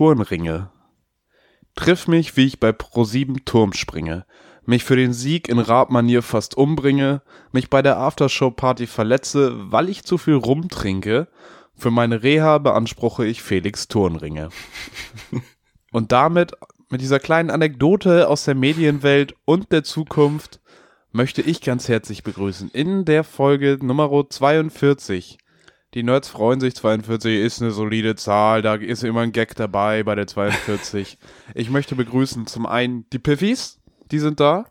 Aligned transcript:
Turnringe. 0.00 0.70
Triff 1.74 2.08
mich, 2.08 2.34
wie 2.38 2.46
ich 2.46 2.58
bei 2.58 2.70
Pro7 2.70 3.44
Turm 3.44 3.74
springe, 3.74 4.24
mich 4.64 4.82
für 4.82 4.96
den 4.96 5.12
Sieg 5.12 5.46
in 5.46 5.58
Rabmanier 5.58 6.22
fast 6.22 6.56
umbringe, 6.56 7.20
mich 7.52 7.68
bei 7.68 7.82
der 7.82 7.98
Aftershow-Party 7.98 8.86
verletze, 8.86 9.52
weil 9.70 9.90
ich 9.90 10.04
zu 10.04 10.16
viel 10.16 10.36
rumtrinke. 10.36 11.28
Für 11.76 11.90
meine 11.90 12.22
Reha 12.22 12.56
beanspruche 12.56 13.26
ich 13.26 13.42
Felix 13.42 13.88
Turnringe. 13.88 14.48
Und 15.92 16.12
damit, 16.12 16.52
mit 16.88 17.02
dieser 17.02 17.20
kleinen 17.20 17.50
Anekdote 17.50 18.26
aus 18.26 18.46
der 18.46 18.54
Medienwelt 18.54 19.34
und 19.44 19.70
der 19.70 19.84
Zukunft, 19.84 20.60
möchte 21.12 21.42
ich 21.42 21.60
ganz 21.60 21.88
herzlich 21.88 22.22
begrüßen 22.22 22.70
in 22.70 23.04
der 23.04 23.22
Folge 23.22 23.76
Nummer 23.82 24.10
42 24.30 25.39
die 25.94 26.02
Nerds 26.02 26.28
freuen 26.28 26.60
sich, 26.60 26.76
42 26.76 27.40
ist 27.40 27.60
eine 27.60 27.72
solide 27.72 28.14
Zahl, 28.14 28.62
da 28.62 28.74
ist 28.74 29.02
immer 29.02 29.22
ein 29.22 29.32
Gag 29.32 29.56
dabei 29.56 30.02
bei 30.02 30.14
der 30.14 30.26
42. 30.26 31.18
ich 31.54 31.70
möchte 31.70 31.96
begrüßen 31.96 32.46
zum 32.46 32.66
einen 32.66 33.08
die 33.10 33.18
Piffys, 33.18 33.80
die 34.10 34.20
sind 34.20 34.40
da. 34.40 34.66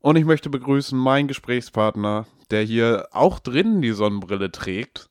Und 0.00 0.16
ich 0.16 0.24
möchte 0.24 0.48
begrüßen 0.48 0.98
meinen 0.98 1.28
Gesprächspartner, 1.28 2.26
der 2.50 2.62
hier 2.62 3.08
auch 3.12 3.38
drinnen 3.38 3.82
die 3.82 3.92
Sonnenbrille 3.92 4.50
trägt, 4.50 5.10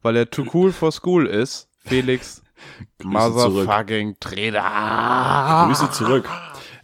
weil 0.00 0.16
er 0.16 0.30
too 0.30 0.46
cool 0.54 0.72
for 0.72 0.92
school 0.92 1.26
ist, 1.26 1.68
Felix 1.78 2.42
Motherfucking 3.02 4.16
Trader. 4.20 5.66
Grüße 5.66 5.90
zurück. 5.90 6.28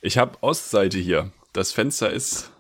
Ich 0.03 0.19
habe 0.19 0.39
Ostseite 0.41 0.99
hier. 0.99 1.31
Das 1.53 1.73
Fenster 1.73 2.11
ist 2.11 2.51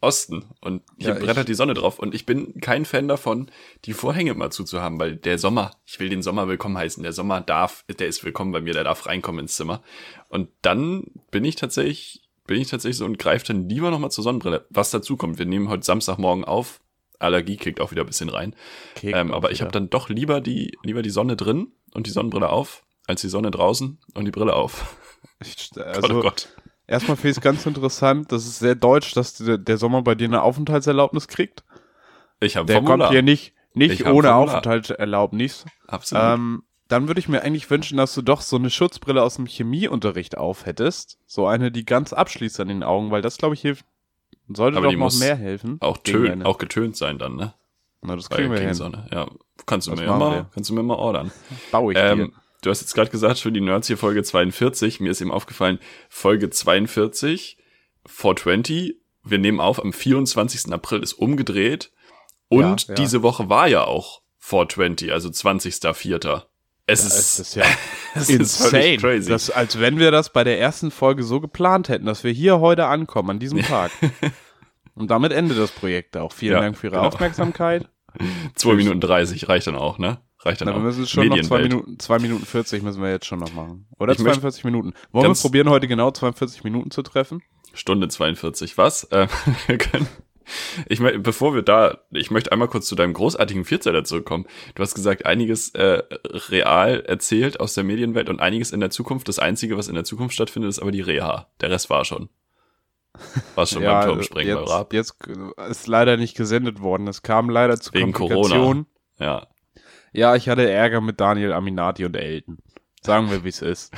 Osten 0.00 0.44
und 0.60 0.82
hier 0.96 1.14
ja, 1.14 1.18
brettert 1.18 1.48
die 1.48 1.54
Sonne 1.54 1.74
drauf. 1.74 1.98
Und 1.98 2.14
ich 2.14 2.24
bin 2.24 2.60
kein 2.60 2.84
Fan 2.84 3.08
davon, 3.08 3.50
die 3.84 3.92
Vorhänge 3.92 4.34
mal 4.34 4.50
zuzuhaben, 4.50 5.00
weil 5.00 5.16
der 5.16 5.38
Sommer, 5.38 5.72
ich 5.86 5.98
will 5.98 6.08
den 6.08 6.22
Sommer 6.22 6.46
willkommen 6.46 6.78
heißen, 6.78 7.02
der 7.02 7.12
Sommer 7.12 7.40
darf, 7.40 7.84
der 7.98 8.06
ist 8.06 8.24
willkommen 8.24 8.52
bei 8.52 8.60
mir, 8.60 8.74
der 8.74 8.84
darf 8.84 9.06
reinkommen 9.06 9.40
ins 9.40 9.56
Zimmer. 9.56 9.82
Und 10.28 10.50
dann 10.62 11.04
bin 11.30 11.44
ich 11.44 11.56
tatsächlich, 11.56 12.22
bin 12.46 12.60
ich 12.60 12.68
tatsächlich 12.68 12.98
so 12.98 13.04
und 13.04 13.18
greife 13.18 13.46
dann 13.46 13.68
lieber 13.68 13.90
nochmal 13.90 14.12
zur 14.12 14.22
Sonnenbrille, 14.22 14.66
was 14.70 14.90
dazu 14.90 15.16
kommt, 15.16 15.38
wir 15.38 15.46
nehmen 15.46 15.68
heute 15.68 15.84
Samstagmorgen 15.84 16.44
auf, 16.44 16.80
Allergie 17.18 17.56
kickt 17.56 17.80
auch 17.80 17.90
wieder 17.90 18.02
ein 18.02 18.06
bisschen 18.06 18.28
rein, 18.28 18.54
ähm, 19.02 19.32
aber 19.32 19.50
ich 19.50 19.60
habe 19.60 19.72
dann 19.72 19.90
doch 19.90 20.08
lieber 20.08 20.40
die, 20.40 20.78
lieber 20.84 21.02
die 21.02 21.10
Sonne 21.10 21.34
drin 21.34 21.72
und 21.92 22.06
die 22.06 22.12
Sonnenbrille 22.12 22.50
auf, 22.50 22.84
als 23.08 23.22
die 23.22 23.28
Sonne 23.28 23.50
draußen 23.50 23.98
und 24.14 24.24
die 24.24 24.30
Brille 24.30 24.54
auf. 24.54 24.96
Ich, 25.40 25.70
also, 25.76 26.00
Gott, 26.00 26.10
oh 26.12 26.20
Gott. 26.20 26.48
Erstmal 26.88 27.18
finde 27.18 27.30
ich 27.30 27.36
es 27.36 27.42
ganz 27.42 27.66
interessant, 27.66 28.32
das 28.32 28.46
ist 28.46 28.60
sehr 28.60 28.74
deutsch, 28.74 29.12
dass 29.12 29.34
der 29.38 29.76
Sommer 29.76 30.00
bei 30.00 30.14
dir 30.14 30.24
eine 30.24 30.42
Aufenthaltserlaubnis 30.42 31.28
kriegt. 31.28 31.62
Ich 32.40 32.56
habe 32.56 32.66
Der 32.66 32.82
kommt 32.82 33.10
hier 33.10 33.22
nicht, 33.22 33.52
nicht 33.74 34.06
ohne 34.06 34.34
Aufenthaltserlaubnis. 34.34 35.66
Absolut. 35.86 36.24
Ähm, 36.24 36.62
dann 36.88 37.06
würde 37.06 37.20
ich 37.20 37.28
mir 37.28 37.42
eigentlich 37.42 37.68
wünschen, 37.70 37.98
dass 37.98 38.14
du 38.14 38.22
doch 38.22 38.40
so 38.40 38.56
eine 38.56 38.70
Schutzbrille 38.70 39.22
aus 39.22 39.36
dem 39.36 39.44
Chemieunterricht 39.44 40.38
auf 40.38 40.64
hättest. 40.64 41.18
So 41.26 41.46
eine, 41.46 41.70
die 41.70 41.84
ganz 41.84 42.14
abschließt 42.14 42.58
an 42.60 42.68
den 42.68 42.82
Augen, 42.82 43.10
weil 43.10 43.20
das, 43.20 43.36
glaube 43.36 43.54
ich, 43.54 43.60
hilft. 43.60 43.84
Sollte 44.48 44.78
Aber 44.78 44.86
doch 44.86 44.94
noch 44.94 45.18
mehr 45.18 45.36
helfen. 45.36 45.76
Auch, 45.80 45.98
tön, 45.98 46.42
auch 46.42 46.56
getönt 46.56 46.96
sein 46.96 47.18
dann, 47.18 47.36
ne? 47.36 47.52
Na, 48.00 48.16
das 48.16 48.30
kriegen 48.30 48.50
wir 48.50 48.60
hin. 48.60 48.96
Ja, 49.12 49.26
kannst 49.66 49.88
du, 49.88 49.92
mir 49.92 50.06
mal, 50.06 50.46
kannst 50.54 50.70
du 50.70 50.74
mir 50.74 50.82
mal 50.82 50.94
ordern. 50.94 51.32
Baue 51.70 51.92
ich 51.92 51.98
ähm, 51.98 52.18
dir 52.18 52.32
du 52.62 52.70
hast 52.70 52.80
jetzt 52.80 52.94
gerade 52.94 53.10
gesagt, 53.10 53.38
für 53.38 53.52
die 53.52 53.60
Nerds 53.60 53.86
hier 53.86 53.98
Folge 53.98 54.22
42. 54.22 55.00
Mir 55.00 55.10
ist 55.10 55.20
eben 55.20 55.30
aufgefallen, 55.30 55.78
Folge 56.08 56.50
42, 56.50 57.58
420. 58.06 58.96
Wir 59.24 59.38
nehmen 59.38 59.60
auf, 59.60 59.82
am 59.82 59.92
24. 59.92 60.72
April 60.72 61.02
ist 61.02 61.14
umgedreht. 61.14 61.92
Und 62.48 62.88
ja, 62.88 62.88
ja. 62.88 62.94
diese 62.94 63.22
Woche 63.22 63.48
war 63.48 63.68
ja 63.68 63.84
auch 63.84 64.22
420, 64.38 65.12
also 65.12 65.28
20.04. 65.28 66.42
Es, 66.86 67.02
ja, 67.02 67.06
ist, 67.06 67.38
ist 67.38 67.54
ja 67.54 67.64
es 68.14 68.30
insane. 68.30 68.94
Ist 68.94 69.00
crazy. 69.02 69.28
Das, 69.28 69.50
als 69.50 69.78
wenn 69.78 69.98
wir 69.98 70.10
das 70.10 70.32
bei 70.32 70.42
der 70.42 70.58
ersten 70.58 70.90
Folge 70.90 71.22
so 71.22 71.40
geplant 71.40 71.90
hätten, 71.90 72.06
dass 72.06 72.24
wir 72.24 72.32
hier 72.32 72.60
heute 72.60 72.86
ankommen, 72.86 73.30
an 73.30 73.38
diesem 73.38 73.62
Tag. 73.62 73.90
Und 74.94 75.10
damit 75.10 75.32
endet 75.32 75.58
das 75.58 75.70
Projekt 75.70 76.16
auch. 76.16 76.32
Vielen 76.32 76.54
ja, 76.54 76.60
Dank 76.60 76.78
für 76.78 76.86
Ihre 76.88 76.96
genau. 76.96 77.08
Aufmerksamkeit. 77.08 77.88
2 78.54 78.74
Minuten 78.74 79.00
30 79.00 79.48
reicht 79.48 79.66
dann 79.66 79.76
auch, 79.76 79.98
ne? 79.98 80.18
Reicht 80.40 80.60
dann 80.60 80.68
Na, 80.68 80.74
wir 80.74 80.80
müssen 80.80 81.06
schon 81.06 81.28
noch 81.28 81.40
zwei 81.42 81.62
Minuten, 81.62 81.98
zwei 81.98 82.18
Minuten 82.18 82.44
40 82.44 82.82
müssen 82.82 83.02
wir 83.02 83.10
jetzt 83.10 83.26
schon 83.26 83.40
noch 83.40 83.52
machen. 83.52 83.86
Oder 83.98 84.12
ich 84.12 84.18
42 84.18 84.64
Minuten. 84.64 84.94
Wollen 85.10 85.26
wir 85.26 85.34
probieren, 85.34 85.68
heute 85.68 85.88
genau 85.88 86.10
42 86.10 86.62
Minuten 86.64 86.90
zu 86.90 87.02
treffen? 87.02 87.42
Stunde 87.74 88.08
42, 88.08 88.78
was? 88.78 89.04
Äh, 89.04 89.26
wir 89.66 89.78
können, 89.78 90.06
ich 90.86 91.00
möchte, 91.00 91.18
bevor 91.18 91.54
wir 91.54 91.62
da, 91.62 91.98
ich 92.10 92.30
möchte 92.30 92.52
einmal 92.52 92.68
kurz 92.68 92.86
zu 92.86 92.94
deinem 92.94 93.12
großartigen 93.12 93.64
Vierzeiler 93.64 94.04
zurückkommen. 94.04 94.46
Du 94.74 94.82
hast 94.82 94.94
gesagt, 94.94 95.26
einiges 95.26 95.70
äh, 95.70 96.02
real 96.50 97.00
erzählt 97.00 97.60
aus 97.60 97.74
der 97.74 97.84
Medienwelt 97.84 98.28
und 98.28 98.40
einiges 98.40 98.72
in 98.72 98.80
der 98.80 98.90
Zukunft. 98.90 99.28
Das 99.28 99.38
Einzige, 99.38 99.76
was 99.76 99.88
in 99.88 99.94
der 99.94 100.04
Zukunft 100.04 100.34
stattfindet, 100.34 100.70
ist 100.70 100.78
aber 100.78 100.92
die 100.92 101.00
Reha. 101.00 101.48
Der 101.60 101.70
Rest 101.70 101.90
war 101.90 102.04
schon. 102.04 102.28
War 103.54 103.66
schon 103.66 103.82
ja, 103.82 104.00
beim 104.00 104.10
Turmspringen 104.10 104.56
jetzt, 104.56 104.66
bei 104.66 104.72
Raab. 104.72 104.92
Jetzt 104.92 105.16
ist 105.68 105.86
leider 105.86 106.16
nicht 106.16 106.36
gesendet 106.36 106.80
worden. 106.80 107.08
Es 107.08 107.22
kam 107.22 107.50
leider 107.50 107.78
zu 107.80 107.92
Wegen 107.92 108.12
Corona. 108.12 108.84
Ja. 109.18 109.48
Ja, 110.12 110.34
ich 110.34 110.48
hatte 110.48 110.68
Ärger 110.68 111.00
mit 111.00 111.20
Daniel 111.20 111.52
Aminati 111.52 112.04
und 112.04 112.16
Elton. 112.16 112.58
Sagen 113.02 113.30
wir, 113.30 113.44
wie 113.44 113.48
es 113.48 113.62
ist. 113.62 113.92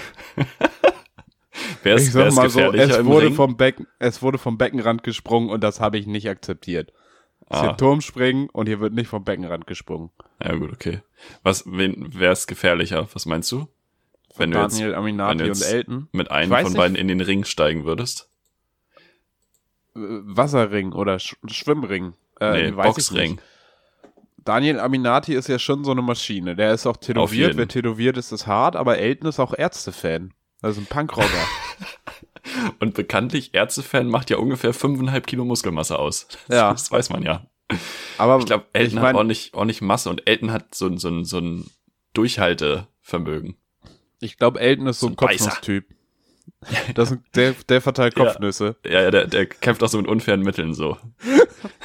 wer 1.82 1.94
ist, 1.94 2.08
ich 2.08 2.12
sag 2.12 2.32
mal 2.34 2.50
so, 2.50 2.72
es 2.72 3.04
wurde, 3.04 3.32
vom 3.32 3.56
Becken, 3.56 3.86
es 3.98 4.22
wurde 4.22 4.38
vom 4.38 4.58
Beckenrand 4.58 5.02
gesprungen 5.02 5.50
und 5.50 5.62
das 5.62 5.80
habe 5.80 5.98
ich 5.98 6.06
nicht 6.06 6.28
akzeptiert. 6.28 6.92
Es 7.48 7.56
ist 7.56 7.62
ah. 7.62 7.62
hier 7.62 7.76
Turmspringen 7.76 8.48
und 8.50 8.66
hier 8.66 8.80
wird 8.80 8.92
nicht 8.92 9.08
vom 9.08 9.24
Beckenrand 9.24 9.66
gesprungen. 9.66 10.10
Ja, 10.42 10.54
gut, 10.54 10.72
okay. 10.72 11.00
Was, 11.42 11.64
wen, 11.66 12.08
wer 12.12 12.32
ist 12.32 12.46
gefährlicher? 12.46 13.08
Was 13.12 13.26
meinst 13.26 13.50
du? 13.50 13.66
Wenn 14.36 14.52
Daniel 14.52 14.78
du 14.78 14.86
jetzt, 14.86 14.96
Aminati 14.96 15.38
du 15.38 15.44
jetzt 15.46 15.62
und 15.64 15.72
Elton. 15.72 16.08
Mit 16.12 16.30
einem 16.30 16.52
von 16.52 16.62
nicht. 16.64 16.76
beiden 16.76 16.96
in 16.96 17.08
den 17.08 17.20
Ring 17.20 17.44
steigen 17.44 17.84
würdest? 17.84 18.28
Äh, 19.96 19.98
Wasserring 19.98 20.92
oder 20.92 21.18
Sch 21.18 21.36
Schwimmring. 21.48 22.14
Äh, 22.40 22.70
nee, 22.70 22.70
Boxring. 22.70 23.40
Daniel 24.44 24.80
Aminati 24.80 25.34
ist 25.34 25.48
ja 25.48 25.58
schon 25.58 25.84
so 25.84 25.90
eine 25.90 26.02
Maschine. 26.02 26.56
Der 26.56 26.72
ist 26.72 26.86
auch 26.86 26.96
tätowiert. 26.96 27.56
Wer 27.56 27.68
tätowiert 27.68 28.16
ist, 28.16 28.32
ist 28.32 28.46
hart, 28.46 28.76
aber 28.76 28.98
Elton 28.98 29.28
ist 29.28 29.40
auch 29.40 29.54
Ärzte-Fan. 29.56 30.32
Also 30.62 30.80
ein 30.80 30.86
Punkrocker. 30.86 31.28
Und 32.78 32.94
bekanntlich, 32.94 33.54
Ärzte-Fan 33.54 34.08
macht 34.08 34.30
ja 34.30 34.38
ungefähr 34.38 34.74
5,5 34.74 35.20
Kilo 35.22 35.44
Muskelmasse 35.44 35.98
aus. 35.98 36.28
Das, 36.28 36.38
ja. 36.56 36.70
Das 36.72 36.90
weiß 36.90 37.10
man 37.10 37.22
ja. 37.22 37.46
Aber 38.18 38.38
ich 38.38 38.46
glaube, 38.46 38.66
Elton 38.72 38.88
ich 38.88 38.94
mein, 38.94 39.04
hat 39.04 39.14
ordentlich, 39.14 39.54
ordentlich 39.54 39.80
Masse 39.80 40.10
und 40.10 40.26
Elton 40.26 40.52
hat 40.52 40.74
so, 40.74 40.94
so, 40.96 41.22
so 41.22 41.38
ein 41.38 41.70
Durchhaltevermögen. 42.14 43.56
Ich 44.20 44.36
glaube, 44.36 44.60
Elton 44.60 44.88
ist 44.88 45.00
so, 45.00 45.06
so 45.06 45.12
ein, 45.12 45.16
Kopfnusstyp. 45.16 45.86
Das 46.94 47.16
der, 47.34 47.52
der 47.68 47.80
verteilt 47.80 48.16
Kopfnüsse. 48.16 48.76
Ja, 48.84 49.02
ja, 49.02 49.10
der, 49.10 49.26
der 49.26 49.46
kämpft 49.46 49.82
auch 49.82 49.88
so 49.88 49.98
mit 49.98 50.08
unfairen 50.08 50.40
Mitteln 50.40 50.74
so. 50.74 50.98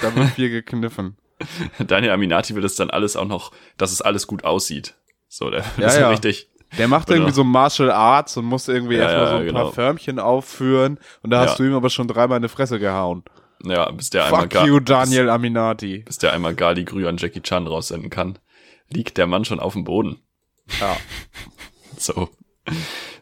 da 0.01 0.15
wird 0.15 0.29
viel 0.31 0.49
gekniffen. 0.49 1.17
Daniel 1.79 2.11
Aminati 2.13 2.55
will 2.55 2.61
das 2.61 2.75
dann 2.75 2.89
alles 2.89 3.15
auch 3.15 3.25
noch, 3.25 3.51
dass 3.77 3.91
es 3.91 4.01
alles 4.01 4.27
gut 4.27 4.43
aussieht. 4.43 4.95
So, 5.27 5.49
der 5.49 5.63
ja, 5.77 5.87
ist 5.87 5.97
ja. 5.97 6.09
richtig. 6.09 6.49
Der 6.77 6.87
macht 6.87 7.09
irgendwie 7.09 7.31
so 7.31 7.43
Martial 7.43 7.91
Arts 7.91 8.35
und 8.37 8.45
muss 8.45 8.67
irgendwie 8.67 8.95
ja, 8.95 9.03
erstmal 9.03 9.27
so 9.27 9.35
ein 9.35 9.45
genau. 9.45 9.63
paar 9.63 9.73
Förmchen 9.73 10.19
aufführen 10.19 10.99
und 11.21 11.29
da 11.29 11.41
hast 11.41 11.59
du 11.59 11.63
ihm 11.63 11.73
aber 11.73 11.89
schon 11.89 12.07
dreimal 12.07 12.37
in 12.37 12.43
die 12.43 12.49
Fresse 12.49 12.79
gehauen. 12.79 13.23
Ja, 13.63 13.89
bis 13.91 14.09
der 14.09 14.23
Fuck 14.23 14.33
einmal 14.33 14.47
gar, 14.49 14.67
you, 14.67 14.79
Daniel 14.79 15.29
Aminati. 15.29 15.99
Bis 15.99 16.17
der 16.17 16.33
einmal 16.33 16.55
Gali 16.55 16.83
Grü 16.83 17.07
an 17.07 17.17
Jackie 17.17 17.41
Chan 17.41 17.67
raussenden 17.67 18.09
kann, 18.09 18.39
liegt 18.89 19.17
der 19.17 19.27
Mann 19.27 19.45
schon 19.45 19.59
auf 19.59 19.73
dem 19.73 19.83
Boden. 19.83 20.19
Ja. 20.79 20.97
so. 21.97 22.29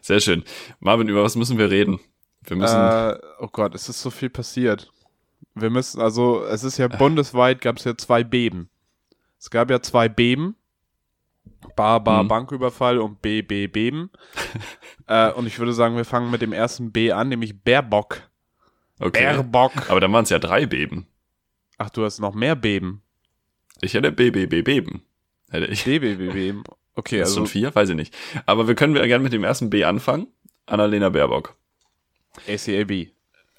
Sehr 0.00 0.20
schön. 0.20 0.44
Marvin, 0.80 1.08
über 1.08 1.22
was 1.22 1.36
müssen 1.36 1.58
wir 1.58 1.70
reden? 1.70 2.00
Wir 2.42 2.56
müssen. 2.56 2.76
Äh, 2.76 3.18
oh 3.38 3.48
Gott, 3.50 3.74
es 3.74 3.88
ist 3.88 4.02
so 4.02 4.10
viel 4.10 4.30
passiert. 4.30 4.90
Wir 5.54 5.70
müssen, 5.70 6.00
also 6.00 6.44
es 6.44 6.64
ist 6.64 6.78
ja 6.78 6.88
bundesweit, 6.88 7.60
gab 7.60 7.76
es 7.76 7.84
ja 7.84 7.96
zwei 7.96 8.24
Beben. 8.24 8.68
Es 9.38 9.50
gab 9.50 9.70
ja 9.70 9.80
zwei 9.80 10.08
Beben. 10.08 10.56
Bar, 11.76 12.02
Bar, 12.02 12.24
mhm. 12.24 12.28
Banküberfall 12.28 12.98
und 12.98 13.22
B, 13.22 13.42
B, 13.42 13.66
Beben. 13.66 14.10
äh, 15.06 15.30
und 15.32 15.46
ich 15.46 15.58
würde 15.58 15.72
sagen, 15.72 15.96
wir 15.96 16.04
fangen 16.04 16.30
mit 16.30 16.42
dem 16.42 16.52
ersten 16.52 16.92
B 16.92 17.12
an, 17.12 17.28
nämlich 17.28 17.62
Baerbock. 17.62 18.22
Okay. 18.98 19.24
Baerbock. 19.24 19.90
Aber 19.90 20.00
dann 20.00 20.12
waren 20.12 20.24
es 20.24 20.30
ja 20.30 20.38
drei 20.38 20.66
Beben. 20.66 21.06
Ach, 21.78 21.90
du 21.90 22.04
hast 22.04 22.20
noch 22.20 22.34
mehr 22.34 22.56
Beben. 22.56 23.02
Ich 23.80 23.94
hätte 23.94 24.12
B, 24.12 24.30
B, 24.30 24.46
B, 24.46 24.62
Beben. 24.62 25.02
Hätte 25.50 25.66
ich. 25.66 25.84
B, 25.84 25.98
B, 25.98 26.14
B, 26.14 26.30
Beben. 26.30 26.64
Okay, 26.94 27.20
also. 27.20 27.36
schon 27.36 27.46
vier? 27.46 27.74
Weiß 27.74 27.88
ich 27.88 27.96
nicht. 27.96 28.14
Aber 28.46 28.68
wir 28.68 28.74
können 28.74 28.94
gerne 28.94 29.22
mit 29.22 29.32
dem 29.32 29.44
ersten 29.44 29.70
B 29.70 29.84
anfangen. 29.84 30.28
Annalena 30.66 31.10
Baerbock. 31.10 31.56
ACAB. 32.48 33.13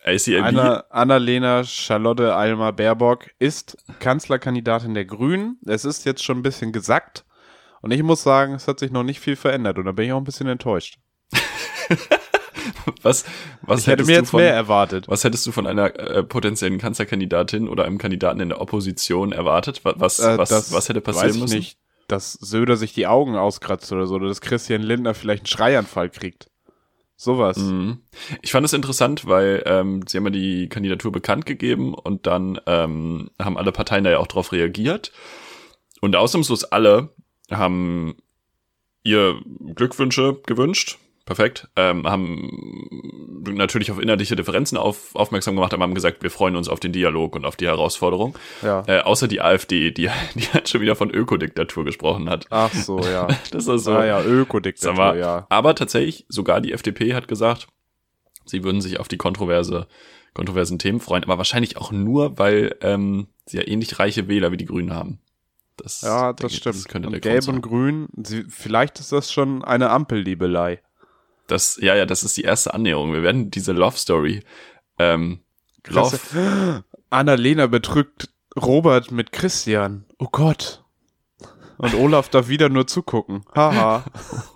ACAB. 0.06 0.44
Anna, 0.44 0.84
Annalena 0.90 1.64
Charlotte 1.64 2.36
Alma 2.36 2.72
Baerbock 2.72 3.32
ist 3.40 3.78
Kanzlerkandidatin 4.00 4.94
der 4.94 5.06
Grünen. 5.06 5.60
Es 5.66 5.84
ist 5.84 6.06
jetzt 6.06 6.24
schon 6.24 6.40
ein 6.40 6.44
bisschen 6.44 6.72
gesackt. 6.72 7.26
Und 7.82 7.92
ich 7.92 8.04
muss 8.04 8.24
sagen, 8.24 8.54
es 8.54 8.68
hat 8.68 8.80
sich 8.80 8.92
noch 8.92 9.04
nicht 9.04 9.20
viel 9.20 9.36
verändert. 9.36 9.78
Und 9.78 9.86
da 9.86 9.92
bin 9.92 10.06
ich 10.06 10.14
auch 10.14 10.18
ein 10.18 10.24
bisschen 10.24 10.48
enttäuscht. 10.48 10.98
was, 13.02 13.26
was 13.62 13.82
ich 13.82 13.88
hätte 13.88 14.06
mir 14.06 14.14
jetzt 14.14 14.30
von, 14.30 14.42
mehr 14.42 14.54
erwartet. 14.54 15.08
Was 15.08 15.24
hättest 15.24 15.46
du 15.48 15.52
von 15.52 15.68
einer 15.68 16.00
äh, 16.00 16.24
potenziellen 16.24 16.78
Kanzlerkandidatin 16.78 17.68
oder 17.68 17.86
einem 17.86 17.98
Kandidaten 17.98 18.40
in 18.40 18.50
der 18.50 18.62
Opposition 18.62 19.32
erwartet? 19.32 19.82
Was, 19.84 20.20
äh, 20.20 20.38
was, 20.38 20.72
was 20.72 20.90
hätte 20.90 21.02
passieren 21.02 21.40
müssen? 21.40 21.58
Nicht. 21.58 21.78
dass 22.08 22.34
Söder 22.34 22.78
sich 22.78 22.94
die 22.94 23.08
Augen 23.08 23.36
auskratzt 23.36 23.92
oder 23.92 24.06
so, 24.06 24.16
oder 24.16 24.28
dass 24.28 24.42
Christian 24.42 24.82
Lindner 24.82 25.14
vielleicht 25.14 25.44
einen 25.44 25.48
Schreianfall 25.48 26.10
kriegt. 26.10 26.48
Sowas. 27.18 27.58
Mhm. 27.58 28.00
Ich 28.42 28.52
fand 28.52 28.66
es 28.66 28.74
interessant, 28.74 29.26
weil 29.26 29.64
ähm, 29.66 30.02
sie 30.06 30.18
haben 30.18 30.26
ja 30.26 30.32
die 30.32 30.68
Kandidatur 30.68 31.12
bekannt 31.12 31.46
gegeben 31.46 31.94
und 31.94 32.28
dann 32.28 32.60
ähm, 32.66 33.32
haben 33.40 33.58
alle 33.58 33.72
Parteien 33.72 34.04
da 34.04 34.12
ja 34.12 34.20
auch 34.20 34.28
drauf 34.28 34.52
reagiert. 34.52 35.12
Und 36.02 36.16
ausnahmslos 36.16 36.66
alle 36.66 37.10
haben 37.50 38.18
ihr 39.04 39.40
Glückwünsche 39.76 40.42
gewünscht. 40.46 40.98
Perfekt. 41.26 41.70
Ähm, 41.76 42.06
haben 42.06 43.35
natürlich 43.54 43.92
auf 43.92 44.00
inhaltliche 44.00 44.36
Differenzen 44.36 44.78
auf, 44.78 45.16
aufmerksam 45.16 45.56
gemacht, 45.56 45.74
aber 45.74 45.84
haben 45.84 45.96
gesagt, 45.96 46.24
wir 46.24 46.32
freuen 46.32 46.56
uns 46.56 46.68
auf 46.68 46.80
den 46.80 46.92
Dialog 46.92 47.36
und 47.36 47.46
auf 47.46 47.56
die 47.56 47.66
Herausforderung. 47.66 48.38
Ja. 48.62 48.84
Äh, 48.88 49.02
außer 49.02 49.28
die 49.28 49.42
AfD, 49.42 49.92
die, 49.92 50.10
die 50.36 50.48
halt 50.54 50.70
schon 50.70 50.82
wieder 50.82 50.96
von 50.96 51.10
Ökodiktatur 51.10 51.86
gesprochen 51.86 52.30
hat. 52.30 52.46
Ach 52.50 52.74
so, 52.74 53.00
ja. 53.00 53.28
Das 53.52 53.68
ist 53.68 53.84
so. 53.84 53.94
ah 53.94 54.06
ja, 54.06 54.24
Ökodiktatur, 54.24 54.96
mal, 54.96 55.18
ja. 55.18 55.46
Aber 55.50 55.76
tatsächlich, 55.76 56.26
sogar 56.30 56.62
die 56.62 56.74
FDP 56.74 57.14
hat 57.14 57.28
gesagt, 57.28 57.68
sie 58.46 58.64
würden 58.64 58.82
sich 58.82 59.00
auf 59.00 59.08
die 59.08 59.18
kontroverse, 59.18 59.88
kontroversen 60.34 60.80
Themen 60.80 61.00
freuen, 61.00 61.24
aber 61.24 61.38
wahrscheinlich 61.38 61.78
auch 61.78 61.92
nur, 61.92 62.38
weil 62.38 62.76
ähm, 62.82 63.28
sie 63.46 63.58
ja 63.58 63.68
ähnlich 63.68 64.00
reiche 64.00 64.28
Wähler 64.28 64.52
wie 64.52 64.58
die 64.58 64.66
Grünen 64.66 64.94
haben. 64.94 65.20
Das, 65.78 66.02
Ja, 66.02 66.34
denke 66.34 66.44
das 66.44 66.54
ich, 66.54 66.58
stimmt. 66.60 66.94
der 66.94 67.12
und 67.12 67.22
Gelb 67.22 67.48
und. 67.48 67.62
Grün, 67.62 68.08
sie, 68.24 68.46
vielleicht 68.48 69.00
ist 69.00 69.12
das 69.12 69.32
schon 69.32 69.64
eine 69.64 69.90
Ampelliebelei. 69.90 70.80
Das, 71.48 71.78
ja, 71.82 71.96
ja, 71.96 72.06
das 72.06 72.24
ist 72.24 72.38
die 72.38 72.44
erste 72.44 72.74
Annäherung. 72.74 73.14
Wir 73.14 73.24
werden 73.24 73.52
diese 73.52 73.72
Love 73.72 73.98
Story, 73.98 74.44
ähm, 74.98 75.40
Love, 75.88 76.84
Annalena 77.10 77.68
betrügt 77.68 78.30
Robert 78.60 79.12
mit 79.12 79.32
Christian. 79.32 80.06
Oh 80.18 80.28
Gott. 80.32 80.84
Und 81.78 81.94
Olaf 81.96 82.30
darf 82.30 82.48
wieder 82.48 82.70
nur 82.70 82.88
zugucken. 82.88 83.44
Haha. 83.54 84.06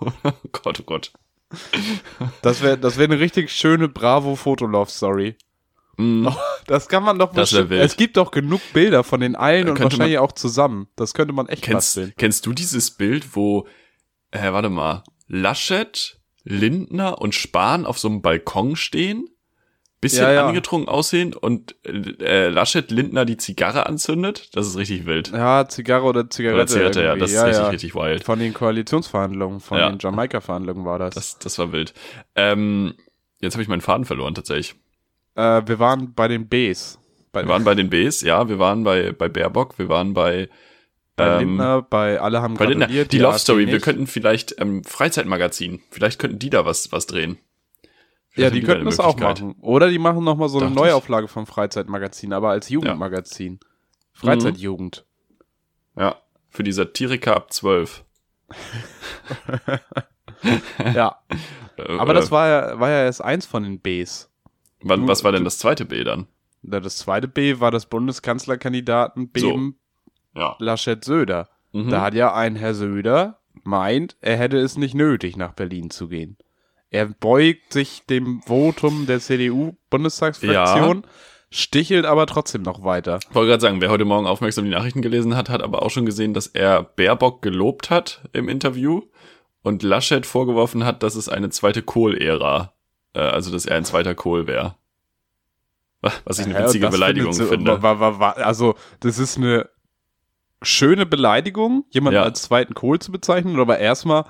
oh 0.24 0.32
Gott, 0.52 0.80
oh 0.80 0.84
Gott. 0.84 1.12
Das 2.42 2.62
wäre 2.62 2.78
das 2.78 2.96
wär 2.96 3.04
eine 3.04 3.20
richtig 3.20 3.50
schöne 3.52 3.88
Bravo-Foto-Love-Story. 3.88 5.36
Mm, 5.96 6.28
Das 6.66 6.88
kann 6.88 7.02
man 7.02 7.18
doch 7.18 7.32
Das 7.34 7.52
wild. 7.52 7.72
Es 7.72 7.96
gibt 7.96 8.16
doch 8.16 8.30
genug 8.30 8.60
Bilder 8.72 9.04
von 9.04 9.20
den 9.20 9.36
allen 9.36 9.68
und 9.68 9.74
Könnte 9.74 9.98
wahrscheinlich 9.98 10.18
auch 10.18 10.32
zusammen. 10.32 10.88
Das 10.96 11.12
könnte 11.12 11.34
man 11.34 11.48
echt 11.48 11.62
Kennst, 11.62 11.96
basteln. 11.96 12.14
kennst 12.16 12.46
du 12.46 12.52
dieses 12.52 12.92
Bild, 12.92 13.36
wo, 13.36 13.66
äh, 14.30 14.52
warte 14.52 14.70
mal, 14.70 15.02
Laschet, 15.26 16.19
Lindner 16.44 17.20
und 17.20 17.34
Spahn 17.34 17.86
auf 17.86 17.98
so 17.98 18.08
einem 18.08 18.22
Balkon 18.22 18.76
stehen? 18.76 19.28
Bisschen 20.00 20.22
Ja, 20.24 20.32
ja. 20.32 20.46
angetrunken 20.48 20.88
aussehen 20.88 21.34
und 21.34 21.74
äh, 21.84 22.48
Laschet 22.48 22.90
Lindner 22.90 23.26
die 23.26 23.36
Zigarre 23.36 23.84
anzündet? 23.84 24.48
Das 24.56 24.66
ist 24.66 24.78
richtig 24.78 25.04
wild. 25.04 25.30
Ja, 25.30 25.68
Zigarre 25.68 26.04
oder 26.04 26.30
Zigarette. 26.30 26.56
Oder 26.56 26.66
Zigarette, 26.66 27.02
ja, 27.04 27.16
das 27.16 27.32
ist 27.32 27.44
richtig, 27.44 27.68
richtig 27.70 27.94
wild. 27.94 28.24
Von 28.24 28.38
den 28.38 28.54
Koalitionsverhandlungen, 28.54 29.60
von 29.60 29.76
Ja. 29.76 29.90
den 29.90 29.98
Jamaika-Verhandlungen 29.98 30.86
war 30.86 30.98
das. 30.98 31.14
Das, 31.14 31.38
das 31.38 31.58
war 31.58 31.72
wild. 31.72 31.92
Ähm, 32.34 32.94
jetzt 33.42 33.52
habe 33.54 33.62
ich 33.62 33.68
meinen 33.68 33.82
Faden 33.82 34.06
verloren 34.06 34.34
tatsächlich. 34.34 34.74
Äh, 35.34 35.62
wir 35.66 35.78
waren 35.78 36.14
bei 36.14 36.28
den 36.28 36.48
Bs. 36.48 36.98
Bei, 37.32 37.42
Wir 37.42 37.48
waren 37.48 37.64
bei 37.64 37.74
den 37.74 37.90
Bs, 37.90 38.22
ja, 38.22 38.48
wir 38.48 38.58
waren 38.58 38.82
bei, 38.84 39.12
bei 39.12 39.28
Baerbock, 39.28 39.78
wir 39.78 39.90
waren 39.90 40.14
bei, 40.14 40.48
bei 41.16 41.26
ähm, 41.26 41.48
Lindner, 41.48 41.82
bei 41.82 42.20
alle 42.20 42.42
haben 42.42 42.54
bei 42.54 42.66
Lindner. 42.66 42.86
gratuliert. 42.86 43.12
Die, 43.12 43.18
Love 43.18 43.38
Story, 43.38 43.66
wir 43.66 43.80
könnten 43.80 44.06
vielleicht 44.06 44.54
ähm, 44.58 44.84
Freizeitmagazin, 44.84 45.82
vielleicht 45.90 46.18
könnten 46.18 46.38
die 46.38 46.50
da 46.50 46.64
was, 46.64 46.92
was 46.92 47.06
drehen. 47.06 47.38
Ja, 48.36 48.48
Vielleicht 48.48 48.54
die 48.54 48.58
haben 48.58 48.66
da 48.66 48.72
könnten 48.72 48.86
das 48.86 49.00
auch 49.00 49.18
machen. 49.18 49.54
Oder 49.60 49.90
die 49.90 49.98
machen 49.98 50.22
nochmal 50.22 50.48
so 50.48 50.60
eine. 50.60 50.70
Neuauflage 50.70 51.28
vom 51.28 51.46
Freizeitmagazin, 51.46 52.32
aber 52.32 52.50
als 52.50 52.68
Jugendmagazin. 52.68 53.58
Freizeitjugend. 54.12 55.04
Ja, 55.96 56.16
für 56.48 56.62
die 56.62 56.72
Satiriker 56.72 57.36
ab 57.36 57.52
12. 57.52 58.04
Ja. 60.94 61.20
Äh, 61.76 61.98
Aber 61.98 62.14
das 62.14 62.28
äh, 62.28 62.30
war 62.30 62.48
ja, 62.48 62.80
war 62.80 62.88
ja 62.88 63.04
erst 63.04 63.22
eins 63.22 63.46
von 63.46 63.62
den 63.62 63.80
Bs. 63.80 64.30
was 64.80 65.24
war 65.24 65.32
denn 65.32 65.44
das 65.44 65.58
zweite 65.58 65.84
B 65.84 66.04
dann? 66.04 66.26
Das 66.62 66.98
zweite 66.98 67.28
B 67.28 67.60
war 67.60 67.70
das 67.70 67.86
Bundeskanzlerkandidaten 67.86 69.30
Beben 69.30 69.78
Ja. 70.34 70.56
Laschet 70.58 71.04
Söder. 71.04 71.48
Mhm. 71.72 71.90
Da 71.90 72.00
hat 72.02 72.14
ja 72.14 72.34
ein 72.34 72.56
Herr 72.56 72.74
Söder 72.74 73.38
meint, 73.64 74.16
er 74.20 74.36
hätte 74.36 74.58
es 74.58 74.76
nicht 74.76 74.94
nötig, 74.94 75.36
nach 75.36 75.52
Berlin 75.52 75.90
zu 75.90 76.08
gehen. 76.08 76.36
Er 76.90 77.06
beugt 77.06 77.72
sich 77.72 78.02
dem 78.08 78.42
Votum 78.42 79.06
der 79.06 79.20
CDU-Bundestagsfraktion, 79.20 81.04
stichelt 81.50 82.04
aber 82.04 82.26
trotzdem 82.26 82.62
noch 82.62 82.84
weiter. 82.84 83.20
Ich 83.28 83.34
wollte 83.34 83.50
gerade 83.50 83.60
sagen, 83.60 83.80
wer 83.80 83.90
heute 83.90 84.04
Morgen 84.04 84.26
aufmerksam 84.26 84.64
die 84.64 84.70
Nachrichten 84.70 85.02
gelesen 85.02 85.36
hat, 85.36 85.48
hat 85.50 85.62
aber 85.62 85.82
auch 85.82 85.90
schon 85.90 86.06
gesehen, 86.06 86.34
dass 86.34 86.48
er 86.48 86.82
Baerbock 86.82 87.42
gelobt 87.42 87.90
hat 87.90 88.22
im 88.32 88.48
Interview 88.48 89.02
und 89.62 89.82
Laschet 89.82 90.26
vorgeworfen 90.26 90.84
hat, 90.84 91.02
dass 91.02 91.14
es 91.14 91.28
eine 91.28 91.50
zweite 91.50 91.82
Kohl-Ära, 91.82 92.72
äh, 93.14 93.20
also 93.20 93.52
dass 93.52 93.66
er 93.66 93.76
ein 93.76 93.84
zweiter 93.84 94.14
Kohl 94.14 94.46
wäre. 94.46 94.74
Was 96.24 96.38
ich 96.38 96.46
eine 96.46 96.54
Ja, 96.54 96.64
witzige 96.64 96.88
Beleidigung 96.88 97.34
finde. 97.34 97.78
Also, 97.82 98.74
das 99.00 99.18
ist 99.18 99.36
eine 99.36 99.68
schöne 100.62 101.06
Beleidigung, 101.06 101.84
jemanden 101.90 102.16
Ja. 102.16 102.22
als 102.24 102.42
zweiten 102.42 102.74
Kohl 102.74 102.98
zu 102.98 103.12
bezeichnen, 103.12 103.58
aber 103.58 103.78
erstmal, 103.78 104.24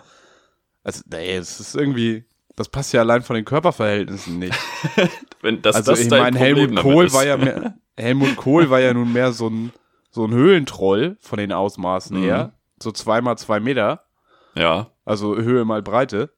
also, 0.84 1.02
nee, 1.10 1.34
es 1.36 1.60
ist 1.60 1.74
irgendwie, 1.74 2.24
das 2.56 2.68
passt 2.68 2.92
ja 2.92 3.00
allein 3.00 3.22
von 3.22 3.36
den 3.36 3.44
Körperverhältnissen 3.44 4.38
nicht. 4.38 4.58
Wenn 5.42 5.62
das, 5.62 5.76
also, 5.76 5.92
das 5.92 6.00
ich 6.00 6.10
meine, 6.10 6.38
Helmut 6.38 6.76
Kohl 6.76 7.12
war 7.12 7.24
ja 7.26 7.36
mehr, 7.36 7.74
Helmut 7.96 8.36
Kohl 8.36 8.70
war 8.70 8.80
ja 8.80 8.94
nun 8.94 9.12
mehr 9.12 9.32
so 9.32 9.48
ein, 9.48 9.72
so 10.10 10.24
ein 10.24 10.32
Höhlentroll 10.32 11.16
von 11.20 11.38
den 11.38 11.52
Ausmaßen 11.52 12.16
Mhm. 12.18 12.22
her. 12.24 12.52
So 12.82 12.92
zweimal 12.92 13.36
zwei 13.38 13.60
Meter, 13.60 14.04
Ja, 14.54 14.90
also 15.04 15.36
Höhe 15.36 15.64
mal 15.64 15.82
Breite. 15.82 16.30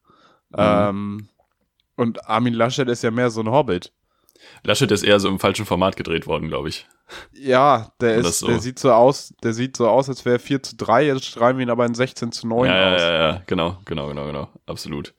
Mhm. 0.51 0.57
Ähm, 0.59 1.29
und 1.97 2.29
Armin 2.29 2.55
Laschet 2.55 2.89
ist 2.89 3.03
ja 3.03 3.11
mehr 3.11 3.31
so 3.31 3.41
ein 3.41 3.51
Hobbit. 3.51 3.93
Laschet 4.65 4.91
ist 4.91 5.03
eher 5.03 5.19
so 5.21 5.29
im 5.29 5.39
falschen 5.39 5.67
Format 5.67 5.97
gedreht 5.97 6.27
worden, 6.27 6.49
glaube 6.49 6.69
ich. 6.69 6.87
Ja, 7.33 7.93
der 8.01 8.15
ist, 8.17 8.39
so. 8.39 8.47
der 8.47 8.61
sieht 8.61 8.79
so 8.79 8.93
aus, 8.93 9.35
der 9.43 9.53
sieht 9.53 9.77
so 9.77 9.89
aus, 9.89 10.09
als 10.09 10.25
wäre 10.25 10.39
4 10.39 10.63
zu 10.63 10.77
3, 10.77 11.07
jetzt 11.07 11.27
schreiben 11.27 11.59
wir 11.59 11.65
ihn 11.67 11.71
aber 11.71 11.85
in 11.85 11.95
16 11.95 12.33
zu 12.33 12.47
9 12.47 12.67
Ja, 12.69 12.77
ja, 12.91 12.95
aus. 12.95 13.01
ja, 13.01 13.13
ja, 13.13 13.43
genau, 13.47 13.79
genau, 13.85 14.09
genau, 14.09 14.27
genau, 14.27 14.49
absolut. 14.67 15.13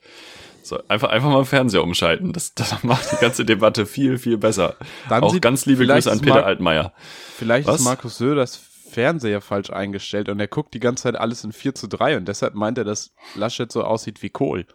So, 0.63 0.79
einfach, 0.87 1.09
einfach 1.09 1.29
mal 1.29 1.43
Fernseher 1.43 1.83
umschalten. 1.83 2.31
Das, 2.31 2.55
das 2.55 2.83
macht 2.83 3.11
die 3.11 3.17
ganze 3.17 3.43
Debatte 3.43 3.85
viel, 3.85 4.17
viel 4.17 4.37
besser. 4.37 4.75
Dann 5.09 5.23
Auch 5.23 5.39
ganz 5.41 5.65
liebe 5.65 5.85
Grüße 5.85 6.09
an 6.09 6.21
Peter 6.21 6.35
Mark- 6.35 6.45
Altmaier. 6.45 6.93
Vielleicht 7.37 7.67
Was? 7.67 7.81
ist 7.81 7.85
Markus 7.85 8.17
Söders 8.17 8.55
Fernseher 8.89 9.41
falsch 9.41 9.71
eingestellt 9.71 10.29
und 10.29 10.39
er 10.39 10.47
guckt 10.47 10.73
die 10.73 10.79
ganze 10.79 11.03
Zeit 11.03 11.15
alles 11.17 11.43
in 11.43 11.51
4 11.51 11.75
zu 11.75 11.87
3 11.87 12.15
und 12.17 12.27
deshalb 12.27 12.53
meint 12.55 12.77
er, 12.77 12.85
dass 12.85 13.13
Laschet 13.35 13.71
so 13.71 13.83
aussieht 13.83 14.21
wie 14.23 14.29
Kohl. 14.29 14.65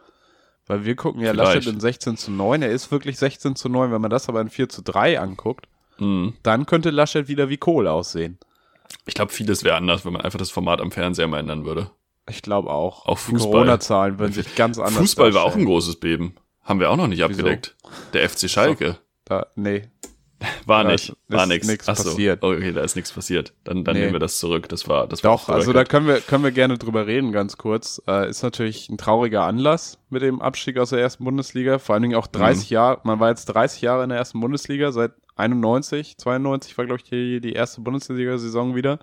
Weil 0.69 0.85
wir 0.85 0.95
gucken 0.97 1.21
ja 1.23 1.31
Vielleicht. 1.33 1.55
Laschet 1.57 1.73
in 1.73 1.81
16 1.81 2.17
zu 2.17 2.31
9, 2.31 2.63
er 2.63 2.71
ist 2.71 2.93
wirklich 2.93 3.19
16 3.19 3.57
zu 3.57 3.69
9, 3.69 3.91
wenn 3.91 4.01
man 4.01 4.11
das 4.11 4.29
aber 4.29 4.41
in 4.41 4.51
4 4.51 4.69
zu 4.69 4.83
3 4.83 5.19
anguckt, 5.19 5.67
Mhm. 5.99 6.35
dann 6.45 6.65
könnte 6.67 6.91
Laschet 6.91 7.27
wieder 7.27 7.49
wie 7.49 7.57
Kohl 7.57 7.89
aussehen. 7.89 8.39
Ich 9.07 9.15
glaube, 9.15 9.33
vieles 9.33 9.65
wäre 9.65 9.77
anders, 9.77 10.05
wenn 10.05 10.13
man 10.13 10.23
einfach 10.23 10.39
das 10.39 10.51
Format 10.51 10.81
am 10.81 10.93
Fernseher 10.93 11.27
mal 11.27 11.41
ändern 11.41 11.65
würde. 11.65 11.91
Ich 12.29 12.43
glaube 12.43 12.71
auch. 12.71 13.07
Auch 13.07 13.19
Fußball. 13.19 13.51
Corona-Zahlen 13.51 14.19
würden 14.19 14.33
sich 14.33 14.55
ganz 14.55 14.79
anders 14.79 14.95
Fußball 14.99 15.33
war 15.35 15.43
auch 15.43 15.47
ein 15.47 15.51
darstellen. 15.53 15.67
großes 15.67 15.97
Beben. 15.97 16.35
Haben 16.63 16.81
wir 16.81 16.91
auch 16.91 16.97
noch 16.97 17.07
nicht 17.09 17.25
abgedeckt. 17.25 17.75
Der 18.13 18.29
FC 18.29 18.49
Schalke. 18.51 18.99
Da, 19.25 19.47
nee, 19.57 19.83
War 20.67 20.85
nicht. 20.85 21.17
War 21.29 21.43
ist 21.45 21.49
nix. 21.49 21.67
nix 21.67 21.89
Ach 21.89 21.97
so. 21.97 22.11
passiert. 22.11 22.43
Okay, 22.45 22.73
da 22.73 22.83
ist 22.83 22.95
nichts 22.95 23.11
passiert. 23.13 23.53
Dann, 23.65 23.83
dann 23.85 23.95
Nee. 23.95 24.03
nehmen 24.03 24.13
wir 24.13 24.21
das 24.21 24.39
zurück. 24.39 24.69
Das 24.69 24.87
war, 24.89 25.07
das 25.09 25.25
war 25.25 25.33
Doch, 25.33 25.47
the 25.47 25.53
also 25.53 25.73
da 25.73 25.85
können 25.85 26.07
wir, 26.07 26.21
können 26.21 26.45
wir 26.45 26.53
gerne 26.53 26.79
drüber 26.79 27.07
reden, 27.07 27.33
ganz 27.33 27.57
kurz. 27.57 28.01
Äh, 28.07 28.29
ist 28.31 28.43
natürlich 28.43 28.89
ein 28.89 28.99
trauriger 28.99 29.43
Anlass 29.43 29.99
mit 30.11 30.23
dem 30.23 30.41
Abstieg 30.41 30.79
aus 30.79 30.91
der 30.91 31.01
ersten 31.01 31.25
Bundesliga. 31.25 31.79
Vor 31.79 31.95
allen 31.95 32.03
Dingen 32.03 32.15
auch 32.15 32.27
30 32.29 32.71
Jahre, 32.71 33.01
man 33.05 33.19
war 33.19 33.31
jetzt 33.31 33.47
30 33.47 33.83
Jahre 33.83 34.05
in 34.05 34.11
der 34.11 34.19
ersten 34.19 34.41
Bundesliga, 34.41 34.93
seit 34.93 35.13
91, 35.37 36.19
92 36.19 36.77
war, 36.79 36.87
glaube 36.87 37.01
ich, 37.03 37.09
die, 37.11 37.41
die 37.41 37.53
erste 37.53 37.81
Bundesliga-Saison 37.81 38.75
wieder. 38.77 38.99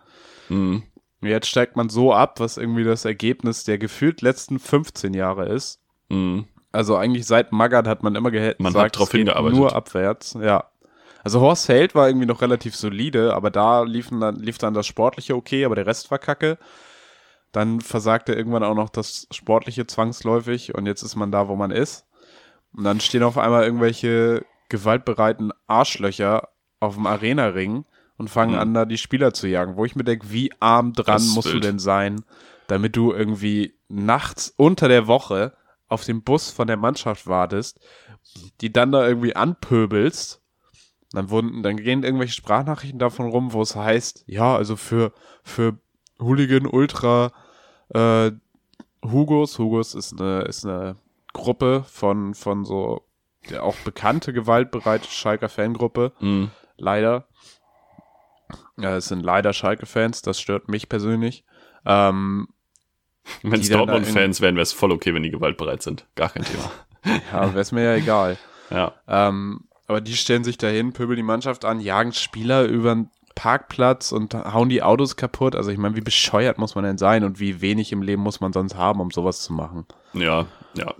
Mhm. 0.49 0.83
Jetzt 1.21 1.47
steigt 1.47 1.75
man 1.75 1.89
so 1.89 2.13
ab, 2.13 2.39
was 2.39 2.57
irgendwie 2.57 2.83
das 2.83 3.03
Ergebnis 3.05 3.63
der 3.63 3.77
gefühlt 3.77 4.21
letzten 4.21 4.59
15 4.59 5.13
Jahre 5.13 5.47
ist. 5.49 5.79
Mhm. 6.09 6.45
Also 6.71 6.97
eigentlich 6.97 7.25
seit 7.25 7.51
Magath 7.53 7.87
hat 7.87 8.03
man 8.03 8.15
immer 8.15 8.31
ge 8.31 8.53
Man 8.57 8.73
gesagt, 8.73 8.95
hat 8.95 8.99
drauf 8.99 9.11
hingearbeitet. 9.11 9.57
nur 9.57 9.73
abwärts, 9.75 10.37
ja. 10.41 10.65
Also 11.25 11.41
Horst 11.41 11.67
Held 11.69 11.95
war 11.95 12.07
irgendwie 12.07 12.27
noch 12.27 12.41
relativ 12.41 12.75
solide, 12.75 13.33
aber 13.33 13.49
da 13.49 13.81
liefen 13.83 14.19
dann, 14.21 14.35
lief 14.35 14.57
dann 14.59 14.73
das 14.75 14.85
Sportliche 14.87 15.35
okay, 15.35 15.65
aber 15.65 15.75
der 15.75 15.87
Rest 15.87 16.11
war 16.11 16.19
kacke. 16.19 16.57
Dann 17.51 17.81
versagte 17.81 18.33
irgendwann 18.33 18.63
auch 18.63 18.75
noch 18.75 18.89
das 18.89 19.27
Sportliche 19.31 19.87
zwangsläufig 19.87 20.75
und 20.75 20.85
jetzt 20.85 21.01
ist 21.01 21.15
man 21.15 21.31
da, 21.31 21.47
wo 21.47 21.55
man 21.55 21.71
ist. 21.71 22.05
Und 22.73 22.83
dann 22.83 22.99
stehen 22.99 23.23
auf 23.23 23.37
einmal 23.37 23.63
irgendwelche 23.63 24.45
gewaltbereiten 24.69 25.51
Arschlöcher 25.65 26.49
auf 26.79 26.95
dem 26.95 27.07
Arena-Ring 27.07 27.85
und 28.17 28.29
fangen 28.29 28.53
Mhm. 28.53 28.59
an, 28.59 28.73
da 28.75 28.85
die 28.85 28.97
Spieler 28.97 29.33
zu 29.33 29.47
jagen. 29.47 29.77
Wo 29.77 29.85
ich 29.85 29.95
mir 29.95 30.03
denke, 30.03 30.31
wie 30.31 30.51
arm 30.59 30.93
dran 30.93 31.05
Das 31.15 31.27
musst 31.33 31.47
du 31.47 31.53
wild. 31.53 31.63
denn 31.63 31.79
sein, 31.79 32.23
damit 32.67 32.95
du 32.95 33.13
irgendwie 33.13 33.73
nachts 33.87 34.53
unter 34.57 34.87
der 34.89 35.07
Woche 35.07 35.53
auf 35.87 36.03
den 36.03 36.23
Bus 36.23 36.51
von 36.51 36.67
der 36.67 36.77
Mannschaft 36.77 37.25
wartest, 37.27 37.79
die 38.61 38.71
dann 38.71 38.91
da 38.91 39.07
irgendwie 39.07 39.35
anpöbelst. 39.35 40.41
Dann 41.11 41.29
wurden, 41.29 41.63
dann 41.63 41.77
gehen 41.77 42.03
irgendwelche 42.03 42.33
Sprachnachrichten 42.33 42.99
davon 42.99 43.29
rum, 43.29 43.53
wo 43.53 43.61
es 43.61 43.75
heißt, 43.75 44.25
ja, 44.27 44.55
also 44.55 44.75
für, 44.75 45.13
für 45.43 45.77
Hooligan 46.19 46.65
Ultra 46.65 47.31
Äh, 47.89 48.31
Hugos, 49.03 49.59
Hugos 49.59 49.93
ist 49.93 50.19
eine, 50.19 50.41
ist 50.41 50.65
eine 50.65 50.95
Gruppe 51.33 51.85
von, 51.87 52.33
von 52.33 52.65
so, 52.65 53.05
ja, 53.49 53.61
auch 53.61 53.75
bekannte, 53.77 54.33
gewaltbereite 54.33 55.07
Schalker 55.07 55.49
Fangruppe. 55.49 56.13
Mhm. 56.19 56.49
Leider. 56.77 57.27
Ja, 58.77 58.97
es 58.97 59.07
sind 59.07 59.23
leider 59.23 59.53
Schalke-Fans, 59.53 60.21
das 60.21 60.39
stört 60.39 60.67
mich 60.67 60.89
persönlich. 60.89 61.45
Ähm, 61.85 62.47
Wenn 63.43 63.61
es 63.61 63.69
Dortmund-Fans 63.69 64.41
wären, 64.41 64.55
wäre 64.55 64.63
es 64.63 64.73
voll 64.73 64.91
okay, 64.91 65.13
wenn 65.13 65.23
die 65.23 65.31
gewaltbereit 65.31 65.81
sind. 65.81 66.07
Gar 66.15 66.29
kein 66.29 66.43
Thema. 66.43 66.71
ja, 67.31 67.49
wäre 67.49 67.59
es 67.59 67.71
mir 67.71 67.83
ja 67.83 67.95
egal. 67.95 68.37
Ja. 68.69 68.93
Ähm, 69.07 69.65
aber 69.87 70.01
die 70.01 70.15
stellen 70.15 70.43
sich 70.43 70.57
dahin, 70.57 70.93
pöbeln 70.93 71.17
die 71.17 71.23
Mannschaft 71.23 71.65
an, 71.65 71.79
jagen 71.79 72.13
Spieler 72.13 72.65
über 72.65 72.95
den 72.95 73.09
Parkplatz 73.35 74.11
und 74.11 74.33
hauen 74.33 74.69
die 74.69 74.81
Autos 74.81 75.17
kaputt. 75.17 75.55
Also 75.55 75.69
ich 75.69 75.77
meine, 75.77 75.95
wie 75.95 76.01
bescheuert 76.01 76.57
muss 76.57 76.75
man 76.75 76.85
denn 76.85 76.97
sein 76.97 77.23
und 77.23 77.39
wie 77.39 77.61
wenig 77.61 77.91
im 77.91 78.01
Leben 78.01 78.21
muss 78.21 78.39
man 78.39 78.53
sonst 78.53 78.75
haben, 78.75 79.01
um 79.01 79.11
sowas 79.11 79.41
zu 79.41 79.53
machen? 79.53 79.85
Ja, 80.13 80.47
ja. 80.75 80.93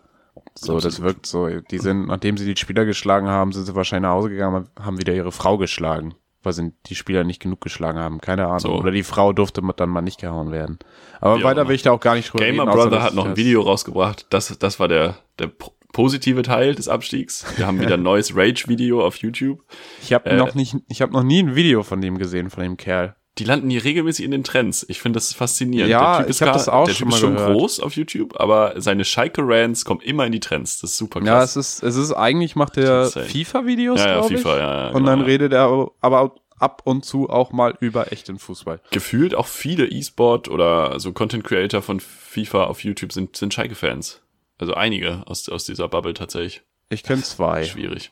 So, 0.53 0.79
das 0.79 1.01
wirkt 1.01 1.25
so. 1.25 1.47
Die 1.49 1.79
sind, 1.79 2.07
nachdem 2.07 2.37
sie 2.37 2.45
die 2.45 2.59
Spieler 2.59 2.85
geschlagen 2.85 3.27
haben, 3.27 3.51
sind 3.51 3.65
sie 3.65 3.75
wahrscheinlich 3.75 4.07
nach 4.07 4.15
Hause 4.15 4.29
gegangen, 4.29 4.55
und 4.55 4.85
haben 4.85 4.99
wieder 4.99 5.13
ihre 5.13 5.31
Frau 5.31 5.57
geschlagen, 5.57 6.15
weil 6.43 6.53
sie 6.53 6.71
die 6.85 6.95
Spieler 6.95 7.23
nicht 7.23 7.41
genug 7.41 7.61
geschlagen 7.61 7.99
haben. 7.99 8.21
Keine 8.21 8.45
Ahnung. 8.45 8.59
So. 8.59 8.73
Oder 8.73 8.91
die 8.91 9.03
Frau 9.03 9.33
durfte 9.33 9.61
dann 9.75 9.89
mal 9.89 10.01
nicht 10.01 10.19
gehauen 10.19 10.51
werden. 10.51 10.79
Aber 11.19 11.39
Wie 11.39 11.43
weiter 11.43 11.67
will 11.67 11.75
ich 11.75 11.81
da 11.81 11.91
auch 11.91 11.99
gar 11.99 12.15
nicht 12.15 12.31
drüber 12.31 12.45
Gamer 12.45 12.63
reden. 12.63 12.69
außer 12.69 12.89
Brother 12.89 13.03
hat 13.03 13.15
noch 13.15 13.25
ein 13.25 13.37
Video 13.37 13.61
rausgebracht. 13.61 14.27
Das, 14.29 14.57
das 14.57 14.79
war 14.79 14.87
der, 14.87 15.15
der 15.39 15.51
positive 15.95 16.41
Teil 16.41 16.75
des 16.75 16.89
Abstiegs. 16.89 17.45
Wir 17.55 17.65
haben 17.65 17.79
wieder 17.79 17.93
ein 17.93 18.03
neues 18.03 18.35
Rage-Video 18.35 19.01
auf 19.05 19.15
YouTube. 19.15 19.63
Ich 20.03 20.11
habe 20.11 20.29
Äh, 20.29 20.35
noch 20.35 20.53
nicht, 20.53 20.75
ich 20.89 21.01
habe 21.01 21.13
noch 21.13 21.23
nie 21.23 21.41
ein 21.41 21.55
Video 21.55 21.83
von 21.83 22.01
dem 22.01 22.17
gesehen, 22.17 22.49
von 22.49 22.63
dem 22.63 22.75
Kerl. 22.75 23.15
Die 23.37 23.45
landen 23.45 23.69
hier 23.69 23.81
regelmäßig 23.83 24.25
in 24.25 24.31
den 24.31 24.43
Trends. 24.43 24.85
Ich 24.89 24.99
finde 25.01 25.17
das 25.17 25.31
faszinierend. 25.33 25.89
Ja, 25.89 26.17
der 26.17 26.17
typ 26.17 26.25
ich 26.25 26.29
ist 26.31 26.41
hab 26.41 26.47
gar- 26.47 26.53
das 26.55 26.67
auch 26.67 26.85
der 26.85 26.93
schon 26.95 27.07
typ 27.07 27.15
ist 27.15 27.21
mal 27.21 27.27
schon 27.27 27.35
gehört. 27.35 27.53
groß 27.53 27.79
auf 27.79 27.95
YouTube, 27.95 28.37
aber 28.39 28.73
seine 28.75 29.05
Schalke-Rants 29.05 29.85
kommen 29.85 30.01
immer 30.01 30.25
in 30.25 30.33
die 30.33 30.39
Trends. 30.41 30.79
Das 30.81 30.91
ist 30.91 30.97
super 30.97 31.19
Ja, 31.21 31.37
krass. 31.39 31.55
es 31.55 31.75
ist, 31.75 31.83
es 31.83 31.95
ist 31.95 32.11
eigentlich 32.11 32.57
macht 32.57 32.75
er 32.77 33.03
Insane. 33.05 33.25
FIFA-Videos, 33.27 33.99
Ja, 34.01 34.07
ja, 34.07 34.13
glaube 34.19 34.33
ich. 34.33 34.39
FIFA, 34.41 34.57
ja, 34.57 34.77
ja, 34.83 34.87
und 34.87 34.93
genau, 34.95 35.05
dann 35.07 35.19
ja. 35.21 35.25
redet 35.25 35.53
er 35.53 35.87
aber 36.01 36.35
ab 36.59 36.81
und 36.85 37.03
zu 37.05 37.29
auch 37.29 37.51
mal 37.53 37.73
über 37.79 38.11
echten 38.11 38.37
Fußball. 38.39 38.81
Gefühlt 38.91 39.33
auch 39.35 39.47
viele 39.47 39.85
E-Sport 39.87 40.49
oder 40.49 40.99
so 40.99 41.11
Content 41.13 41.43
Creator 41.45 41.81
von 41.81 41.99
FIFA 42.01 42.65
auf 42.65 42.83
YouTube 42.83 43.11
sind, 43.13 43.35
sind 43.37 43.53
Schalke-Fans. 43.53 44.21
Also 44.57 44.73
einige 44.73 45.23
aus, 45.25 45.49
aus 45.49 45.65
dieser 45.65 45.87
Bubble 45.87 46.13
tatsächlich. 46.13 46.61
Ich 46.89 47.03
kenne 47.03 47.21
zwei. 47.23 47.63
Schwierig. 47.63 48.11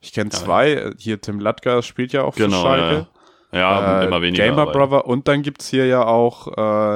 Ich 0.00 0.12
kenne 0.12 0.30
zwei. 0.30 0.92
Hier 0.98 1.20
Tim 1.20 1.38
Latka 1.40 1.82
spielt 1.82 2.12
ja 2.12 2.24
auch 2.24 2.34
für 2.34 2.44
Genau, 2.44 2.62
Schalke. 2.62 3.06
Ja, 3.52 3.58
ja 3.58 4.02
Äh, 4.02 4.06
immer 4.06 4.20
weniger. 4.22 4.44
Gamer 4.44 4.62
aber- 4.62 4.72
Brother 4.72 5.06
und 5.06 5.28
dann 5.28 5.42
gibt's 5.42 5.68
hier 5.68 5.86
ja 5.86 6.04
auch 6.04 6.48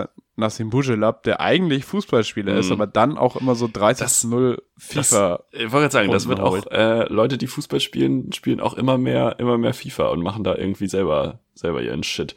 äh, 0.02 0.06
Nassim 0.38 0.68
Bujelab, 0.68 1.22
der 1.22 1.40
eigentlich 1.40 1.86
Fußballspieler 1.86 2.54
ist, 2.56 2.66
Mhm. 2.66 2.72
aber 2.72 2.86
dann 2.86 3.16
auch 3.16 3.36
immer 3.36 3.54
so 3.54 3.66
30-0 3.68 4.56
Das, 4.94 5.08
FIFA. 5.08 5.44
ich 5.52 5.60
wollte 5.60 5.70
gerade 5.70 5.92
sagen, 5.92 6.10
das 6.10 6.28
wird 6.28 6.40
auch, 6.40 6.66
äh, 6.66 7.04
Leute, 7.10 7.38
die 7.38 7.46
Fußball 7.46 7.80
spielen, 7.80 8.32
spielen 8.32 8.60
auch 8.60 8.74
immer 8.74 8.98
mehr, 8.98 9.36
immer 9.38 9.56
mehr 9.56 9.72
FIFA 9.72 10.08
und 10.08 10.22
machen 10.22 10.44
da 10.44 10.54
irgendwie 10.54 10.88
selber, 10.88 11.38
selber 11.54 11.80
ihren 11.80 12.02
Shit. 12.02 12.36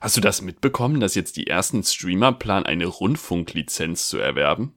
Hast 0.00 0.16
du 0.16 0.20
das 0.20 0.42
mitbekommen, 0.42 1.00
dass 1.00 1.16
jetzt 1.16 1.36
die 1.36 1.48
ersten 1.48 1.82
Streamer 1.82 2.30
planen, 2.32 2.66
eine 2.66 2.86
Rundfunklizenz 2.86 4.08
zu 4.08 4.18
erwerben? 4.18 4.74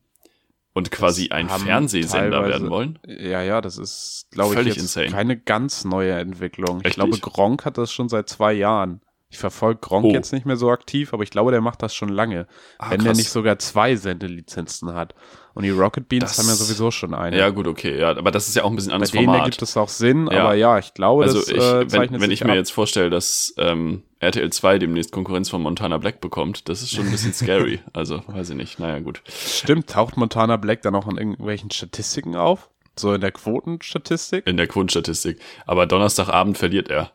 Und 0.74 0.90
quasi 0.90 1.30
ein 1.30 1.50
Fernsehsender 1.50 2.48
werden 2.48 2.70
wollen? 2.70 2.98
Ja, 3.06 3.42
ja, 3.42 3.60
das 3.60 3.78
ist, 3.78 4.28
glaube 4.32 4.56
ich, 4.56 4.68
jetzt 4.68 4.78
insane. 4.78 5.08
keine 5.08 5.38
ganz 5.38 5.84
neue 5.84 6.14
Entwicklung. 6.14 6.80
Ich 6.80 6.86
Echt 6.86 6.96
glaube? 6.96 7.18
Gronk 7.20 7.66
hat 7.66 7.78
das 7.78 7.92
schon 7.92 8.08
seit 8.08 8.30
zwei 8.30 8.54
Jahren. 8.54 9.02
Ich 9.32 9.38
verfolge 9.40 9.80
Gronk 9.80 10.06
Oh. 10.06 10.12
jetzt 10.12 10.34
nicht 10.34 10.46
mehr 10.46 10.58
so 10.58 10.70
aktiv, 10.70 11.14
aber 11.14 11.24
ich 11.24 11.30
glaube, 11.32 11.52
der 11.52 11.62
macht 11.62 11.82
das 11.82 11.96
schon 11.96 12.10
lange. 12.10 12.48
Ah, 12.78 12.92
wenn 12.92 13.00
der 13.00 13.08
krass. 13.08 13.18
nicht 13.18 13.30
sogar 13.30 13.58
zwei 13.60 13.96
Sendelizenzen 13.96 14.94
hat. 14.94 15.16
Und 15.54 15.64
die 15.64 15.70
Rocket 15.70 16.08
Beans 16.10 16.26
Das- 16.26 16.38
haben 16.38 16.48
ja 16.48 16.54
sowieso 16.56 16.92
schon 16.92 17.14
eine. 17.14 17.38
Ja, 17.38 17.50
gut, 17.50 17.66
okay, 17.68 17.98
ja, 18.00 18.10
aber 18.16 18.30
das 18.32 18.48
ist 18.50 18.56
ja 18.56 18.64
auch 18.64 18.70
ein 18.70 18.76
bisschen 18.76 18.90
Bei 18.90 18.96
anderes 18.96 19.12
denen 19.12 19.26
Format. 19.26 19.42
ergibt 19.46 19.62
es 19.62 19.76
auch 19.78 19.88
Sinn, 19.90 20.28
Ja. 20.32 20.44
aber 20.44 20.54
ja, 20.56 20.78
ich 20.80 20.94
glaube, 20.94 21.24
Also 21.24 21.40
das 21.40 21.48
ich, 21.50 21.58
äh, 21.58 21.92
wenn, 21.92 22.20
wenn 22.22 22.32
ich 22.32 22.44
mir 22.44 22.52
ab. 22.52 22.56
jetzt 22.58 22.72
vorstelle, 22.72 23.10
dass 23.10 23.54
ähm, 23.58 24.04
RTL 24.20 24.50
2 24.52 24.78
demnächst 24.80 25.12
Konkurrenz 25.12 25.50
von 25.50 25.62
Montana 25.62 25.98
Black 25.98 26.20
bekommt, 26.22 26.68
das 26.70 26.82
ist 26.82 26.92
schon 26.92 27.06
ein 27.06 27.12
bisschen 27.12 27.34
scary. 27.34 27.80
Also, 27.94 28.22
weiß 28.28 28.50
ich 28.52 28.56
nicht. 28.58 28.80
Naja, 28.80 29.00
gut. 29.00 29.22
Stimmt, 29.28 29.90
taucht 29.90 30.18
Montana 30.18 30.58
Black 30.58 30.82
dann 30.84 30.94
auch 30.96 31.08
in 31.08 31.18
irgendwelchen 31.18 31.72
Statistiken 31.72 32.36
auf? 32.36 32.70
So 32.98 33.14
in 33.14 33.22
der 33.22 33.32
Quotenstatistik? 33.32 34.46
In 34.46 34.58
der 34.58 34.68
Quotenstatistik. 34.68 35.40
Aber 35.66 35.86
Donnerstagabend 35.88 36.58
verliert 36.58 36.90
er 36.90 37.12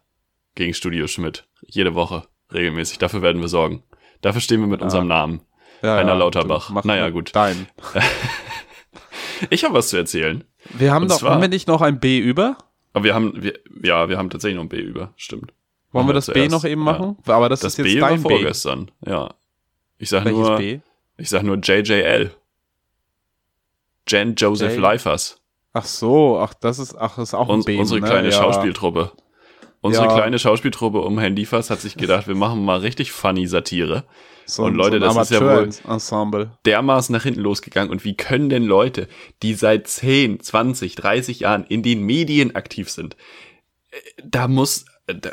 gegen 0.56 0.74
Studio 0.74 1.06
Schmidt. 1.06 1.46
Jede 1.64 1.94
Woche. 1.94 2.24
Regelmäßig. 2.52 2.98
Dafür 2.98 3.22
werden 3.22 3.40
wir 3.40 3.48
sorgen. 3.48 3.84
Dafür 4.22 4.40
stehen 4.40 4.60
wir 4.60 4.66
mit 4.66 4.82
unserem 4.82 5.06
Namen. 5.06 5.40
Ja, 5.82 5.96
Heiner 5.96 6.12
ja, 6.12 6.18
Lauterbach. 6.18 6.70
Naja, 6.84 7.10
gut. 7.10 7.30
Dein. 7.34 7.68
Ich 9.50 9.64
habe 9.64 9.74
was 9.74 9.88
zu 9.90 9.98
erzählen. 9.98 10.44
Wir 10.70 10.92
haben 10.94 11.02
Und 11.02 11.10
doch, 11.10 11.18
zwar- 11.18 11.32
haben 11.34 11.42
wir 11.42 11.48
nicht 11.48 11.68
noch 11.68 11.82
ein 11.82 12.00
B 12.00 12.18
über? 12.18 12.56
Aber 12.94 13.04
wir 13.04 13.14
haben, 13.14 13.34
wir, 13.42 13.58
ja, 13.82 14.08
wir 14.08 14.16
haben 14.16 14.30
tatsächlich 14.30 14.56
noch 14.56 14.62
ein 14.64 14.70
B 14.70 14.78
über. 14.78 15.12
Stimmt. 15.16 15.52
Wollen 15.92 16.06
wir 16.06 16.14
das 16.14 16.26
B 16.28 16.32
zuerst. 16.32 16.50
noch 16.52 16.64
eben 16.64 16.86
Ja. 16.86 16.92
machen? 16.92 17.16
Aber 17.26 17.50
das, 17.50 17.60
Das 17.60 17.74
ist 17.74 17.84
jetzt 17.84 17.94
B 17.94 18.00
war 18.00 18.08
dein 18.08 18.22
B. 18.22 18.28
vorgestern. 18.30 18.90
Ja. 19.04 19.34
Ich 19.98 20.08
sag 20.08 20.24
Welches 20.24 20.38
nur, 20.40 20.56
B? 20.56 20.80
ich 21.18 21.28
sag 21.28 21.42
nur 21.42 21.58
JJL. 21.58 22.30
Jan 24.08 24.34
Joseph 24.36 24.72
J- 24.72 24.80
Leifers. 24.80 25.38
Ach 25.74 25.84
so, 25.84 26.38
ach, 26.38 26.54
das 26.54 26.78
ist, 26.78 26.94
ach, 26.96 27.16
das 27.16 27.28
ist 27.30 27.34
auch 27.34 27.48
ein 27.50 27.56
Uns, 27.56 27.66
B. 27.66 27.76
unsere 27.78 28.00
ne? 28.00 28.06
kleine 28.06 28.28
ja. 28.30 28.32
Schauspieltruppe. 28.34 29.12
Unsere 29.86 30.06
Ja. 30.06 30.14
kleine 30.14 30.38
Schauspieltruppe 30.38 31.00
um 31.00 31.18
Herrn 31.18 31.36
Liefers 31.36 31.70
hat 31.70 31.80
sich 31.80 31.96
gedacht, 31.96 32.26
wir 32.28 32.34
machen 32.34 32.64
mal 32.64 32.78
richtig 32.78 33.12
funny 33.12 33.46
Satire. 33.46 34.04
So, 34.48 34.64
Und 34.64 34.74
Leute, 34.76 35.00
so 35.00 35.06
das 35.14 35.30
ist 35.30 35.40
ja 35.40 35.40
wohl- 35.40 35.70
Ensemble. 35.88 36.50
dermaßen 36.66 37.12
nach 37.12 37.24
hinten 37.24 37.40
losgegangen. 37.40 37.90
Und 37.90 38.04
wie 38.04 38.16
können 38.16 38.48
denn 38.48 38.64
Leute, 38.64 39.08
die 39.42 39.54
seit 39.54 39.88
10, 39.88 40.38
20, 40.40 40.94
30 40.94 41.40
Jahren 41.40 41.64
in 41.64 41.82
den 41.82 42.02
Medien 42.02 42.54
aktiv 42.54 42.88
sind, 42.90 43.16
äh, 43.90 43.96
da 44.24 44.46
muss, 44.46 44.84
äh, 45.08 45.14
da, 45.16 45.30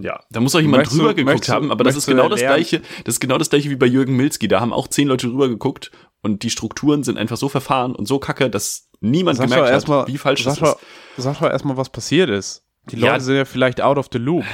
ja, 0.00 0.20
da 0.30 0.40
muss 0.40 0.54
auch 0.56 0.60
jemand 0.60 0.78
Möchtest 0.78 0.94
du- 0.96 1.02
drüber 1.02 1.14
geguckt 1.14 1.32
möchtest 1.34 1.48
du- 1.50 1.52
haben, 1.54 1.70
aber 1.70 1.84
das 1.84 1.94
ist 1.96 2.08
du 2.08 2.12
genau 2.12 2.28
das 2.28 2.40
gleiche, 2.40 2.82
das 3.04 3.14
ist 3.16 3.20
genau 3.20 3.38
das 3.38 3.50
gleiche 3.50 3.70
wie 3.70 3.76
bei 3.76 3.86
Jürgen 3.86 4.16
Milzki. 4.16 4.48
Da 4.48 4.60
haben 4.60 4.72
auch 4.72 4.88
zehn 4.88 5.06
Leute 5.06 5.28
drüber 5.28 5.48
geguckt 5.48 5.92
und 6.22 6.42
die 6.42 6.50
Strukturen 6.50 7.04
sind 7.04 7.16
einfach 7.16 7.36
so 7.36 7.48
verfahren 7.48 7.94
und 7.94 8.06
so 8.06 8.18
kacke, 8.18 8.50
dass 8.50 8.88
niemand 9.00 9.38
Sag 9.38 9.48
gemerkt 9.50 9.88
hat, 9.88 10.08
wie 10.08 10.18
falsch 10.18 10.42
sag 10.42 10.58
das 10.58 10.70
ist. 10.72 10.78
sag 11.16 11.38
doch 11.38 11.48
erstmal, 11.48 11.76
was 11.76 11.90
passiert 11.90 12.28
ist. 12.28 12.64
Die 12.90 12.96
Leute 12.96 13.12
Ja. 13.14 13.20
sind 13.20 13.36
ja 13.36 13.44
vielleicht 13.44 13.80
out 13.80 13.98
of 13.98 14.08
the 14.12 14.18
loop. 14.18 14.44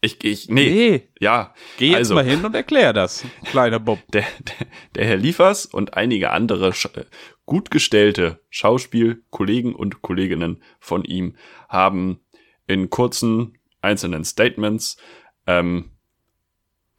Ich, 0.00 0.22
ich, 0.22 0.48
nee, 0.48 0.64
Nee, 0.70 1.08
ja. 1.18 1.54
geh 1.76 1.88
jetzt 1.88 1.96
also, 1.96 2.14
mal 2.14 2.24
hin 2.24 2.44
und 2.44 2.54
erklär 2.54 2.92
das, 2.92 3.24
kleiner 3.46 3.80
Bob. 3.80 3.98
der, 4.12 4.22
der, 4.40 4.66
der 4.94 5.04
Herr 5.06 5.16
Liefers 5.16 5.66
und 5.66 5.94
einige 5.94 6.30
andere 6.30 6.68
äh, 6.68 7.04
gut 7.46 7.70
gestellte 7.72 8.40
Schauspielkollegen 8.50 9.74
und 9.74 10.02
Kolleginnen 10.02 10.62
von 10.78 11.04
ihm 11.04 11.34
haben 11.68 12.20
in 12.68 12.90
kurzen 12.90 13.58
einzelnen 13.80 14.24
Statements 14.24 14.98
ähm, 15.46 15.90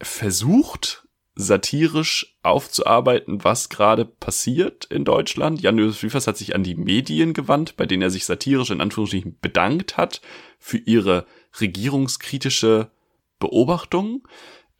versucht, 0.01 1.07
satirisch 1.39 2.37
aufzuarbeiten, 2.43 3.45
was 3.45 3.69
gerade 3.69 4.03
passiert 4.03 4.83
in 4.85 5.05
Deutschland. 5.05 5.61
Jan-Josef 5.61 6.01
Liefers 6.01 6.27
hat 6.27 6.35
sich 6.35 6.53
an 6.53 6.63
die 6.63 6.75
Medien 6.75 7.33
gewandt, 7.33 7.77
bei 7.77 7.85
denen 7.85 8.01
er 8.01 8.09
sich 8.09 8.25
satirisch 8.25 8.71
in 8.71 8.81
Anführungsstrichen 8.81 9.37
bedankt 9.39 9.95
hat 9.95 10.19
für 10.59 10.77
ihre 10.77 11.25
regierungskritische 11.61 12.91
Beobachtung. 13.39 14.27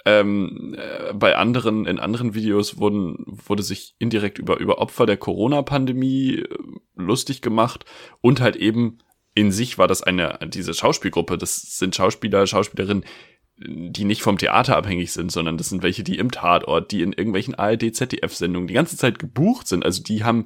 Ähm, 0.06 0.76
äh, 0.78 1.14
bei 1.14 1.38
anderen, 1.38 1.86
in 1.86 1.98
anderen 1.98 2.34
Videos 2.34 2.78
wurden, 2.78 3.24
wurde 3.26 3.64
sich 3.64 3.96
indirekt 3.98 4.38
über, 4.38 4.60
über 4.60 4.80
Opfer 4.80 5.06
der 5.06 5.18
Corona-Pandemie 5.18 6.40
äh, 6.40 6.48
lustig 6.96 7.42
gemacht 7.42 7.86
und 8.20 8.42
halt 8.42 8.58
eben 8.58 9.00
in 9.34 9.52
sich 9.52 9.78
war 9.78 9.88
das 9.88 10.04
eine, 10.04 10.40
diese 10.48 10.74
Schauspielgruppe, 10.74 11.38
das 11.38 11.56
sind 11.78 11.96
Schauspieler, 11.96 12.46
Schauspielerinnen, 12.46 13.06
die 13.62 14.06
nicht 14.06 14.22
vom 14.22 14.38
Theater 14.38 14.78
abhängig 14.78 15.12
sind, 15.12 15.32
sondern 15.32 15.58
das 15.58 15.70
sind 15.70 15.84
welche, 15.84 16.04
die 16.04 16.18
im 16.18 16.32
Tatort, 16.32 16.92
die 16.92 17.02
in 17.02 17.12
irgendwelchen 17.12 17.56
ARD, 17.56 17.94
ZDF-Sendungen 17.94 18.68
die 18.68 18.74
ganze 18.74 18.96
Zeit 18.96 19.20
gebucht 19.20 19.68
sind. 19.68 19.84
Also 19.84 20.02
die 20.02 20.24
haben, 20.24 20.46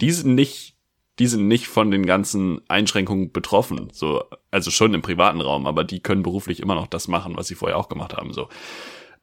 die 0.00 0.10
sind 0.10 0.34
nicht, 0.34 0.76
die 1.18 1.26
sind 1.26 1.48
nicht 1.48 1.68
von 1.68 1.90
den 1.90 2.04
ganzen 2.04 2.60
Einschränkungen 2.68 3.32
betroffen. 3.32 3.88
So, 3.92 4.24
also 4.50 4.70
schon 4.70 4.92
im 4.92 5.00
privaten 5.00 5.40
Raum, 5.40 5.66
aber 5.66 5.84
die 5.84 6.00
können 6.00 6.22
beruflich 6.22 6.60
immer 6.60 6.74
noch 6.74 6.86
das 6.86 7.08
machen, 7.08 7.36
was 7.36 7.48
sie 7.48 7.54
vorher 7.54 7.78
auch 7.78 7.88
gemacht 7.88 8.14
haben. 8.14 8.32
So, 8.34 8.48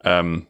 ähm, 0.03 0.47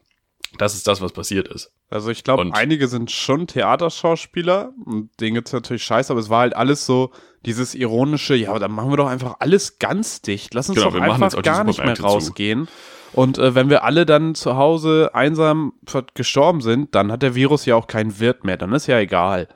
das 0.58 0.74
ist 0.74 0.86
das, 0.86 1.00
was 1.00 1.12
passiert 1.12 1.48
ist. 1.48 1.70
Also 1.90 2.10
ich 2.10 2.24
glaube, 2.24 2.48
einige 2.52 2.88
sind 2.88 3.10
schon 3.10 3.46
Theaterschauspieler 3.46 4.72
und 4.84 5.10
denen 5.20 5.34
geht's 5.36 5.52
natürlich 5.52 5.84
scheiße, 5.84 6.12
aber 6.12 6.20
es 6.20 6.30
war 6.30 6.40
halt 6.40 6.56
alles 6.56 6.86
so 6.86 7.12
dieses 7.44 7.74
ironische, 7.74 8.34
ja, 8.34 8.50
aber 8.50 8.58
dann 8.58 8.72
machen 8.72 8.90
wir 8.90 8.96
doch 8.96 9.08
einfach 9.08 9.36
alles 9.38 9.78
ganz 9.78 10.20
dicht. 10.22 10.54
Lass 10.54 10.68
uns 10.68 10.76
Genau, 10.78 10.90
doch 10.90 10.94
wir 10.94 11.00
machen 11.06 11.22
jetzt 11.22 11.36
einfach 11.36 11.42
gar 11.42 11.64
nicht 11.64 11.84
mehr 11.84 11.94
zu. 11.94 12.02
rausgehen. 12.02 12.68
Und 13.12 13.38
äh, 13.38 13.54
wenn 13.54 13.70
wir 13.70 13.84
alle 13.84 14.04
dann 14.04 14.34
zu 14.34 14.56
Hause 14.56 15.10
einsam 15.14 15.72
gestorben 16.14 16.60
sind, 16.60 16.94
dann 16.94 17.10
hat 17.12 17.22
der 17.22 17.34
Virus 17.34 17.64
ja 17.64 17.76
auch 17.76 17.86
keinen 17.86 18.18
Wirt 18.20 18.44
mehr, 18.44 18.56
dann 18.56 18.72
ist 18.72 18.86
ja 18.88 18.98
egal. 18.98 19.48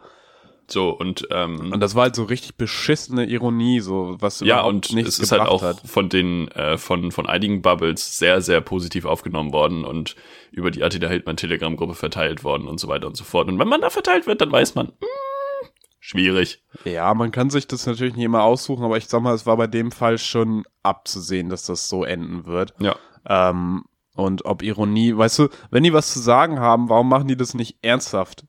So, 0.72 0.90
und, 0.90 1.26
ähm, 1.30 1.72
Und 1.72 1.80
das 1.80 1.94
war 1.94 2.04
halt 2.04 2.14
so 2.14 2.24
richtig 2.24 2.56
beschissene 2.56 3.24
Ironie, 3.24 3.80
so 3.80 4.16
was 4.20 4.40
ja, 4.40 4.60
und 4.62 4.92
nichts 4.92 5.14
es 5.14 5.18
ist 5.18 5.32
halt 5.32 5.42
auch 5.42 5.62
hat. 5.62 5.80
von 5.84 6.08
den, 6.08 6.48
äh, 6.48 6.78
von, 6.78 7.10
von 7.12 7.26
einigen 7.26 7.62
Bubbles 7.62 8.18
sehr, 8.18 8.40
sehr 8.40 8.60
positiv 8.60 9.04
aufgenommen 9.04 9.52
worden 9.52 9.84
und 9.84 10.16
über 10.52 10.70
die 10.70 10.82
Attila 10.82 11.08
Hildmann 11.08 11.36
Telegram-Gruppe 11.36 11.94
verteilt 11.94 12.44
worden 12.44 12.68
und 12.68 12.78
so 12.78 12.88
weiter 12.88 13.06
und 13.06 13.16
so 13.16 13.24
fort. 13.24 13.48
Und 13.48 13.58
wenn 13.58 13.68
man 13.68 13.80
da 13.80 13.90
verteilt 13.90 14.26
wird, 14.26 14.40
dann 14.40 14.52
weiß 14.52 14.74
man, 14.74 14.86
mm, 14.86 15.66
schwierig. 15.98 16.62
Ja, 16.84 17.12
man 17.14 17.32
kann 17.32 17.50
sich 17.50 17.66
das 17.66 17.86
natürlich 17.86 18.14
nicht 18.14 18.24
immer 18.24 18.42
aussuchen, 18.42 18.84
aber 18.84 18.96
ich 18.96 19.06
sag 19.06 19.22
mal, 19.22 19.34
es 19.34 19.46
war 19.46 19.56
bei 19.56 19.66
dem 19.66 19.90
Fall 19.90 20.18
schon 20.18 20.64
abzusehen, 20.82 21.48
dass 21.48 21.64
das 21.64 21.88
so 21.88 22.04
enden 22.04 22.46
wird. 22.46 22.74
Ja. 22.78 22.96
Ähm, 23.26 23.84
und 24.14 24.44
ob 24.44 24.62
Ironie, 24.62 25.16
weißt 25.16 25.38
du, 25.38 25.48
wenn 25.70 25.82
die 25.82 25.92
was 25.92 26.12
zu 26.12 26.18
sagen 26.18 26.60
haben, 26.60 26.88
warum 26.88 27.08
machen 27.08 27.28
die 27.28 27.36
das 27.36 27.54
nicht 27.54 27.78
ernsthaft? 27.82 28.44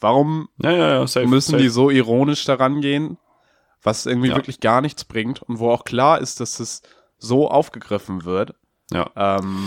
Warum 0.00 0.48
Ja, 0.62 0.70
ja, 0.72 1.06
safe. 1.06 1.26
müssen 1.26 1.52
safe. 1.52 1.62
die 1.62 1.68
so 1.68 1.90
ironisch 1.90 2.44
daran 2.44 2.80
gehen, 2.80 3.18
was 3.82 4.06
irgendwie 4.06 4.30
wirklich 4.34 4.60
gar 4.60 4.80
nichts 4.80 5.04
bringt 5.04 5.42
und 5.42 5.58
wo 5.58 5.70
auch 5.70 5.84
klar 5.84 6.20
ist, 6.20 6.40
dass 6.40 6.60
es 6.60 6.82
so 7.18 7.48
aufgegriffen 7.50 8.24
wird. 8.24 8.54
Ja. 8.92 9.10
Ähm, 9.16 9.66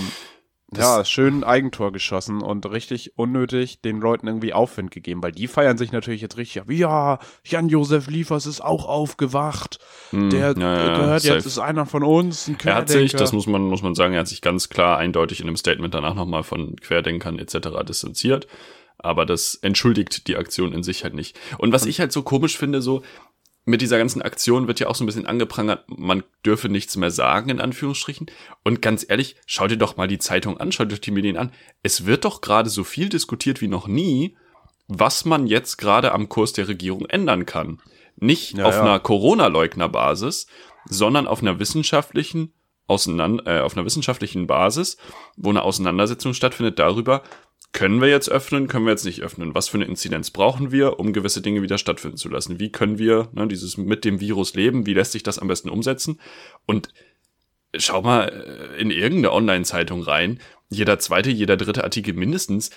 ja, 0.75 1.05
schön 1.05 1.43
Eigentor 1.43 1.91
geschossen 1.93 2.41
und 2.41 2.69
richtig 2.69 3.17
unnötig 3.17 3.81
den 3.81 4.01
Leuten 4.01 4.27
irgendwie 4.27 4.53
Aufwind 4.53 4.91
gegeben, 4.91 5.21
weil 5.23 5.31
die 5.31 5.47
feiern 5.47 5.77
sich 5.77 5.91
natürlich 5.91 6.21
jetzt 6.21 6.37
richtig 6.37 6.61
ab. 6.61 6.69
Ja, 6.69 7.19
Jan-Josef 7.45 8.07
Liefers 8.07 8.45
ist 8.45 8.61
auch 8.61 8.85
aufgewacht. 8.85 9.79
Hm, 10.09 10.31
Der 10.31 10.53
ja, 10.57 10.77
ja, 10.87 10.97
gehört 10.97 11.21
safe. 11.21 11.35
jetzt, 11.35 11.45
ist 11.45 11.59
einer 11.59 11.85
von 11.85 12.03
uns, 12.03 12.47
ein 12.47 12.57
Er 12.65 12.75
hat 12.75 12.89
sich, 12.89 13.13
das 13.13 13.31
muss 13.31 13.47
man, 13.47 13.61
muss 13.63 13.83
man 13.83 13.95
sagen, 13.95 14.13
er 14.13 14.21
hat 14.21 14.27
sich 14.27 14.41
ganz 14.41 14.67
klar 14.69 14.97
eindeutig 14.97 15.39
in 15.39 15.47
einem 15.47 15.55
Statement 15.57 15.93
danach 15.93 16.15
nochmal 16.15 16.43
von 16.43 16.75
Querdenkern 16.77 17.39
etc. 17.39 17.69
distanziert. 17.87 18.47
Aber 18.97 19.25
das 19.25 19.55
entschuldigt 19.55 20.27
die 20.27 20.37
Aktion 20.37 20.73
in 20.73 20.83
sich 20.83 21.03
halt 21.03 21.13
nicht. 21.13 21.37
Und 21.57 21.73
was 21.73 21.85
ich 21.85 21.99
halt 21.99 22.11
so 22.11 22.23
komisch 22.23 22.57
finde, 22.57 22.81
so, 22.81 23.03
mit 23.65 23.81
dieser 23.81 23.97
ganzen 23.97 24.21
Aktion 24.21 24.67
wird 24.67 24.79
ja 24.79 24.87
auch 24.87 24.95
so 24.95 25.03
ein 25.03 25.07
bisschen 25.07 25.25
angeprangert, 25.25 25.85
man 25.87 26.23
dürfe 26.45 26.69
nichts 26.69 26.95
mehr 26.97 27.09
sagen, 27.09 27.49
in 27.49 27.59
Anführungsstrichen. 27.59 28.27
Und 28.63 28.81
ganz 28.81 29.05
ehrlich, 29.07 29.35
schaut 29.47 29.71
dir 29.71 29.77
doch 29.77 29.97
mal 29.97 30.07
die 30.07 30.19
Zeitung 30.19 30.59
an, 30.59 30.71
schaut 30.71 30.93
euch 30.93 31.01
die 31.01 31.11
Medien 31.11 31.35
an. 31.35 31.51
Es 31.81 32.05
wird 32.05 32.25
doch 32.25 32.41
gerade 32.41 32.69
so 32.69 32.83
viel 32.83 33.09
diskutiert 33.09 33.61
wie 33.61 33.67
noch 33.67 33.87
nie, 33.87 34.37
was 34.87 35.25
man 35.25 35.47
jetzt 35.47 35.77
gerade 35.77 36.11
am 36.11 36.29
Kurs 36.29 36.53
der 36.53 36.67
Regierung 36.67 37.05
ändern 37.05 37.47
kann. 37.47 37.81
Nicht 38.17 38.57
Ja, 38.57 38.65
auf 38.65 38.75
ja. 38.75 38.81
einer 38.81 38.99
Corona-Leugner-Basis, 38.99 40.45
sondern 40.87 41.25
auf 41.25 41.41
einer 41.41 41.59
wissenschaftlichen 41.59 42.53
auseinander, 42.87 43.47
äh, 43.47 43.61
auf 43.61 43.75
einer 43.75 43.85
wissenschaftlichen 43.85 44.45
Basis, 44.45 44.97
wo 45.37 45.49
eine 45.49 45.63
Auseinandersetzung 45.63 46.35
stattfindet 46.35 46.77
darüber, 46.77 47.23
können 47.71 47.99
wir 47.99 48.07
jetzt 48.07 48.29
öffnen, 48.29 48.67
können 48.67 48.85
wir 48.85 48.91
jetzt 48.91 49.03
nicht 49.05 49.21
öffnen? 49.21 49.53
Was 49.53 49.67
für 49.67 49.75
eine 49.75 49.85
Inzidenz 49.85 50.31
brauchen 50.31 50.71
wir, 50.71 50.97
um 50.99 51.11
gewisse 51.11 51.41
Dinge 51.41 51.61
wieder 51.61 51.77
stattfinden 51.77 52.15
zu 52.17 52.29
lassen? 52.29 52.59
Wie 52.59 52.71
können 52.71 52.97
wir 52.97 53.27
ne, 53.33 53.47
dieses 53.47 53.75
mit 53.77 54.05
dem 54.05 54.21
Virus 54.21 54.53
leben? 54.53 54.85
Wie 54.85 54.93
lässt 54.93 55.11
sich 55.11 55.23
das 55.23 55.39
am 55.39 55.49
besten 55.49 55.69
umsetzen? 55.69 56.19
Und 56.65 56.87
schau 57.75 58.01
mal 58.01 58.29
äh, 58.29 58.81
in 58.81 58.91
irgendeine 58.91 59.33
Online-Zeitung 59.33 60.01
rein. 60.01 60.39
Jeder 60.69 60.99
zweite, 60.99 61.29
jeder 61.29 61.57
dritte 61.57 61.83
Artikel 61.83 62.13
mindestens 62.13 62.71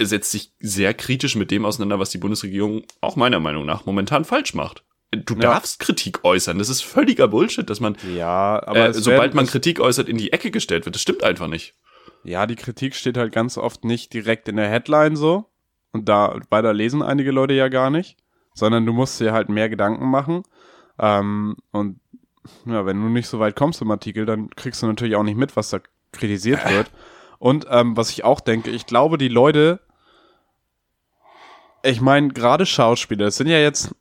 setzt 0.00 0.32
sich 0.32 0.52
sehr 0.58 0.94
kritisch 0.94 1.36
mit 1.36 1.50
dem 1.50 1.64
auseinander, 1.64 1.98
was 1.98 2.10
die 2.10 2.18
Bundesregierung 2.18 2.84
auch 3.00 3.16
meiner 3.16 3.38
Meinung 3.38 3.66
nach 3.66 3.86
momentan 3.86 4.24
falsch 4.24 4.54
macht. 4.54 4.82
Du 5.12 5.34
Ja. 5.34 5.40
darfst 5.40 5.78
Kritik 5.78 6.24
äußern. 6.24 6.58
Das 6.58 6.68
ist 6.68 6.82
völliger 6.82 7.28
Bullshit, 7.28 7.68
dass 7.68 7.80
man, 7.80 7.96
ja, 8.16 8.62
aber 8.66 8.88
äh, 8.88 8.94
sobald 8.94 9.34
man 9.34 9.46
Kritik 9.46 9.78
äußert, 9.80 10.08
in 10.08 10.16
die 10.16 10.32
Ecke 10.32 10.50
gestellt 10.50 10.86
wird. 10.86 10.94
Das 10.94 11.02
stimmt 11.02 11.22
einfach 11.22 11.48
nicht. 11.48 11.74
Ja, 12.24 12.46
die 12.46 12.56
Kritik 12.56 12.94
steht 12.94 13.16
halt 13.16 13.32
ganz 13.32 13.56
oft 13.58 13.84
nicht 13.84 14.12
direkt 14.12 14.48
in 14.48 14.56
der 14.56 14.68
Headline 14.68 15.16
so. 15.16 15.46
Und 15.92 16.08
da, 16.08 16.36
weiter 16.50 16.72
lesen 16.72 17.02
einige 17.02 17.30
Leute 17.30 17.54
ja 17.54 17.68
gar 17.68 17.90
nicht. 17.90 18.16
Sondern 18.54 18.84
du 18.86 18.92
musst 18.92 19.20
dir 19.20 19.32
halt 19.32 19.48
mehr 19.48 19.68
Gedanken 19.68 20.10
machen. 20.10 20.42
Ähm, 20.98 21.56
und 21.72 22.00
ja, 22.66 22.84
wenn 22.86 23.00
du 23.00 23.08
nicht 23.08 23.28
so 23.28 23.38
weit 23.38 23.56
kommst 23.56 23.80
im 23.80 23.90
Artikel, 23.90 24.26
dann 24.26 24.50
kriegst 24.50 24.82
du 24.82 24.86
natürlich 24.86 25.16
auch 25.16 25.22
nicht 25.22 25.36
mit, 25.36 25.56
was 25.56 25.70
da 25.70 25.80
kritisiert 26.12 26.68
wird. 26.70 26.90
Und 27.38 27.66
ähm, 27.70 27.96
was 27.96 28.10
ich 28.10 28.24
auch 28.24 28.40
denke, 28.40 28.70
ich 28.70 28.86
glaube, 28.86 29.16
die 29.16 29.28
Leute, 29.28 29.80
ich 31.82 32.00
meine, 32.00 32.28
gerade 32.28 32.66
Schauspieler, 32.66 33.26
das 33.26 33.36
sind 33.36 33.46
ja 33.46 33.58
jetzt 33.58 33.94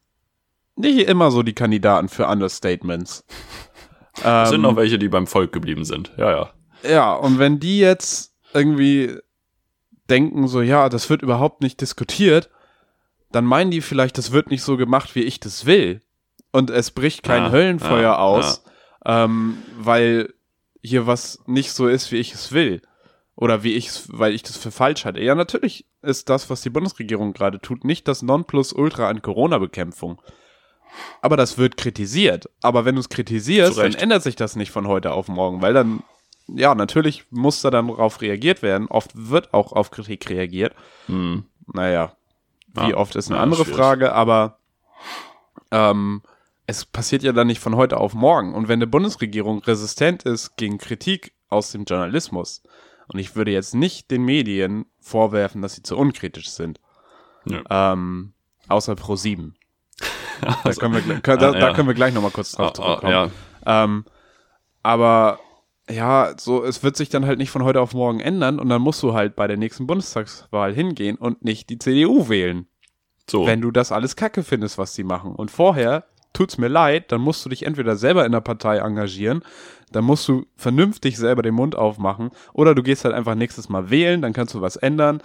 nicht 0.76 1.08
immer 1.08 1.32
so 1.32 1.44
die 1.44 1.54
Kandidaten 1.54 2.10
für 2.10 2.28
Understatements. 2.28 3.24
Es 4.16 4.50
sind 4.50 4.56
Ähm, 4.56 4.62
noch 4.62 4.76
welche, 4.76 5.00
die 5.00 5.08
beim 5.08 5.28
Volk 5.28 5.54
geblieben 5.54 5.86
sind. 5.86 6.12
Ja, 6.18 6.32
ja. 6.32 6.50
Ja, 6.84 7.14
und 7.14 7.40
wenn 7.40 7.60
die 7.60 7.80
jetzt 7.80 8.34
irgendwie 8.54 9.18
denken, 10.10 10.48
so, 10.48 10.62
ja, 10.62 10.90
das 10.90 11.10
wird 11.10 11.22
überhaupt 11.22 11.62
nicht 11.62 11.82
diskutiert, 11.82 12.50
dann 13.32 13.46
meinen 13.46 13.72
die 13.72 13.82
vielleicht, 13.82 14.18
das 14.18 14.32
wird 14.32 14.50
nicht 14.50 14.64
so 14.64 14.78
gemacht, 14.78 15.16
wie 15.16 15.22
ich 15.22 15.40
das 15.40 15.66
will. 15.66 16.02
Und 16.52 16.72
es 16.72 16.92
bricht 16.92 17.24
kein 17.24 17.44
Ja, 17.44 17.52
Höllenfeuer 17.52 18.02
ja, 18.02 18.18
aus, 18.18 18.64
ähm, 19.06 19.58
weil 19.78 20.34
hier 20.82 21.06
was 21.06 21.40
nicht 21.46 21.74
so 21.74 21.88
ist, 21.88 22.12
wie 22.12 22.18
ich 22.18 22.34
es 22.34 22.52
will. 22.52 22.82
Oder 23.36 23.64
wie 23.64 23.74
ich 23.74 23.88
es, 23.88 24.10
weil 24.12 24.34
ich 24.34 24.44
das 24.44 24.58
für 24.58 24.72
falsch 24.72 25.06
halte. 25.06 25.22
Ja, 25.22 25.36
natürlich 25.36 25.86
ist 26.02 26.28
das, 26.30 26.50
was 26.50 26.62
die 26.62 26.70
Bundesregierung 26.70 27.34
gerade 27.34 27.60
tut, 27.60 27.86
nicht 27.86 28.08
das 28.08 28.22
Nonplusultra 28.22 29.08
an 29.08 29.22
Corona-Bekämpfung. 29.22 30.22
Aber 31.22 31.38
das 31.38 31.58
wird 31.58 31.78
kritisiert. 31.78 32.50
Aber 32.62 32.84
wenn 32.84 32.96
du 32.96 33.02
es 33.02 33.10
kritisierst, 33.10 33.78
dann 33.78 33.94
ändert 33.94 34.24
sich 34.24 34.36
das 34.36 34.56
nicht 34.56 34.72
von 34.72 34.88
heute 34.88 35.12
auf 35.12 35.28
morgen, 35.28 35.62
weil 35.62 35.74
dann, 35.74 36.04
ja, 36.56 36.76
natürlich 36.76 37.26
muss 37.32 37.62
da 37.62 37.70
dann 37.72 37.88
darauf 37.88 38.22
reagiert 38.22 38.62
werden. 38.62 38.88
Oft 38.88 39.12
wird 39.14 39.54
auch 39.54 39.74
auf 39.74 39.92
Kritik 39.92 40.30
reagiert. 40.30 40.74
Hm. 41.08 41.44
Naja, 41.74 42.14
wie 42.74 42.90
Ja. 42.92 42.98
oft 42.98 43.16
ist 43.16 43.28
eine 43.30 43.38
Ja, 43.38 43.44
andere 43.44 43.64
schwierig. 43.64 43.78
Frage, 43.80 44.14
aber 44.14 44.58
ähm, 45.72 46.22
es 46.68 46.86
passiert 46.86 47.24
ja 47.24 47.32
dann 47.32 47.48
nicht 47.48 47.60
von 47.60 47.76
heute 47.76 47.98
auf 47.98 48.14
morgen. 48.14 48.54
Und 48.54 48.68
wenn 48.68 48.80
eine 48.80 48.88
Bundesregierung 48.88 49.60
resistent 49.64 50.24
ist 50.24 50.56
gegen 50.58 50.78
Kritik 50.78 51.34
aus 51.50 51.72
dem 51.72 51.84
Journalismus, 51.86 52.62
und 53.08 53.18
ich 53.18 53.36
würde 53.36 53.52
jetzt 53.52 53.74
nicht 53.74 54.12
den 54.12 54.24
Medien 54.24 54.86
vorwerfen, 55.00 55.62
dass 55.64 55.74
sie 55.76 55.82
zu 55.84 55.98
unkritisch 55.98 56.50
sind, 56.52 56.80
Ja. 57.46 57.94
ähm, 57.94 58.34
außer 58.68 58.96
Pro 58.96 59.16
7. 59.16 59.56
Da 60.42 60.58
Also, 60.64 60.80
können 60.80 60.94
wir, 60.94 61.02
gl- 61.02 61.20
können, 61.22 61.40
da, 61.40 61.50
ah, 61.50 61.52
da 61.54 61.60
ja. 61.70 61.74
können 61.74 61.88
wir 61.88 61.96
gleich 61.96 62.14
nochmal 62.14 62.32
kurz 62.32 62.52
drauf 62.54 62.70
ah, 62.70 62.74
zurückkommen. 62.74 63.12
ja. 63.12 63.30
Ähm, 63.84 64.06
aber 64.84 65.40
ja, 65.90 66.34
so, 66.38 66.64
es 66.64 66.84
wird 66.84 66.96
sich 66.96 67.10
dann 67.10 67.26
halt 67.26 67.40
nicht 67.40 67.50
von 67.52 67.64
heute 67.64 67.82
auf 67.82 67.94
morgen 67.94 68.20
ändern 68.20 68.60
und 68.60 68.70
dann 68.70 68.82
musst 68.82 69.02
du 69.04 69.14
halt 69.14 69.36
bei 69.36 69.48
der 69.48 69.58
nächsten 69.58 69.88
Bundestagswahl 69.88 70.74
hingehen 70.74 71.18
und 71.18 71.44
nicht 71.44 71.70
die 71.70 71.80
CDU 71.80 72.30
wählen, 72.30 72.68
So. 73.30 73.46
wenn 73.46 73.62
du 73.62 73.72
das 73.72 73.92
alles 73.92 74.16
kacke 74.16 74.44
findest, 74.44 74.78
was 74.78 74.94
die 74.94 75.04
machen. 75.04 75.34
Und 75.34 75.52
vorher, 75.52 76.06
tut's 76.34 76.58
mir 76.58 76.68
leid, 76.68 77.12
dann 77.12 77.22
musst 77.22 77.44
du 77.46 77.50
dich 77.50 77.64
entweder 77.66 77.96
selber 77.96 78.26
in 78.26 78.32
der 78.32 78.42
Partei 78.42 78.78
engagieren, 78.78 79.42
dann 79.92 80.04
musst 80.04 80.28
du 80.28 80.46
vernünftig 80.56 81.18
selber 81.18 81.42
den 81.42 81.56
Mund 81.56 81.76
aufmachen 81.76 82.30
oder 82.54 82.76
du 82.76 82.84
gehst 82.84 83.04
halt 83.06 83.16
einfach 83.16 83.36
nächstes 83.36 83.70
Mal 83.70 83.90
wählen, 83.90 84.22
dann 84.22 84.34
kannst 84.34 84.54
du 84.54 84.62
was 84.62 84.76
ändern. 84.76 85.22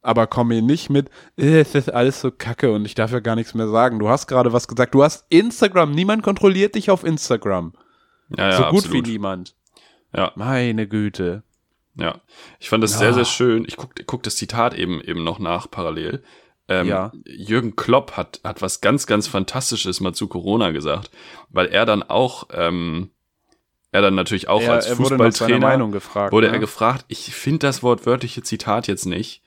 Aber 0.00 0.26
komm 0.26 0.48
mir 0.48 0.60
nicht 0.60 0.90
mit, 0.90 1.08
äh, 1.38 1.60
es 1.60 1.74
ist 1.74 1.92
alles 1.92 2.20
so 2.20 2.30
kacke 2.30 2.70
und 2.72 2.84
ich 2.84 2.94
darf 2.94 3.10
ja 3.10 3.20
gar 3.20 3.36
nichts 3.36 3.54
mehr 3.54 3.68
sagen. 3.68 3.98
Du 3.98 4.10
hast 4.10 4.26
gerade 4.26 4.52
was 4.52 4.68
gesagt. 4.68 4.94
Du 4.94 5.02
hast 5.02 5.24
Instagram. 5.30 5.92
Niemand 5.92 6.22
kontrolliert 6.22 6.74
dich 6.74 6.90
auf 6.90 7.04
Instagram. 7.04 7.72
ja, 8.36 8.50
ja, 8.50 8.52
so 8.52 8.62
gut 8.64 8.84
absolut. 8.84 9.06
wie 9.06 9.12
niemand. 9.12 9.54
Ja. 10.16 10.32
Meine 10.36 10.86
Güte. 10.86 11.42
Ja, 11.96 12.20
ich 12.58 12.68
fand 12.68 12.82
das 12.82 12.92
Ja. 12.92 12.98
sehr, 12.98 13.14
sehr 13.14 13.24
schön. 13.24 13.64
Ich 13.66 13.76
guck, 13.76 13.90
guck 14.06 14.22
das 14.24 14.36
Zitat 14.36 14.74
eben, 14.74 15.00
eben 15.00 15.22
noch 15.24 15.38
nach 15.38 15.70
parallel. 15.70 16.22
Ähm, 16.66 16.86
Ja. 16.88 17.12
Jürgen 17.26 17.76
Klopp 17.76 18.12
hat, 18.16 18.40
hat 18.42 18.62
was 18.62 18.80
ganz, 18.80 19.06
ganz 19.06 19.28
Fantastisches 19.28 20.00
mal 20.00 20.12
zu 20.14 20.26
Corona 20.28 20.70
gesagt, 20.70 21.10
weil 21.50 21.66
er 21.66 21.84
dann 21.86 22.02
auch, 22.02 22.48
ähm, 22.52 23.10
er 23.92 24.02
dann 24.02 24.14
natürlich 24.14 24.48
auch 24.48 24.62
er, 24.62 24.72
als 24.72 24.86
er 24.86 24.98
wurde 24.98 25.10
Fußballtrainer 25.10 25.58
Meinung 25.60 25.92
gefragt. 25.92 26.32
wurde 26.32 26.48
ne? 26.48 26.54
er 26.54 26.58
gefragt. 26.58 27.04
Ich 27.08 27.32
finde 27.34 27.60
das 27.60 27.82
wortwörtliche 27.82 28.42
Zitat 28.42 28.88
jetzt 28.88 29.04
nicht. 29.06 29.42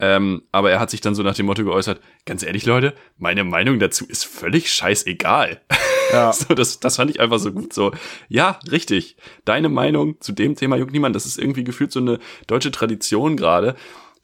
Ähm, 0.00 0.42
aber 0.50 0.72
er 0.72 0.80
hat 0.80 0.90
sich 0.90 1.00
dann 1.00 1.14
so 1.14 1.22
nach 1.22 1.36
dem 1.36 1.46
Motto 1.46 1.62
geäußert, 1.62 2.00
ganz 2.26 2.42
ehrlich, 2.42 2.66
Leute, 2.66 2.94
meine 3.18 3.44
Meinung 3.44 3.78
dazu 3.78 4.04
ist 4.06 4.24
völlig 4.24 4.72
scheißegal. 4.72 5.60
Ja. 6.12 6.32
So, 6.42 6.54
das, 6.54 6.80
das 6.80 6.96
fand 6.96 7.10
ich 7.10 7.20
einfach 7.20 7.38
so 7.38 7.52
gut. 7.52 7.72
So, 7.72 7.92
ja, 8.28 8.58
richtig. 8.70 9.16
Deine 9.44 9.68
Meinung 9.68 10.20
zu 10.20 10.32
dem 10.32 10.56
Thema 10.56 10.76
juckt 10.76 10.92
niemand. 10.92 11.16
Das 11.16 11.26
ist 11.26 11.38
irgendwie 11.38 11.64
gefühlt 11.64 11.92
so 11.92 12.00
eine 12.00 12.18
deutsche 12.46 12.70
Tradition 12.70 13.36
gerade. 13.36 13.74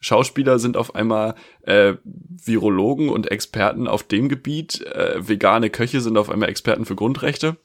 Schauspieler 0.01 0.59
sind 0.59 0.77
auf 0.77 0.95
einmal 0.95 1.35
äh, 1.61 1.95
Virologen 2.03 3.09
und 3.09 3.29
Experten 3.31 3.87
auf 3.87 4.03
dem 4.03 4.29
Gebiet. 4.29 4.81
Äh, 4.85 5.27
vegane 5.27 5.69
Köche 5.69 6.01
sind 6.01 6.17
auf 6.17 6.29
einmal 6.29 6.49
Experten 6.49 6.85
für 6.85 6.95
Grundrechte. 6.95 7.57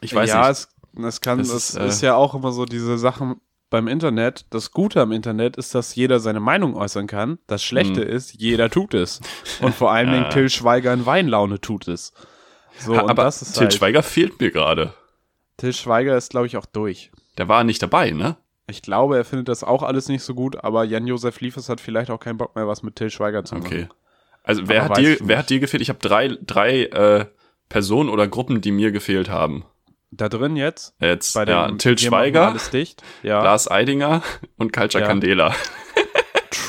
Ich 0.00 0.14
weiß 0.14 0.30
ja, 0.30 0.40
nicht. 0.40 0.50
Es, 0.50 0.68
es 1.04 1.20
kann, 1.20 1.40
Es 1.40 1.50
es 1.50 1.70
ist, 1.70 1.76
ist, 1.76 2.02
äh, 2.02 2.06
ja 2.06 2.14
auch 2.16 2.34
immer 2.34 2.52
so 2.52 2.64
diese 2.64 2.98
Sachen 2.98 3.36
beim 3.70 3.88
Internet. 3.88 4.46
Das 4.50 4.72
Gute 4.72 5.00
am 5.00 5.12
Internet 5.12 5.56
ist, 5.56 5.74
dass 5.74 5.94
jeder 5.94 6.20
seine 6.20 6.40
Meinung 6.40 6.76
äußern 6.76 7.06
kann. 7.06 7.38
Das 7.46 7.62
Schlechte 7.64 8.02
ist, 8.02 8.34
jeder 8.40 8.68
tut 8.68 8.94
es. 8.94 9.20
Und 9.60 9.74
vor 9.74 9.92
allen 9.92 10.10
Dingen 10.10 10.24
Ja. 10.24 10.28
Till 10.28 10.50
Schweiger 10.50 10.92
in 10.92 11.06
Weinlaune 11.06 11.60
tut 11.60 11.88
es. 11.88 12.12
So, 12.78 12.96
Ha, 12.96 13.06
aber 13.08 13.24
das 13.24 13.42
ist 13.42 13.52
Til 13.54 13.62
halt, 13.62 13.74
Schweiger 13.74 14.02
fehlt 14.02 14.40
mir 14.40 14.50
gerade. 14.50 14.94
Till 15.56 15.72
Schweiger 15.72 16.16
ist, 16.16 16.30
glaube 16.30 16.46
ich, 16.46 16.56
auch 16.56 16.66
durch. 16.66 17.10
Der 17.38 17.48
war 17.48 17.64
nicht 17.64 17.82
dabei, 17.82 18.10
ne? 18.10 18.36
Ich 18.68 18.82
glaube, 18.82 19.16
er 19.16 19.24
findet 19.24 19.48
das 19.48 19.64
auch 19.64 19.82
alles 19.82 20.08
nicht 20.08 20.22
so 20.22 20.34
gut, 20.34 20.62
aber 20.62 20.84
Jan-Josef 20.84 21.40
Liefers 21.40 21.68
hat 21.68 21.80
vielleicht 21.80 22.10
auch 22.10 22.20
keinen 22.20 22.38
Bock 22.38 22.54
mehr, 22.56 22.68
was 22.68 22.82
mit 22.82 22.96
Till 22.96 23.10
Schweiger 23.10 23.44
zu 23.44 23.56
machen. 23.56 23.66
Okay. 23.66 23.88
Also 24.44 24.66
wer 24.66 24.84
hat 24.84 24.96
dir, 24.96 25.16
wer 25.20 25.38
hat 25.38 25.50
dir 25.50 25.60
gefehlt? 25.60 25.82
Ich 25.82 25.88
habe 25.88 25.98
drei, 26.00 26.36
drei 26.40 26.84
äh, 26.84 27.26
Personen 27.68 28.08
oder 28.08 28.26
Gruppen, 28.26 28.60
die 28.60 28.72
mir 28.72 28.92
gefehlt 28.92 29.28
haben. 29.28 29.64
Da 30.10 30.28
drin 30.28 30.56
jetzt? 30.56 30.94
Jetzt, 31.00 31.34
bei 31.34 31.44
ja, 31.44 31.70
Til 31.72 31.96
Schweiger, 31.96 32.48
alles 32.48 32.70
dicht. 32.70 33.02
Ja. 33.22 33.42
Lars 33.42 33.70
Eidinger 33.70 34.22
und 34.58 34.72
Culture 34.72 35.02
ja. 35.02 35.08
Candela. 35.08 35.54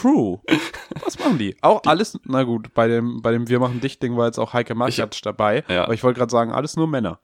True. 0.04 0.42
Was 1.06 1.18
machen 1.18 1.38
die? 1.38 1.56
Auch 1.62 1.84
alles, 1.86 2.20
na 2.26 2.44
gut, 2.44 2.74
bei 2.74 2.90
dem, 2.90 3.22
bei 3.22 3.32
dem 3.32 3.48
Wir 3.48 3.60
machen 3.60 3.80
Dicht-Ding 3.80 4.18
war 4.18 4.26
jetzt 4.26 4.38
auch 4.38 4.52
Heike 4.52 4.76
Maciatsch 4.76 5.22
dabei. 5.24 5.64
Ja. 5.70 5.86
Aber 5.86 5.94
ich 5.94 6.04
wollte 6.04 6.18
gerade 6.20 6.32
sagen, 6.32 6.52
alles 6.52 6.76
nur 6.76 6.88
Männer. 6.88 7.22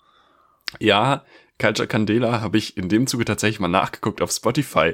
Ja, 0.80 1.26
Culture 1.60 1.90
Candela 1.90 2.40
habe 2.40 2.58
ich 2.58 2.78
in 2.78 2.88
dem 2.88 3.06
Zuge 3.06 3.26
tatsächlich 3.26 3.60
mal 3.60 3.68
nachgeguckt 3.68 4.22
auf 4.22 4.32
Spotify. 4.32 4.94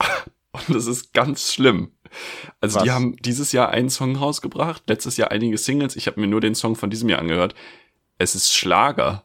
Und 0.50 0.74
das 0.74 0.86
ist 0.86 1.14
ganz 1.14 1.52
schlimm. 1.52 1.92
Also 2.60 2.76
Was? 2.76 2.82
die 2.82 2.90
haben 2.90 3.14
dieses 3.18 3.52
Jahr 3.52 3.68
einen 3.68 3.88
Song 3.88 4.16
rausgebracht, 4.16 4.82
letztes 4.88 5.16
Jahr 5.16 5.30
einige 5.30 5.58
Singles. 5.58 5.94
Ich 5.94 6.08
habe 6.08 6.20
mir 6.20 6.26
nur 6.26 6.40
den 6.40 6.56
Song 6.56 6.74
von 6.74 6.90
diesem 6.90 7.08
Jahr 7.08 7.20
angehört. 7.20 7.54
Es 8.18 8.34
ist 8.34 8.52
Schlager. 8.52 9.22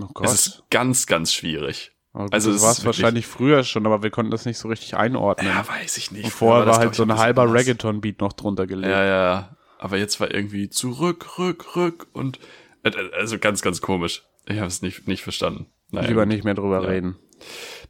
Oh 0.00 0.08
Gott. 0.14 0.26
Es 0.26 0.32
ist 0.46 0.62
ganz, 0.70 1.06
ganz 1.06 1.34
schwierig. 1.34 1.92
Also, 2.16 2.32
also 2.32 2.52
das 2.52 2.62
war 2.62 2.70
es 2.72 2.84
wahrscheinlich 2.86 3.26
früher 3.26 3.62
schon, 3.62 3.84
aber 3.84 4.02
wir 4.02 4.10
konnten 4.10 4.30
das 4.30 4.46
nicht 4.46 4.56
so 4.56 4.68
richtig 4.68 4.96
einordnen. 4.96 5.48
Ja, 5.48 5.68
weiß 5.68 5.98
ich 5.98 6.12
nicht. 6.12 6.24
Und 6.24 6.30
vorher 6.30 6.64
war, 6.64 6.74
war 6.74 6.80
halt 6.80 6.94
so 6.94 7.02
ein 7.02 7.16
halber 7.16 7.52
Reggaeton-Beat 7.52 8.20
noch 8.20 8.32
drunter 8.32 8.66
gelegt. 8.66 8.88
Ja, 8.88 9.04
ja. 9.04 9.56
Aber 9.78 9.98
jetzt 9.98 10.18
war 10.18 10.32
irgendwie 10.32 10.70
zurück, 10.70 11.38
rück, 11.38 11.76
rück 11.76 12.06
und 12.14 12.38
äh, 12.84 12.92
also 13.14 13.38
ganz, 13.38 13.60
ganz 13.60 13.82
komisch. 13.82 14.24
Ich 14.46 14.56
habe 14.56 14.68
es 14.68 14.80
nicht, 14.80 15.06
nicht 15.06 15.22
verstanden. 15.22 15.66
Naja, 15.90 16.08
Lieber 16.08 16.22
gut. 16.22 16.32
nicht 16.32 16.44
mehr 16.44 16.54
drüber 16.54 16.82
ja. 16.82 16.88
reden. 16.88 17.16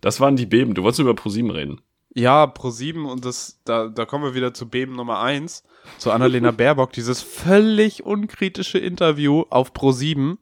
Das 0.00 0.18
waren 0.18 0.34
die 0.34 0.46
Beben. 0.46 0.74
Du 0.74 0.82
wolltest 0.82 1.00
über 1.00 1.14
ProSieben 1.14 1.50
reden. 1.50 1.80
Ja, 2.12 2.46
ProSieben 2.46 3.04
und 3.04 3.24
das, 3.24 3.60
da, 3.64 3.88
da 3.88 4.06
kommen 4.06 4.24
wir 4.24 4.34
wieder 4.34 4.54
zu 4.54 4.68
Beben 4.68 4.96
Nummer 4.96 5.20
eins, 5.20 5.62
zu 5.98 6.10
Annalena 6.10 6.50
Baerbock, 6.52 6.92
dieses 6.92 7.22
völlig 7.22 8.04
unkritische 8.04 8.78
Interview 8.78 9.44
auf 9.50 9.72
ProSieben 9.72 10.38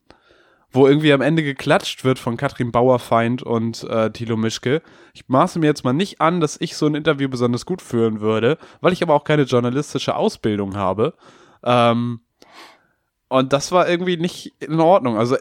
wo 0.75 0.89
irgendwie 0.89 1.13
am 1.13 1.21
Ende 1.21 1.43
geklatscht 1.45 2.05
wird 2.05 2.19
von 2.19 2.37
Katrin 2.37 2.73
Bauerfeind 2.73 3.43
und 3.43 3.85
äh, 3.85 4.11
Thilo 4.11 4.37
Mischke. 4.37 4.83
Ich 5.15 5.29
maße 5.29 5.61
mir 5.61 5.67
jetzt 5.67 5.85
mal 5.85 5.93
nicht 5.93 6.21
an, 6.21 6.41
dass 6.41 6.61
ich 6.61 6.77
so 6.77 6.87
ein 6.87 6.97
Interview 6.97 7.29
besonders 7.29 7.65
gut 7.65 7.81
führen 7.81 8.21
würde, 8.21 8.59
weil 8.81 8.93
ich 8.93 9.03
aber 9.03 9.15
auch 9.15 9.25
keine 9.25 9.45
journalistische 9.45 10.17
Ausbildung 10.17 10.77
habe. 10.77 11.15
Ähm, 11.63 12.21
und 13.29 13.53
das 13.53 13.71
war 13.71 13.89
irgendwie 13.89 14.17
nicht 14.17 14.53
in 14.61 14.81
Ordnung. 14.81 15.17
Also 15.17 15.37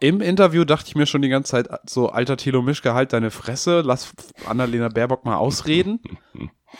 im 0.00 0.20
Interview 0.20 0.64
dachte 0.64 0.88
ich 0.88 0.96
mir 0.96 1.06
schon 1.06 1.22
die 1.22 1.30
ganze 1.30 1.52
Zeit 1.52 1.68
so, 1.88 2.10
alter 2.10 2.36
Thilo 2.36 2.60
Mischke, 2.60 2.92
halt 2.92 3.14
deine 3.14 3.30
Fresse, 3.30 3.80
lass 3.80 4.12
Annalena 4.46 4.90
Baerbock 4.90 5.24
mal 5.24 5.36
ausreden. 5.36 6.00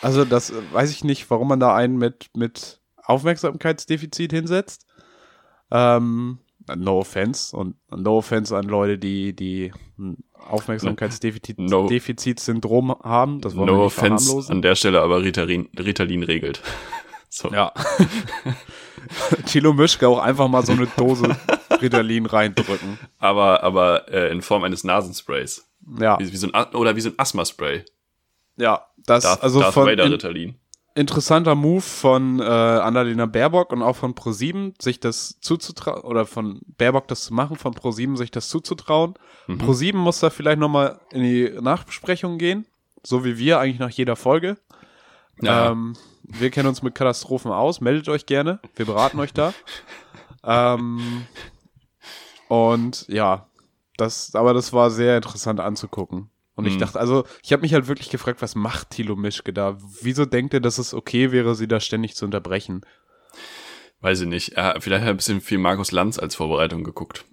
Also 0.01 0.25
das 0.25 0.51
äh, 0.51 0.61
weiß 0.73 0.91
ich 0.91 1.03
nicht, 1.03 1.29
warum 1.31 1.47
man 1.47 1.59
da 1.59 1.73
einen 1.75 1.97
mit, 1.97 2.29
mit 2.35 2.81
Aufmerksamkeitsdefizit 3.03 4.31
hinsetzt. 4.31 4.85
Ähm, 5.71 6.39
No 6.75 6.99
offense 6.99 7.55
und 7.55 7.75
no 7.89 8.17
offense 8.17 8.53
an 8.55 8.65
Leute, 8.65 8.97
die, 8.97 9.35
die 9.35 9.71
Aufmerksamkeitsdefizitsyndrom 10.49 12.87
no, 12.87 12.99
haben. 13.03 13.41
Das 13.41 13.55
wollen 13.55 13.67
no 13.67 13.73
wir 13.73 13.83
nicht 13.83 13.97
offense 13.97 14.51
an 14.51 14.61
der 14.61 14.75
Stelle 14.75 15.01
aber 15.01 15.21
Ritalin, 15.21 15.69
Ritalin 15.77 16.23
regelt. 16.23 16.61
So. 17.27 17.51
Ja. 17.51 17.73
Chilo 19.45 19.73
Mischke 19.73 20.07
auch 20.07 20.19
einfach 20.19 20.47
mal 20.47 20.63
so 20.65 20.71
eine 20.71 20.87
Dose 20.95 21.35
Ritalin 21.81 22.27
reindrücken. 22.27 22.97
Aber, 23.17 23.61
aber 23.61 24.07
äh, 24.07 24.31
in 24.31 24.41
Form 24.41 24.63
eines 24.63 24.85
Nasensprays. 24.85 25.69
Ja. 25.99 26.17
Wie, 26.17 26.31
wie 26.31 26.37
so 26.37 26.49
ein, 26.49 26.73
oder 26.73 26.95
wie 26.95 27.01
so 27.01 27.09
ein 27.09 27.15
Asthma-Spray. 27.17 27.83
Ja, 28.55 28.85
das 29.05 29.23
Darth, 29.23 29.43
also 29.43 29.59
Darth 29.59 29.73
von 29.73 29.85
Vader 29.85 30.09
Ritalin 30.09 30.55
interessanter 30.95 31.55
Move 31.55 31.81
von 31.81 32.39
äh, 32.39 32.43
Annalena 32.43 33.25
Baerbock 33.25 33.73
und 33.73 33.83
auch 33.83 33.97
von 33.97 34.15
ProSieben, 34.15 34.73
sich 34.79 35.01
das 35.01 35.39
zuzutrauen, 35.41 36.01
oder 36.03 36.25
von 36.25 36.61
Baerbock 36.77 37.09
das 37.09 37.25
zu 37.25 37.33
machen, 37.33 37.57
von 37.57 37.73
ProSieben 37.73 38.15
sich 38.15 38.31
das 38.31 38.47
zuzutrauen. 38.47 39.15
Mhm. 39.47 39.57
ProSieben 39.57 39.99
muss 39.99 40.21
da 40.21 40.29
vielleicht 40.29 40.59
nochmal 40.59 40.99
in 41.11 41.21
die 41.21 41.51
Nachbesprechung 41.61 42.37
gehen, 42.37 42.65
so 43.03 43.25
wie 43.25 43.37
wir 43.37 43.59
eigentlich 43.59 43.79
nach 43.79 43.89
jeder 43.89 44.15
Folge. 44.15 44.57
Ja. 45.41 45.71
Ähm, 45.71 45.95
wir 46.23 46.49
kennen 46.49 46.69
uns 46.69 46.81
mit 46.81 46.95
Katastrophen 46.95 47.51
aus, 47.51 47.81
meldet 47.81 48.07
euch 48.07 48.25
gerne, 48.25 48.59
wir 48.75 48.85
beraten 48.85 49.19
euch 49.19 49.33
da. 49.33 49.53
ähm, 50.43 51.27
und 52.47 53.05
ja, 53.09 53.47
das, 53.97 54.33
aber 54.33 54.53
das 54.53 54.71
war 54.71 54.89
sehr 54.91 55.17
interessant 55.17 55.59
anzugucken. 55.59 56.29
Und 56.55 56.65
ich 56.65 56.75
mhm. 56.75 56.79
dachte, 56.79 56.99
also, 56.99 57.25
ich 57.43 57.51
habe 57.51 57.61
mich 57.61 57.73
halt 57.73 57.87
wirklich 57.87 58.09
gefragt, 58.09 58.41
was 58.41 58.55
macht 58.55 58.91
Thilo 58.91 59.15
Mischke 59.15 59.51
da? 59.51 59.77
Wieso 60.01 60.25
denkt 60.25 60.53
er, 60.53 60.61
dass 60.61 60.77
es 60.77 60.93
okay 60.93 61.31
wäre, 61.31 61.53
sie 61.55 61.67
da 61.67 61.79
ständig 61.79 62.15
zu 62.15 62.25
unterbrechen? 62.25 62.81
Weiß 64.01 64.21
ich 64.21 64.27
nicht. 64.27 64.53
Er, 64.53 64.79
vielleicht 64.79 65.01
hat 65.01 65.09
er 65.09 65.13
ein 65.13 65.17
bisschen 65.17 65.41
viel 65.41 65.57
Markus 65.57 65.91
Lanz 65.91 66.17
als 66.17 66.35
Vorbereitung 66.35 66.83
geguckt. 66.83 67.25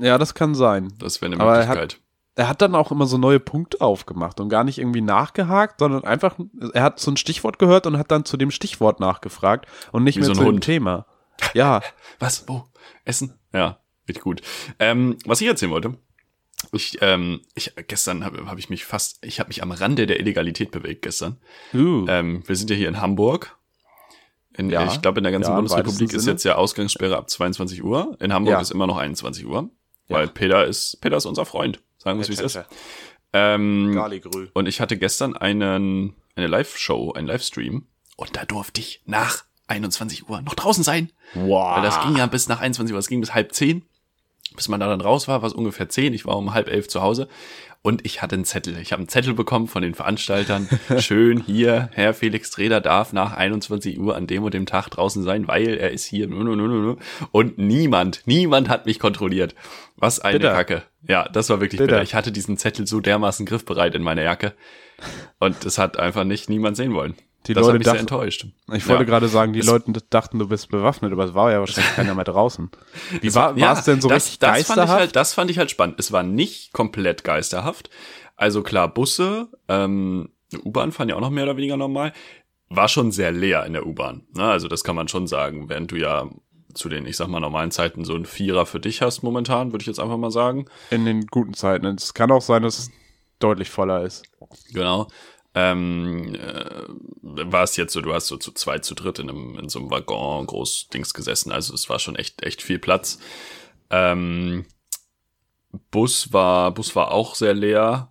Ja, 0.00 0.18
das 0.18 0.34
kann 0.34 0.54
sein. 0.54 0.92
Das 0.98 1.20
wäre 1.20 1.32
eine 1.32 1.42
Möglichkeit. 1.42 1.76
Er 1.76 1.82
hat, 1.82 2.00
er 2.34 2.48
hat 2.48 2.62
dann 2.62 2.74
auch 2.74 2.90
immer 2.90 3.06
so 3.06 3.18
neue 3.18 3.40
Punkte 3.40 3.80
aufgemacht 3.80 4.40
und 4.40 4.48
gar 4.48 4.64
nicht 4.64 4.78
irgendwie 4.78 5.00
nachgehakt, 5.00 5.80
sondern 5.80 6.04
einfach, 6.04 6.36
er 6.72 6.82
hat 6.82 6.98
so 6.98 7.10
ein 7.10 7.16
Stichwort 7.16 7.58
gehört 7.58 7.86
und 7.86 7.98
hat 7.98 8.10
dann 8.10 8.24
zu 8.24 8.36
dem 8.36 8.50
Stichwort 8.50 9.00
nachgefragt 9.00 9.66
und 9.92 10.04
nicht 10.04 10.16
Wie 10.16 10.20
mehr 10.20 10.28
so 10.28 10.34
zu 10.34 10.44
Hund. 10.44 10.56
dem 10.56 10.60
Thema. 10.60 11.06
Ja. 11.54 11.80
was? 12.20 12.46
Wo? 12.46 12.66
Essen? 13.04 13.38
Ja, 13.52 13.78
richtig 14.08 14.22
gut. 14.22 14.42
Ähm, 14.78 15.16
was 15.24 15.40
ich 15.40 15.48
erzählen 15.48 15.72
wollte, 15.72 15.98
ich, 16.72 16.98
ähm, 17.00 17.40
ich 17.54 17.72
gestern 17.88 18.24
habe 18.24 18.46
hab 18.46 18.58
ich 18.58 18.70
mich 18.70 18.84
fast, 18.84 19.24
ich 19.24 19.40
habe 19.40 19.48
mich 19.48 19.62
am 19.62 19.72
Rande 19.72 20.06
der 20.06 20.20
Illegalität 20.20 20.70
bewegt 20.70 21.02
gestern. 21.02 21.38
Uh. 21.74 22.06
Ähm, 22.08 22.42
wir 22.46 22.56
sind 22.56 22.70
ja 22.70 22.76
hier 22.76 22.88
in 22.88 23.00
Hamburg. 23.00 23.56
In, 24.54 24.68
ja, 24.68 24.84
ich 24.86 25.00
glaube, 25.00 25.20
in 25.20 25.24
der 25.24 25.32
ganzen 25.32 25.50
ja, 25.50 25.56
Bundesrepublik 25.56 26.12
ist 26.12 26.26
jetzt 26.26 26.44
ja 26.44 26.56
Ausgangssperre 26.56 27.16
ab 27.16 27.30
22 27.30 27.82
Uhr. 27.82 28.16
In 28.20 28.32
Hamburg 28.32 28.52
ja. 28.52 28.60
ist 28.60 28.70
immer 28.70 28.86
noch 28.86 28.98
21 28.98 29.46
Uhr. 29.46 29.70
Weil 30.08 30.28
Peter 30.28 30.66
ist, 30.66 31.00
Peter 31.00 31.16
ist 31.16 31.24
unser 31.24 31.46
Freund. 31.46 31.80
Sagen 31.96 32.18
wir 32.18 32.22
es, 32.22 32.28
wie 32.28 32.34
es 32.34 32.40
ist. 32.40 32.60
Ähm, 33.32 33.98
und 34.52 34.68
ich 34.68 34.80
hatte 34.80 34.98
gestern 34.98 35.34
einen, 35.34 36.14
eine 36.36 36.46
Live-Show, 36.48 37.12
einen 37.12 37.26
Livestream. 37.26 37.86
Und 38.16 38.36
da 38.36 38.44
durfte 38.44 38.82
ich 38.82 39.00
nach 39.06 39.44
21 39.68 40.28
Uhr 40.28 40.42
noch 40.42 40.54
draußen 40.54 40.84
sein. 40.84 41.10
Wow. 41.32 41.76
Weil 41.76 41.82
das 41.82 42.02
ging 42.02 42.16
ja 42.16 42.26
bis 42.26 42.48
nach 42.48 42.60
21 42.60 42.92
Uhr, 42.92 42.98
das 42.98 43.08
ging 43.08 43.20
bis 43.20 43.32
halb 43.32 43.54
zehn 43.54 43.86
bis 44.54 44.68
man 44.68 44.80
da 44.80 44.88
dann 44.88 45.00
raus 45.00 45.28
war, 45.28 45.42
war 45.42 45.48
es 45.48 45.54
ungefähr 45.54 45.88
zehn. 45.88 46.14
Ich 46.14 46.26
war 46.26 46.36
um 46.36 46.54
halb 46.54 46.68
elf 46.68 46.88
zu 46.88 47.02
Hause 47.02 47.28
und 47.82 48.06
ich 48.06 48.22
hatte 48.22 48.36
einen 48.36 48.44
Zettel. 48.44 48.78
Ich 48.80 48.92
habe 48.92 49.00
einen 49.00 49.08
Zettel 49.08 49.34
bekommen 49.34 49.66
von 49.66 49.82
den 49.82 49.94
Veranstaltern. 49.94 50.68
Schön 50.98 51.40
hier, 51.40 51.90
Herr 51.92 52.14
Felix 52.14 52.50
Treder 52.50 52.80
darf 52.80 53.12
nach 53.12 53.36
21 53.36 53.98
Uhr 53.98 54.14
an 54.14 54.28
dem 54.28 54.44
und 54.44 54.54
dem 54.54 54.66
Tag 54.66 54.88
draußen 54.88 55.24
sein, 55.24 55.48
weil 55.48 55.76
er 55.76 55.90
ist 55.90 56.04
hier. 56.04 56.28
Und 56.30 57.58
niemand, 57.58 58.22
niemand 58.24 58.68
hat 58.68 58.86
mich 58.86 59.00
kontrolliert. 59.00 59.56
Was 59.96 60.20
eine 60.20 60.38
bitter. 60.38 60.52
Kacke. 60.52 60.82
Ja, 61.08 61.28
das 61.28 61.50
war 61.50 61.60
wirklich 61.60 61.80
bitter. 61.80 61.94
bitter. 61.94 62.02
Ich 62.02 62.14
hatte 62.14 62.30
diesen 62.30 62.56
Zettel 62.56 62.86
so 62.86 63.00
dermaßen 63.00 63.46
griffbereit 63.46 63.96
in 63.96 64.02
meiner 64.02 64.22
Jacke. 64.22 64.54
Und 65.40 65.64
das 65.64 65.78
hat 65.78 65.98
einfach 65.98 66.22
nicht 66.22 66.48
niemand 66.48 66.76
sehen 66.76 66.94
wollen. 66.94 67.16
Die 67.46 67.54
das 67.54 67.66
Leute 67.66 67.78
mich 67.78 67.88
enttäuscht. 67.88 68.46
Ich 68.72 68.86
wollte 68.88 69.02
ja. 69.02 69.08
gerade 69.08 69.28
sagen, 69.28 69.52
die 69.52 69.60
es 69.60 69.66
Leute 69.66 69.92
dachten, 70.10 70.38
du 70.38 70.48
bist 70.48 70.68
bewaffnet, 70.68 71.12
aber 71.12 71.24
es 71.24 71.34
war 71.34 71.50
ja 71.50 71.58
wahrscheinlich 71.58 71.92
keiner 71.96 72.14
mehr 72.14 72.24
draußen. 72.24 72.70
Wie 73.20 73.34
war 73.34 73.56
ja, 73.58 73.72
es 73.72 73.84
denn 73.84 74.00
so 74.00 74.08
das, 74.08 74.24
richtig 74.24 74.38
das 74.38 74.50
geisterhaft? 74.50 74.88
Fand 74.88 75.00
halt, 75.00 75.16
das 75.16 75.34
fand 75.34 75.50
ich 75.50 75.58
halt 75.58 75.70
spannend. 75.70 75.96
Es 75.98 76.12
war 76.12 76.22
nicht 76.22 76.72
komplett 76.72 77.24
geisterhaft. 77.24 77.90
Also 78.36 78.62
klar, 78.62 78.88
Busse, 78.88 79.48
ähm, 79.68 80.30
U-Bahn 80.64 80.92
fahren 80.92 81.08
ja 81.08 81.16
auch 81.16 81.20
noch 81.20 81.30
mehr 81.30 81.44
oder 81.44 81.56
weniger 81.56 81.76
normal. 81.76 82.12
War 82.68 82.88
schon 82.88 83.10
sehr 83.10 83.32
leer 83.32 83.66
in 83.66 83.72
der 83.72 83.86
U-Bahn. 83.86 84.22
Ne? 84.34 84.44
Also 84.44 84.68
das 84.68 84.84
kann 84.84 84.96
man 84.96 85.08
schon 85.08 85.26
sagen, 85.26 85.68
während 85.68 85.90
du 85.90 85.96
ja 85.96 86.28
zu 86.74 86.88
den, 86.88 87.06
ich 87.06 87.16
sag 87.16 87.28
mal, 87.28 87.40
normalen 87.40 87.70
Zeiten 87.70 88.04
so 88.04 88.14
ein 88.14 88.24
Vierer 88.24 88.66
für 88.66 88.80
dich 88.80 89.02
hast 89.02 89.22
momentan, 89.22 89.72
würde 89.72 89.82
ich 89.82 89.88
jetzt 89.88 90.00
einfach 90.00 90.16
mal 90.16 90.30
sagen. 90.30 90.66
In 90.90 91.04
den 91.04 91.26
guten 91.26 91.54
Zeiten. 91.54 91.86
Es 91.86 92.14
kann 92.14 92.30
auch 92.30 92.40
sein, 92.40 92.62
dass 92.62 92.78
es 92.78 92.90
deutlich 93.40 93.68
voller 93.68 94.04
ist. 94.04 94.22
Genau 94.72 95.08
ähm, 95.54 96.34
äh, 96.34 96.84
war 97.22 97.64
es 97.64 97.76
jetzt 97.76 97.92
so, 97.92 98.00
du 98.00 98.14
hast 98.14 98.26
so 98.26 98.36
zu 98.36 98.52
zweit, 98.52 98.84
zu 98.84 98.94
dritt 98.94 99.18
in, 99.18 99.28
einem, 99.28 99.58
in 99.58 99.68
so 99.68 99.78
einem 99.78 99.90
Waggon 99.90 100.46
groß 100.46 100.88
Dings 100.88 101.14
gesessen, 101.14 101.52
also 101.52 101.74
es 101.74 101.88
war 101.88 101.98
schon 101.98 102.16
echt, 102.16 102.42
echt 102.42 102.62
viel 102.62 102.78
Platz. 102.78 103.18
Ähm, 103.90 104.64
Bus 105.90 106.32
war, 106.32 106.72
Bus 106.72 106.94
war 106.96 107.12
auch 107.12 107.34
sehr 107.34 107.54
leer. 107.54 108.10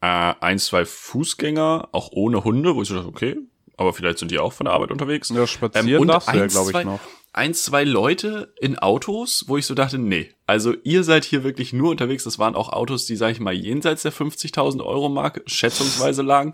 Äh, 0.00 0.34
ein, 0.40 0.58
zwei 0.58 0.84
Fußgänger, 0.84 1.88
auch 1.92 2.10
ohne 2.12 2.44
Hunde, 2.44 2.74
wo 2.74 2.82
ich 2.82 2.88
so 2.88 2.94
dachte, 2.94 3.08
okay, 3.08 3.36
aber 3.76 3.92
vielleicht 3.92 4.18
sind 4.18 4.30
die 4.30 4.38
auch 4.38 4.52
von 4.52 4.64
der 4.64 4.74
Arbeit 4.74 4.90
unterwegs. 4.90 5.30
Ja, 5.30 5.46
spazieren 5.46 6.02
ähm, 6.02 6.08
darfst 6.08 6.32
du 6.32 6.36
ja, 6.36 6.46
glaube 6.46 6.70
ich, 6.70 6.84
noch 6.84 7.00
ein, 7.34 7.52
zwei 7.52 7.82
Leute 7.82 8.54
in 8.60 8.78
Autos, 8.78 9.44
wo 9.48 9.56
ich 9.56 9.66
so 9.66 9.74
dachte, 9.74 9.98
nee, 9.98 10.32
also 10.46 10.72
ihr 10.84 11.02
seid 11.02 11.24
hier 11.24 11.42
wirklich 11.42 11.72
nur 11.72 11.90
unterwegs. 11.90 12.24
Das 12.24 12.38
waren 12.38 12.54
auch 12.54 12.68
Autos, 12.72 13.06
die, 13.06 13.16
sag 13.16 13.32
ich 13.32 13.40
mal, 13.40 13.52
jenseits 13.52 14.02
der 14.02 14.12
50.000 14.12 14.84
Euro 14.84 15.08
Marke 15.08 15.42
schätzungsweise 15.46 16.22
lagen. 16.22 16.52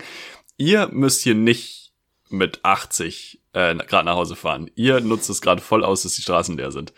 Ihr 0.57 0.89
müsst 0.91 1.21
hier 1.21 1.35
nicht 1.35 1.93
mit 2.29 2.65
80 2.65 3.41
äh, 3.53 3.75
gerade 3.75 4.05
nach 4.05 4.15
Hause 4.15 4.35
fahren. 4.35 4.71
Ihr 4.75 5.01
nutzt 5.01 5.29
es 5.29 5.41
gerade 5.41 5.61
voll 5.61 5.83
aus, 5.83 6.01
dass 6.01 6.15
die 6.15 6.23
Straßen 6.23 6.57
leer 6.57 6.71
sind. 6.71 6.93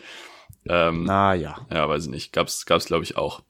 Ähm, 0.65 1.04
Na 1.04 1.34
ja. 1.34 1.67
Ja, 1.69 1.89
weiß 1.89 2.06
ich 2.06 2.10
nicht. 2.10 2.32
Gab's, 2.32 2.65
gab's 2.65 2.86
glaube 2.86 3.04
ich 3.04 3.17
auch. 3.17 3.41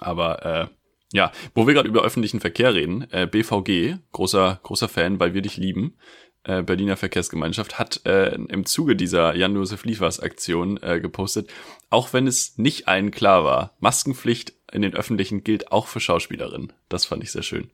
Aber 0.00 0.44
äh, 0.44 0.66
ja, 1.12 1.30
wo 1.54 1.68
wir 1.68 1.74
gerade 1.74 1.88
über 1.88 2.02
öffentlichen 2.02 2.40
Verkehr 2.40 2.74
reden, 2.74 3.08
äh, 3.12 3.28
BVG, 3.28 4.00
großer 4.10 4.58
großer 4.64 4.88
Fan, 4.88 5.20
weil 5.20 5.32
wir 5.32 5.42
dich 5.42 5.56
lieben 5.56 5.96
äh, 6.44 6.62
Berliner 6.62 6.96
Verkehrsgemeinschaft, 6.96 7.78
hat 7.78 8.04
äh, 8.06 8.34
im 8.34 8.66
Zuge 8.66 8.96
dieser 8.96 9.34
Jan-Josef 9.34 9.84
Liefers-Aktion 9.84 10.82
äh, 10.82 11.00
gepostet, 11.00 11.50
auch 11.90 12.12
wenn 12.12 12.26
es 12.26 12.58
nicht 12.58 12.88
allen 12.88 13.10
klar 13.10 13.44
war, 13.44 13.74
Maskenpflicht 13.80 14.52
in 14.72 14.82
den 14.82 14.94
Öffentlichen 14.94 15.44
gilt 15.44 15.72
auch 15.72 15.86
für 15.86 16.00
Schauspielerinnen. 16.00 16.72
Das 16.88 17.04
fand 17.04 17.22
ich 17.22 17.32
sehr 17.32 17.42
schön. 17.42 17.70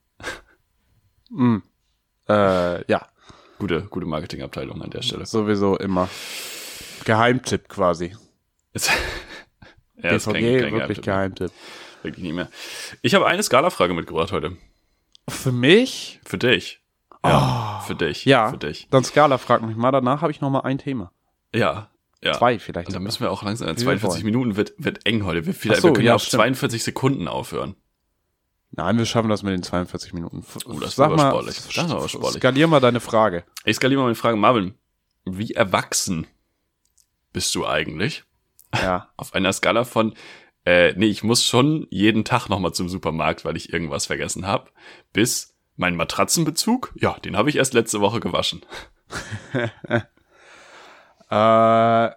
Mm. 1.31 1.59
Äh, 2.29 2.85
ja. 2.91 3.09
Gute, 3.59 3.83
gute 3.83 4.07
Marketingabteilung 4.07 4.83
an 4.83 4.91
der 4.91 5.03
Stelle. 5.03 5.27
Sowieso 5.27 5.77
immer. 5.77 6.09
Geheimtipp 7.05 7.69
quasi. 7.69 8.17
Ist, 8.73 8.89
ja, 9.97 10.11
ist 10.11 10.27
BVG, 10.27 10.61
kein, 10.61 10.71
kein 10.71 10.79
wirklich 10.79 11.03
Geheimtipp. 11.03 11.51
Wirklich 12.05 12.23
nicht 12.23 12.35
mehr. 12.35 12.49
Ich 13.03 13.17
habe 13.17 13.27
eine 13.27 13.43
Skala-Frage 13.43 13.95
mitgebracht 13.95 14.31
heute. 14.31 14.57
Für 15.29 15.51
mich? 15.51 16.21
Für 16.25 16.39
dich. 16.39 16.81
Ja, 17.25 17.83
für 17.87 17.95
dich. 17.95 18.25
Ja. 18.25 18.51
Für 18.51 18.59
dich. 18.59 18.89
Dann 18.91 19.05
Skala, 19.05 19.39
frag 19.39 19.63
mich 19.63 19.77
mal. 19.77 19.91
Danach 19.91 20.23
habe 20.23 20.33
ich 20.33 20.41
noch 20.41 20.51
mal 20.51 20.61
ein 20.61 20.79
Thema. 20.79 21.13
Ja. 21.55 21.91
Ja. 22.23 22.33
Zwei 22.33 22.59
vielleicht. 22.59 22.89
Und 22.89 22.95
dann 22.95 23.03
müssen 23.03 23.21
wir 23.21 23.31
auch 23.31 23.43
langsam, 23.43 23.69
Wie 23.69 23.73
wir 23.73 23.77
42 23.79 24.23
wollen. 24.23 24.25
Minuten 24.25 24.57
wird, 24.57 24.75
wird 24.77 25.07
eng 25.07 25.25
heute. 25.25 25.47
Wir, 25.47 25.55
vielleicht, 25.55 25.81
so, 25.83 25.89
wir 25.89 25.93
können 25.95 26.07
ja, 26.07 26.15
auf 26.15 26.23
stimmt. 26.23 26.43
42 26.43 26.85
Sekunden 26.85 27.29
aufhören. 27.29 27.77
Nein, 28.73 28.99
wir 28.99 29.07
schaffen 29.07 29.31
das 29.31 29.43
mit 29.43 29.53
den 29.53 29.63
42 29.63 30.13
Minuten. 30.13 30.45
Oh, 30.67 30.79
das 30.79 30.91
ist 30.91 30.97
Sag 30.97 31.07
aber 31.07 31.17
mal, 31.17 31.31
sportlich. 31.31 31.57
Das 31.57 31.67
ist 31.67 31.79
aber 31.79 32.09
sportlich. 32.09 32.41
skalier 32.41 32.67
mal 32.67 32.81
deine 32.81 33.01
Frage. 33.01 33.45
Ich 33.65 33.77
skaliere 33.77 34.01
mal 34.01 34.05
meine 34.05 34.15
Frage, 34.15 34.37
Marvin. 34.37 34.75
Wie 35.25 35.53
erwachsen 35.53 36.27
bist 37.33 37.55
du 37.55 37.67
eigentlich? 37.67 38.25
Ja. 38.75 39.09
Auf 39.17 39.35
einer 39.35 39.53
Skala 39.53 39.85
von, 39.85 40.15
äh, 40.65 40.93
nee, 40.93 41.07
ich 41.07 41.25
muss 41.25 41.45
schon 41.45 41.87
jeden 41.91 42.25
Tag 42.25 42.49
nochmal 42.49 42.73
zum 42.73 42.89
Supermarkt, 42.89 43.45
weil 43.45 43.57
ich 43.57 43.73
irgendwas 43.73 44.07
vergessen 44.07 44.47
habe, 44.47 44.71
bis 45.13 45.57
mein 45.81 45.97
Matratzenbezug, 45.97 46.93
ja, 46.95 47.17
den 47.25 47.37
habe 47.37 47.49
ich 47.49 47.57
erst 47.57 47.75
letzte 47.75 48.01
Woche 48.01 48.21
gewaschen. 48.21 48.63
Äh, 51.33 52.09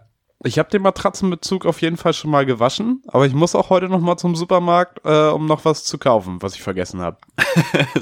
ich 0.42 0.58
habe 0.58 0.70
den 0.72 0.82
Matratzenbezug 0.82 1.66
auf 1.66 1.80
jeden 1.82 1.96
Fall 1.96 2.14
schon 2.14 2.32
mal 2.32 2.44
gewaschen, 2.44 3.00
aber 3.06 3.26
ich 3.26 3.32
muss 3.32 3.54
auch 3.54 3.70
heute 3.70 3.88
noch 3.88 4.00
mal 4.00 4.16
zum 4.16 4.34
Supermarkt, 4.34 5.02
äh, 5.04 5.28
um 5.28 5.46
noch 5.46 5.64
was 5.64 5.84
zu 5.84 5.98
kaufen, 5.98 6.42
was 6.42 6.56
ich 6.56 6.62
vergessen 6.62 7.00
habe. 7.00 7.18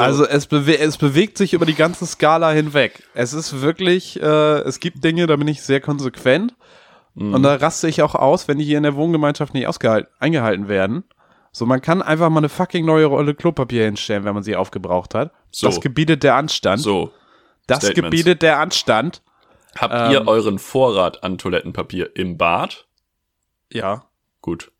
Also 0.00 0.24
es, 0.24 0.48
bewe 0.48 0.80
es 0.80 0.96
bewegt 0.96 1.38
sich 1.38 1.52
über 1.52 1.64
die 1.64 1.76
ganze 1.76 2.06
Skala 2.06 2.50
hinweg. 2.50 3.04
Es 3.14 3.34
ist 3.34 3.60
wirklich, 3.60 4.20
äh, 4.20 4.58
es 4.62 4.80
gibt 4.80 5.04
Dinge, 5.04 5.28
da 5.28 5.36
bin 5.36 5.46
ich 5.46 5.62
sehr 5.62 5.80
konsequent 5.80 6.56
und 7.14 7.44
da 7.44 7.54
raste 7.54 7.86
ich 7.86 8.02
auch 8.02 8.16
aus, 8.16 8.48
wenn 8.48 8.58
die 8.58 8.64
hier 8.64 8.78
in 8.78 8.82
der 8.82 8.96
Wohngemeinschaft 8.96 9.54
nicht 9.54 9.68
eingehalten 10.18 10.66
werden. 10.66 11.04
So, 11.52 11.66
man 11.66 11.80
kann 11.80 12.02
einfach 12.02 12.28
mal 12.30 12.38
eine 12.40 12.48
fucking 12.48 12.84
neue 12.84 13.06
Rolle 13.06 13.34
Klopapier 13.34 13.84
hinstellen, 13.84 14.24
wenn 14.24 14.34
man 14.34 14.42
sie 14.42 14.54
aufgebraucht 14.56 15.14
hat. 15.14 15.32
So. 15.50 15.66
Das 15.66 15.80
gebietet 15.80 16.22
der 16.22 16.34
Anstand. 16.36 16.80
so. 16.82 17.12
das 17.66 17.78
Statements. 17.84 18.10
gebietet 18.10 18.42
der 18.42 18.58
Anstand. 18.58 19.22
Habt 19.76 19.94
Ähm. 19.94 20.12
ihr 20.12 20.28
euren 20.28 20.58
Vorrat 20.58 21.22
an 21.24 21.38
Toilettenpapier 21.38 22.16
im 22.16 22.36
Bad? 22.38 22.86
Ja. 23.72 24.04
Gut. 24.40 24.72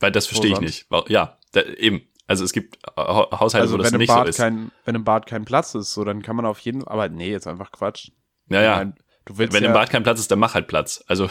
Weil 0.00 0.12
das 0.12 0.26
verstehe 0.26 0.52
ich 0.52 0.60
nicht. 0.60 0.86
Ja, 1.08 1.38
da, 1.52 1.62
eben. 1.62 2.02
Also 2.28 2.44
es 2.44 2.52
gibt 2.52 2.76
äh, 2.76 3.00
Ha- 3.00 3.28
Haushalte, 3.40 3.62
Also 3.62 3.74
wo 3.74 3.78
das 3.78 3.88
wenn 3.88 3.94
im, 3.94 3.98
nicht 4.00 4.10
so 4.10 4.16
Bad 4.16 4.28
ist. 4.28 4.36
kein, 4.36 4.70
wenn 4.84 4.94
im 4.94 5.04
Bad 5.04 5.26
kein 5.26 5.44
Platz 5.44 5.74
ist, 5.74 5.92
so 5.92 6.04
dann 6.04 6.22
kann 6.22 6.36
man 6.36 6.46
auf 6.46 6.58
jeden 6.60 6.86
aber 6.86 7.08
nee, 7.08 7.30
jetzt 7.30 7.46
einfach 7.46 7.70
Quatsch. 7.72 8.10
ja, 8.48 8.60
ja. 8.62 8.92
Wenn 9.26 9.50
ja, 9.62 9.68
im 9.68 9.72
Bad 9.72 9.90
kein 9.90 10.02
Platz 10.02 10.18
ist, 10.20 10.30
dann 10.30 10.38
mach 10.40 10.54
halt 10.54 10.66
Platz. 10.66 11.04
Also, 11.06 11.28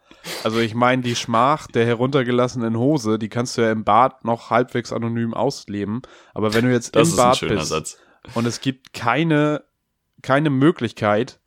also 0.46 0.60
ich 0.60 0.76
meine, 0.76 1.02
die 1.02 1.16
Schmach 1.16 1.66
der 1.66 1.88
heruntergelassenen 1.88 2.78
Hose, 2.78 3.18
die 3.18 3.30
kannst 3.30 3.58
du 3.58 3.64
ja 3.64 3.72
im 3.72 3.84
Bad 3.84 4.24
noch 4.26 4.52
halbwegs 4.52 4.94
anonym 4.94 5.34
ausleben, 5.34 6.04
aber 6.36 6.54
wenn 6.54 6.66
du 6.66 6.72
jetzt 6.72 6.96
das 6.96 7.10
im 7.10 7.16
Bad 7.18 7.40
bist 7.40 7.66
Satz. 7.66 7.98
und 8.36 8.46
es 8.46 8.62
gibt 8.62 8.94
keine 8.94 9.64
keine 10.22 10.52
Möglichkeit 10.52 11.40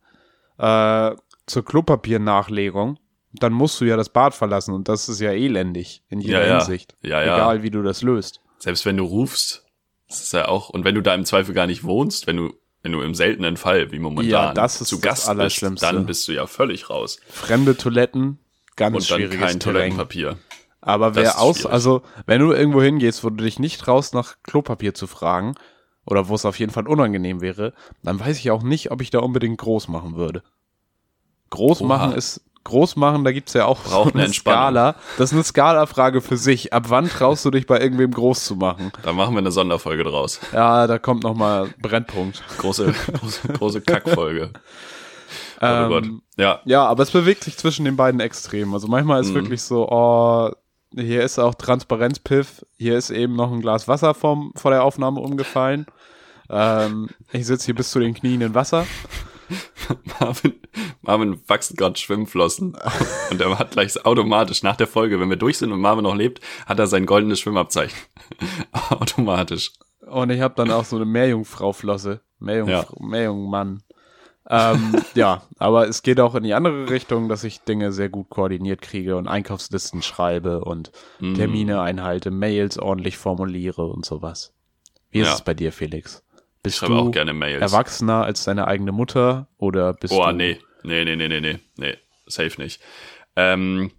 äh, 0.57 1.11
zur 1.45 1.63
Klopapiernachlegung, 1.65 2.99
dann 3.31 3.53
musst 3.53 3.79
du 3.79 3.85
ja 3.85 3.95
das 3.95 4.09
Bad 4.09 4.33
verlassen 4.35 4.73
und 4.73 4.89
das 4.89 5.07
ist 5.07 5.21
ja 5.21 5.31
elendig 5.31 6.03
in 6.09 6.19
jeder 6.19 6.41
Ja, 6.41 6.47
ja. 6.47 6.57
Hinsicht. 6.57 6.95
Ja, 7.01 7.23
ja. 7.23 7.35
Egal 7.35 7.63
wie 7.63 7.71
du 7.71 7.81
das 7.81 8.01
löst. 8.01 8.41
Selbst 8.57 8.85
wenn 8.85 8.97
du 8.97 9.05
rufst, 9.05 9.65
das 10.09 10.23
ist 10.23 10.33
ja 10.33 10.49
auch, 10.49 10.69
und 10.69 10.83
wenn 10.83 10.95
du 10.95 11.01
da 11.01 11.15
im 11.15 11.23
Zweifel 11.23 11.53
gar 11.53 11.67
nicht 11.67 11.85
wohnst, 11.85 12.27
wenn 12.27 12.35
du, 12.35 12.53
wenn 12.83 12.91
du 12.91 13.01
im 13.01 13.15
seltenen 13.15 13.55
Fall, 13.55 13.93
wie 13.93 13.99
momentan, 13.99 14.29
Ja, 14.29 14.53
das 14.53 14.81
ist 14.81 14.89
zu 14.89 14.95
das 14.97 15.27
Gast 15.27 15.37
bist, 15.37 15.83
dann 15.83 16.05
bist 16.05 16.27
du 16.27 16.33
ja 16.33 16.47
völlig 16.47 16.89
raus. 16.89 17.21
Fremde 17.29 17.77
Toiletten, 17.77 18.39
ganz 18.79 18.95
Und 18.95 19.11
dann 19.11 19.17
schwieriges 19.17 19.39
kein 19.39 19.59
Terrain. 19.59 19.73
Toilettenpapier. 19.73 20.37
Aber 20.81 21.13
wer 21.13 21.39
aus, 21.39 21.57
schwierig. 21.57 21.73
also 21.73 22.01
wenn 22.25 22.41
du 22.41 22.53
irgendwo 22.53 22.81
hingehst, 22.81 23.23
wo 23.23 23.29
du 23.29 23.43
dich 23.43 23.59
nicht 23.59 23.79
traust, 23.79 24.13
nach 24.13 24.37
Klopapier 24.43 24.93
zu 24.93 25.05
fragen, 25.05 25.55
oder 26.05 26.27
wo 26.27 26.35
es 26.35 26.45
auf 26.45 26.57
jeden 26.57 26.71
Fall 26.71 26.87
unangenehm 26.87 27.41
wäre, 27.41 27.73
dann 28.03 28.19
weiß 28.19 28.39
ich 28.39 28.49
auch 28.49 28.63
nicht, 28.63 28.91
ob 28.91 29.01
ich 29.01 29.11
da 29.11 29.19
unbedingt 29.19 29.59
groß 29.59 29.89
machen 29.89 30.15
würde. 30.15 30.41
Groß 31.51 31.81
Oha. 31.81 31.87
machen 31.87 32.13
ist, 32.13 32.41
groß 32.63 32.95
machen, 32.95 33.23
da 33.23 33.31
gibt's 33.31 33.53
ja 33.53 33.65
auch 33.65 33.83
Braucht 33.83 34.13
eine 34.15 34.25
Entspannung. 34.25 34.59
Skala. 34.59 34.95
Das 35.17 35.29
ist 35.29 35.33
eine 35.33 35.43
Skala-Frage 35.43 36.21
für 36.21 36.37
sich. 36.37 36.73
Ab 36.73 36.85
wann 36.87 37.09
traust 37.09 37.45
du 37.45 37.51
dich 37.51 37.67
bei 37.67 37.79
irgendwem 37.79 38.11
groß 38.11 38.43
zu 38.43 38.55
machen? 38.55 38.91
Da 39.03 39.13
machen 39.13 39.35
wir 39.35 39.39
eine 39.39 39.51
Sonderfolge 39.51 40.03
draus. 40.03 40.39
Ja, 40.51 40.87
da 40.87 40.97
kommt 40.97 41.23
nochmal 41.23 41.69
Brennpunkt. 41.79 42.43
Große, 42.57 42.93
große, 43.13 43.47
große 43.49 43.81
Kackfolge. 43.81 44.51
Oh 45.61 45.65
Ähm, 45.65 45.89
Gott. 45.89 46.05
Ja, 46.37 46.59
Ja, 46.65 46.85
aber 46.87 47.03
es 47.03 47.11
bewegt 47.11 47.43
sich 47.43 47.57
zwischen 47.57 47.85
den 47.85 47.95
beiden 47.97 48.19
Extremen. 48.19 48.73
Also 48.73 48.87
manchmal 48.87 49.21
ist 49.21 49.29
Mhm. 49.31 49.35
wirklich 49.35 49.61
so, 49.61 49.87
oh, 49.89 50.51
hier 50.95 51.23
ist 51.23 51.37
auch 51.39 51.53
Transparenzpiff, 51.55 52.65
hier 52.77 52.97
ist 52.97 53.09
eben 53.11 53.35
noch 53.35 53.51
ein 53.51 53.61
Glas 53.61 53.87
Wasser 53.87 54.13
vom, 54.13 54.51
vor 54.55 54.71
der 54.71 54.83
Aufnahme 54.83 55.19
umgefallen. 55.19 55.85
Ähm, 56.49 57.09
ich 57.31 57.45
sitze 57.45 57.65
hier 57.65 57.75
bis 57.75 57.91
zu 57.91 57.99
den 57.99 58.13
Knien 58.13 58.41
in 58.41 58.55
Wasser. 58.55 58.85
Marvin, 60.19 60.53
Marvin 61.01 61.39
wachsen 61.47 61.75
gerade 61.75 61.97
Schwimmflossen 61.99 62.77
und 63.31 63.41
er 63.41 63.57
hat 63.57 63.71
gleich 63.71 64.05
automatisch 64.05 64.61
nach 64.63 64.75
der 64.75 64.87
Folge, 64.87 65.19
wenn 65.19 65.29
wir 65.29 65.37
durch 65.37 65.57
sind 65.57 65.71
und 65.71 65.79
Marvin 65.81 66.03
noch 66.03 66.15
lebt, 66.15 66.39
hat 66.67 66.79
er 66.79 66.87
sein 66.87 67.05
goldenes 67.05 67.39
Schwimmabzeichen. 67.39 67.97
automatisch. 68.89 69.71
Und 70.07 70.29
ich 70.31 70.41
habe 70.41 70.53
dann 70.55 70.71
auch 70.71 70.85
so 70.85 70.95
eine 70.95 71.05
Meerjungfrau-Flosse. 71.05 72.21
Meerjungfrau, 72.39 72.97
Meerjungmann. 73.03 73.83
Ähm, 74.49 74.95
ja, 75.15 75.43
aber 75.59 75.87
es 75.87 76.01
geht 76.01 76.19
auch 76.19 76.33
in 76.35 76.43
die 76.43 76.53
andere 76.55 76.89
Richtung, 76.89 77.29
dass 77.29 77.43
ich 77.43 77.61
Dinge 77.61 77.91
sehr 77.91 78.09
gut 78.09 78.29
koordiniert 78.29 78.81
kriege 78.81 79.15
und 79.15 79.27
Einkaufslisten 79.27 80.01
schreibe 80.01 80.61
und 80.65 80.91
Mm. 81.19 81.35
Termine 81.35 81.81
einhalte, 81.81 82.31
Mails 82.31 82.79
ordentlich 82.79 83.17
formuliere 83.17 83.85
und 83.85 84.05
sowas. 84.05 84.53
Wie 85.11 85.19
ist 85.19 85.27
Ja. 85.27 85.33
es 85.35 85.41
bei 85.43 85.53
dir, 85.53 85.71
Felix? 85.71 86.23
Ich 86.57 86.63
Bist 86.63 86.77
schreibe 86.77 86.93
du 86.95 86.99
auch 86.99 87.11
gerne 87.11 87.33
Mails. 87.33 87.61
erwachsener 87.61 88.23
als 88.23 88.43
deine 88.43 88.67
eigene 88.67 88.91
Mutter 88.91 89.47
oder 89.57 89.93
bist 89.93 90.13
Oh, 90.13 90.25
du 90.25 90.31
nee. 90.33 90.59
Nee, 90.83 91.03
nee, 91.05 91.15
nee, 91.15 91.27
nee, 91.27 91.41
nee. 91.41 91.59
Nee, 91.77 91.97
safe 92.25 92.59
nicht. 92.61 92.81
Ähm, 93.35 93.91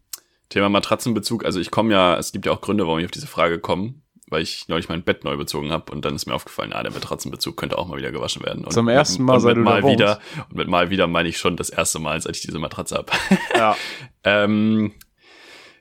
Thema 0.48 0.68
Matratzenbezug. 0.68 1.44
Also 1.44 1.60
ich 1.60 1.70
komme 1.70 1.92
ja, 1.92 2.16
es 2.18 2.32
gibt 2.32 2.46
ja 2.46 2.52
auch 2.52 2.60
Gründe, 2.60 2.86
warum 2.86 2.98
ich 2.98 3.04
auf 3.04 3.10
diese 3.12 3.26
Frage 3.28 3.58
komme, 3.60 3.94
weil 4.30 4.42
ich 4.42 4.68
neulich 4.68 4.88
mein 4.88 5.02
Bett 5.02 5.24
neu 5.24 5.36
bezogen 5.36 5.70
habe 5.72 5.92
und 5.92 6.04
dann 6.04 6.14
ist 6.14 6.26
mir 6.26 6.34
aufgefallen, 6.34 6.72
ah, 6.72 6.82
der 6.82 6.92
Matratzenbezug 6.92 7.56
könnte 7.56 7.76
auch 7.76 7.86
mal 7.86 7.98
wieder 7.98 8.12
gewaschen 8.12 8.44
werden. 8.44 8.64
Und 8.64 8.72
Zum 8.72 8.88
ersten 8.88 9.24
Mal, 9.24 9.34
und 9.34 9.40
seit 9.40 9.56
mit 9.56 9.64
mal 9.64 9.84
wieder 9.84 10.20
Und 10.48 10.56
mit 10.56 10.68
mal 10.68 10.90
wieder 10.90 11.06
meine 11.06 11.28
ich 11.28 11.38
schon 11.38 11.56
das 11.56 11.70
erste 11.70 11.98
Mal, 11.98 12.20
seit 12.20 12.36
ich 12.36 12.42
diese 12.42 12.58
Matratze 12.58 12.96
habe. 12.96 13.12
Ja. 13.54 13.76
ähm, 14.24 14.92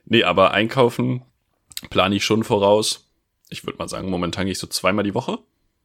nee, 0.04 0.24
aber 0.24 0.50
einkaufen 0.50 1.22
plane 1.88 2.16
ich 2.16 2.24
schon 2.24 2.44
voraus. 2.44 3.08
Ich 3.48 3.64
würde 3.64 3.78
mal 3.78 3.88
sagen, 3.88 4.10
momentan 4.10 4.44
gehe 4.44 4.52
ich 4.52 4.58
so 4.58 4.66
zweimal 4.66 5.04
die 5.04 5.14
Woche 5.14 5.38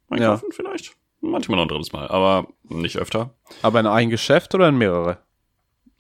einkaufen 0.09 0.51
vielleicht. 0.51 0.95
Manchmal 1.21 1.57
noch 1.57 1.65
ein 1.65 1.69
drittes 1.69 1.91
Mal, 1.93 2.07
aber 2.07 2.47
nicht 2.63 2.97
öfter. 2.97 3.33
Aber 3.61 3.79
in 3.79 3.87
ein 3.87 4.09
Geschäft 4.09 4.53
oder 4.53 4.69
in 4.69 4.77
mehrere? 4.77 5.17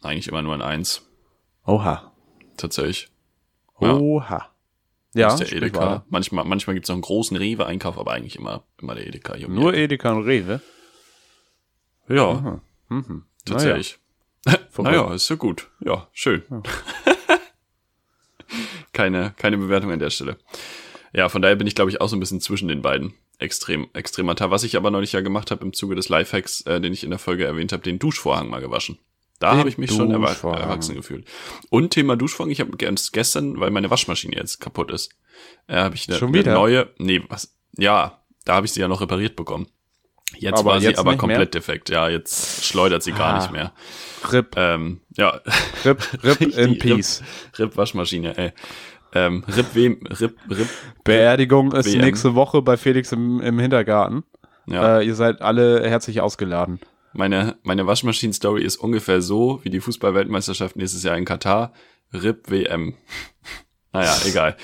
Eigentlich 0.03 0.27
immer 0.27 0.41
nur 0.41 0.53
in 0.53 0.61
eins, 0.61 1.09
Oha. 1.65 2.11
tatsächlich. 2.57 3.09
Ja. 3.79 3.95
Oha. 3.95 4.49
Ja, 5.15 5.33
ist 5.33 5.39
der 5.39 5.53
Edeka. 5.53 6.05
Manchmal, 6.09 6.43
manchmal 6.45 6.73
gibt's 6.73 6.89
noch 6.89 6.95
einen 6.95 7.01
großen 7.01 7.37
Rewe-Einkauf, 7.37 7.97
aber 7.97 8.11
eigentlich 8.11 8.35
immer, 8.35 8.63
immer 8.81 8.95
der 8.95 9.07
Edeka. 9.07 9.35
Die 9.35 9.47
Nur. 9.47 9.73
Edeka 9.73 10.11
und 10.11 10.23
Rewe. 10.23 10.61
Ja, 12.09 12.29
Aha. 12.31 12.61
Mhm. 12.89 13.23
tatsächlich. 13.45 13.97
Verrückt. 13.97 14.01
Naja, 14.77 15.13
ist 15.13 15.29
ja 15.29 15.37
gut. 15.37 15.69
Ja, 15.79 16.09
schön. 16.11 16.43
keine, 18.93 19.33
keine 19.37 19.57
Bewertung 19.57 19.91
an 19.91 19.99
der 19.99 20.09
Stelle. 20.09 20.37
Ja, 21.13 21.29
von 21.29 21.41
daher 21.41 21.55
bin 21.55 21.65
ich, 21.65 21.75
glaube 21.75 21.89
ich, 21.89 22.01
auch 22.01 22.09
so 22.09 22.17
ein 22.17 22.19
bisschen 22.19 22.41
zwischen 22.41 22.67
den 22.67 22.81
beiden. 22.81 23.13
Extrem, 23.39 23.87
extremater. 23.93 24.51
Was 24.51 24.63
ich 24.63 24.75
aber 24.75 24.91
neulich 24.91 25.13
ja 25.13 25.21
gemacht 25.21 25.49
habe 25.49 25.63
im 25.63 25.71
Zuge 25.71 25.95
des 25.95 26.09
Lifehacks, 26.09 26.61
äh, 26.61 26.81
den 26.81 26.91
ich 26.91 27.05
in 27.05 27.09
der 27.09 27.19
Folge 27.19 27.45
erwähnt 27.45 27.71
habe, 27.71 27.83
den 27.83 27.99
Duschvorhang 27.99 28.49
mal 28.49 28.59
gewaschen. 28.61 28.99
Da 29.39 29.57
habe 29.57 29.67
ich 29.69 29.77
mich 29.77 29.91
schon 29.91 30.11
erwa 30.11 30.27
Duschvorhang. 30.27 30.61
erwachsen 30.61 30.95
gefühlt. 30.95 31.27
Und 31.69 31.89
Thema 31.91 32.15
Duschvorhang, 32.15 32.51
ich 32.51 32.61
habe 32.61 32.71
gestern, 32.77 33.59
weil 33.59 33.69
meine 33.71 33.89
Waschmaschine 33.91 34.35
jetzt 34.35 34.59
kaputt 34.61 34.91
ist, 34.91 35.11
äh, 35.67 35.75
habe 35.75 35.95
ich 35.95 36.07
eine, 36.07 36.17
Schon 36.17 36.29
eine 36.29 36.39
wieder? 36.39 36.53
neue, 36.53 36.89
nee, 36.97 37.21
was, 37.27 37.53
ja, 37.77 38.21
da 38.45 38.55
habe 38.55 38.65
ich 38.65 38.71
sie 38.73 38.79
ja 38.79 38.87
noch 38.87 39.01
repariert 39.01 39.35
bekommen. 39.35 39.67
Jetzt 40.37 40.59
Aber 40.59 40.71
war 40.71 40.79
sie 40.79 40.87
jetzt 40.87 40.99
aber 40.99 41.11
nicht 41.11 41.19
komplett 41.19 41.39
mehr? 41.39 41.45
defekt. 41.47 41.89
Ja, 41.89 42.09
jetzt 42.09 42.65
schleudert 42.65 43.03
sie 43.03 43.11
gar 43.11 43.33
Ah. 43.35 43.37
nicht 43.39 43.51
mehr. 43.51 43.73
RIP, 44.31 44.55
Ähm, 44.57 45.01
ja, 45.15 45.39
RIP, 45.85 46.23
RIP 46.23 46.41
in 46.57 46.79
Peace. 46.79 47.21
RIP 47.59 47.77
Waschmaschine, 47.77 48.37
ey. 48.37 48.51
Ähm, 49.13 49.43
RIP 49.47 49.75
wem, 49.75 49.99
RIP, 50.07 50.35
RIP, 50.49 50.67
Beerdigung 51.03 51.71
ist 51.73 51.85
WM. 51.93 52.01
nächste 52.01 52.35
Woche 52.35 52.61
bei 52.61 52.75
Felix 52.75 53.11
im, 53.11 53.39
im 53.41 53.59
Hintergarten. 53.59 54.23
ja. 54.65 54.99
Äh, 54.99 55.05
ihr 55.05 55.15
seid 55.15 55.41
alle 55.41 55.87
herzlich 55.87 56.19
ausgeladen. 56.21 56.79
Meine, 57.15 57.57
meine 57.63 57.87
Waschmaschinen-Story 57.87 58.63
ist 58.63 58.75
ungefähr 58.75 59.21
so 59.21 59.61
wie 59.63 59.69
die 59.69 59.79
Fußball-Weltmeisterschaft 59.79 60.75
nächstes 60.75 61.03
Jahr 61.03 61.17
in 61.17 61.23
Katar. 61.23 61.71
RIP 62.13 62.51
WM. 62.51 62.95
naja, 63.93 64.17
egal. 64.25 64.57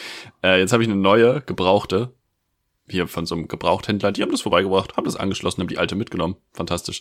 Äh, 0.43 0.59
jetzt 0.59 0.73
habe 0.73 0.83
ich 0.83 0.89
eine 0.89 0.99
neue, 0.99 1.41
gebrauchte. 1.41 2.13
Hier 2.89 3.07
von 3.07 3.25
so 3.25 3.35
einem 3.35 3.47
Gebrauchthändler. 3.47 4.11
Die 4.11 4.21
haben 4.21 4.31
das 4.31 4.41
vorbeigebracht, 4.41 4.97
haben 4.97 5.05
das 5.05 5.15
angeschlossen, 5.15 5.61
haben 5.61 5.69
die 5.69 5.77
alte 5.77 5.95
mitgenommen. 5.95 6.35
Fantastisch. 6.51 6.99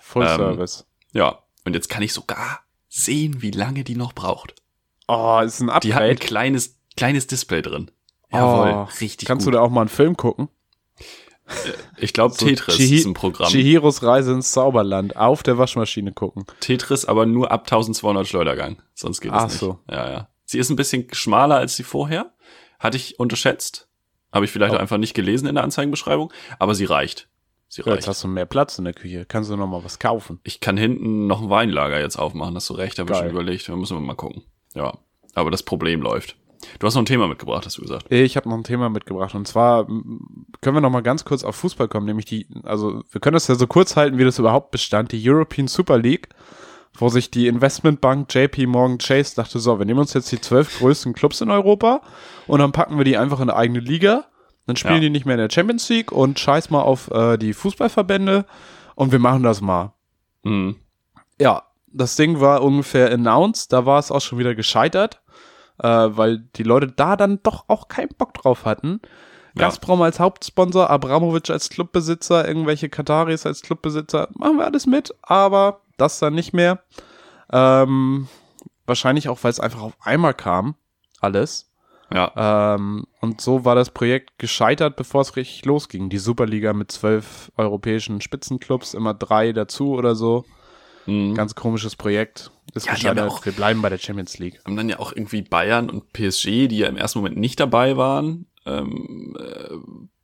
Full 0.00 0.22
ähm, 0.22 0.36
Service. 0.36 0.86
Ja. 1.12 1.40
Und 1.64 1.74
jetzt 1.74 1.88
kann 1.88 2.02
ich 2.02 2.12
sogar 2.12 2.60
sehen, 2.88 3.42
wie 3.42 3.50
lange 3.50 3.82
die 3.82 3.96
noch 3.96 4.12
braucht. 4.12 4.54
Oh, 5.08 5.40
ist 5.44 5.60
ein 5.60 5.68
Upgrade. 5.68 5.80
Die 5.80 5.94
hat 5.94 6.02
ein 6.02 6.18
kleines, 6.18 6.78
kleines 6.96 7.26
Display 7.26 7.60
drin. 7.60 7.90
Jawohl, 8.30 8.70
oh, 8.70 8.88
richtig 9.00 9.26
Kannst 9.26 9.46
gut. 9.46 9.54
du 9.54 9.56
da 9.58 9.64
auch 9.64 9.70
mal 9.70 9.80
einen 9.80 9.88
Film 9.88 10.16
gucken? 10.16 10.48
Ich 11.96 12.12
glaube, 12.12 12.34
so 12.34 12.46
Tetris 12.46 12.76
Chihi 12.76 12.96
ist 12.96 13.06
ein 13.06 13.14
Programm. 13.14 13.48
Chihiros 13.48 14.02
Reise 14.02 14.32
ins 14.32 14.52
Zauberland 14.52 15.16
auf 15.16 15.42
der 15.42 15.58
Waschmaschine 15.58 16.12
gucken. 16.12 16.44
Tetris, 16.60 17.04
aber 17.04 17.26
nur 17.26 17.50
ab 17.50 17.62
1200 17.62 18.26
Schleudergang. 18.26 18.82
Sonst 18.94 19.20
geht 19.20 19.32
es 19.32 19.42
nicht. 19.42 19.54
Ach 19.54 19.58
so. 19.58 19.78
Ja, 19.90 20.10
ja. 20.10 20.28
Sie 20.44 20.58
ist 20.58 20.70
ein 20.70 20.76
bisschen 20.76 21.06
schmaler 21.12 21.56
als 21.56 21.76
sie 21.76 21.82
vorher. 21.82 22.32
Hatte 22.78 22.96
ich 22.96 23.18
unterschätzt. 23.18 23.88
Habe 24.32 24.44
ich 24.44 24.50
vielleicht 24.50 24.74
oh. 24.74 24.78
einfach 24.78 24.98
nicht 24.98 25.14
gelesen 25.14 25.46
in 25.46 25.54
der 25.54 25.64
Anzeigenbeschreibung. 25.64 26.32
Aber 26.58 26.74
sie 26.74 26.84
reicht. 26.84 27.28
Sie 27.68 27.82
reicht. 27.82 27.96
Jetzt 27.96 28.08
hast 28.08 28.24
du 28.24 28.28
mehr 28.28 28.46
Platz 28.46 28.78
in 28.78 28.84
der 28.84 28.94
Küche. 28.94 29.24
Kannst 29.26 29.50
du 29.50 29.56
noch 29.56 29.66
mal 29.66 29.84
was 29.84 29.98
kaufen. 29.98 30.40
Ich 30.42 30.60
kann 30.60 30.76
hinten 30.76 31.26
noch 31.26 31.42
ein 31.42 31.50
Weinlager 31.50 32.00
jetzt 32.00 32.18
aufmachen. 32.18 32.54
Hast 32.54 32.68
du 32.70 32.74
recht. 32.74 32.98
Habe 32.98 33.12
ich 33.12 33.18
schon 33.18 33.30
überlegt. 33.30 33.68
Da 33.68 33.76
müssen 33.76 33.96
wir 33.96 34.00
mal 34.00 34.14
gucken. 34.14 34.42
Ja. 34.74 34.98
Aber 35.34 35.50
das 35.50 35.62
Problem 35.62 36.02
läuft. 36.02 36.36
Du 36.78 36.86
hast 36.86 36.94
noch 36.94 37.02
ein 37.02 37.06
Thema 37.06 37.28
mitgebracht, 37.28 37.66
hast 37.66 37.78
du 37.78 37.82
gesagt. 37.82 38.10
Ich 38.10 38.36
habe 38.36 38.48
noch 38.48 38.56
ein 38.56 38.64
Thema 38.64 38.88
mitgebracht 38.88 39.34
und 39.34 39.46
zwar 39.46 39.86
können 39.86 40.76
wir 40.76 40.80
noch 40.80 40.90
mal 40.90 41.02
ganz 41.02 41.24
kurz 41.24 41.44
auf 41.44 41.56
Fußball 41.56 41.88
kommen, 41.88 42.06
nämlich 42.06 42.26
die, 42.26 42.46
also 42.62 43.02
wir 43.10 43.20
können 43.20 43.34
das 43.34 43.48
ja 43.48 43.54
so 43.54 43.66
kurz 43.66 43.96
halten, 43.96 44.18
wie 44.18 44.24
das 44.24 44.38
überhaupt 44.38 44.70
bestand, 44.70 45.12
die 45.12 45.28
European 45.28 45.68
Super 45.68 45.98
League, 45.98 46.28
wo 46.94 47.08
sich 47.08 47.30
die 47.30 47.46
Investmentbank 47.46 48.32
JP 48.32 48.66
Morgan 48.66 48.98
Chase 48.98 49.34
dachte, 49.34 49.58
so, 49.58 49.78
wir 49.78 49.86
nehmen 49.86 50.00
uns 50.00 50.12
jetzt 50.12 50.30
die 50.30 50.40
zwölf 50.40 50.78
größten 50.78 51.14
Clubs 51.14 51.40
in 51.40 51.50
Europa 51.50 52.02
und 52.46 52.60
dann 52.60 52.72
packen 52.72 52.98
wir 52.98 53.04
die 53.04 53.16
einfach 53.16 53.40
in 53.40 53.50
eine 53.50 53.56
eigene 53.56 53.80
Liga, 53.80 54.26
dann 54.66 54.76
spielen 54.76 54.94
ja. 54.94 55.00
die 55.00 55.10
nicht 55.10 55.26
mehr 55.26 55.34
in 55.34 55.48
der 55.48 55.50
Champions 55.50 55.88
League 55.88 56.12
und 56.12 56.38
scheiß 56.38 56.70
mal 56.70 56.82
auf 56.82 57.10
äh, 57.10 57.38
die 57.38 57.54
Fußballverbände 57.54 58.44
und 58.94 59.12
wir 59.12 59.18
machen 59.18 59.42
das 59.42 59.60
mal. 59.60 59.92
Mhm. 60.44 60.76
Ja, 61.40 61.64
das 61.88 62.16
Ding 62.16 62.40
war 62.40 62.62
ungefähr 62.62 63.12
announced, 63.12 63.72
da 63.72 63.84
war 63.84 63.98
es 63.98 64.10
auch 64.10 64.20
schon 64.20 64.38
wieder 64.38 64.54
gescheitert 64.54 65.21
äh, 65.82 66.16
weil 66.16 66.38
die 66.56 66.62
Leute 66.62 66.86
da 66.88 67.16
dann 67.16 67.40
doch 67.42 67.64
auch 67.68 67.88
keinen 67.88 68.14
Bock 68.16 68.34
drauf 68.34 68.64
hatten. 68.64 69.00
Ja. 69.54 69.66
Gazprom 69.66 70.00
als 70.00 70.18
Hauptsponsor, 70.18 70.88
Abramovic 70.88 71.50
als 71.50 71.68
Clubbesitzer, 71.68 72.46
irgendwelche 72.48 72.88
Kataris 72.88 73.44
als 73.44 73.60
Clubbesitzer, 73.62 74.28
machen 74.34 74.56
wir 74.56 74.64
alles 74.64 74.86
mit, 74.86 75.14
aber 75.20 75.80
das 75.98 76.18
dann 76.18 76.34
nicht 76.34 76.54
mehr. 76.54 76.82
Ähm, 77.52 78.28
wahrscheinlich 78.86 79.28
auch, 79.28 79.38
weil 79.42 79.50
es 79.50 79.60
einfach 79.60 79.82
auf 79.82 79.96
einmal 80.00 80.32
kam, 80.32 80.74
alles. 81.20 81.68
Ja. 82.10 82.74
Ähm, 82.74 83.06
und 83.20 83.40
so 83.40 83.64
war 83.64 83.74
das 83.74 83.90
Projekt 83.90 84.38
gescheitert, 84.38 84.96
bevor 84.96 85.22
es 85.22 85.36
richtig 85.36 85.64
losging. 85.64 86.08
Die 86.08 86.18
Superliga 86.18 86.72
mit 86.72 86.92
zwölf 86.92 87.50
europäischen 87.56 88.20
Spitzenclubs, 88.20 88.94
immer 88.94 89.14
drei 89.14 89.52
dazu 89.52 89.92
oder 89.92 90.14
so. 90.14 90.44
Mhm. 91.06 91.34
Ganz 91.34 91.54
komisches 91.54 91.96
Projekt. 91.96 92.50
Ist 92.74 92.86
ja, 92.86 92.94
gescheitert. 92.94 93.30
Auch, 93.30 93.44
wir 93.44 93.52
bleiben 93.52 93.82
bei 93.82 93.88
der 93.88 93.98
Champions 93.98 94.38
League. 94.38 94.60
Haben 94.64 94.76
dann 94.76 94.88
ja 94.88 94.98
auch 94.98 95.12
irgendwie 95.12 95.42
Bayern 95.42 95.90
und 95.90 96.12
PSG, 96.12 96.68
die 96.68 96.78
ja 96.78 96.88
im 96.88 96.96
ersten 96.96 97.18
Moment 97.18 97.36
nicht 97.36 97.60
dabei 97.60 97.96
waren, 97.96 98.46
ähm, 98.64 99.36
äh, 99.38 99.74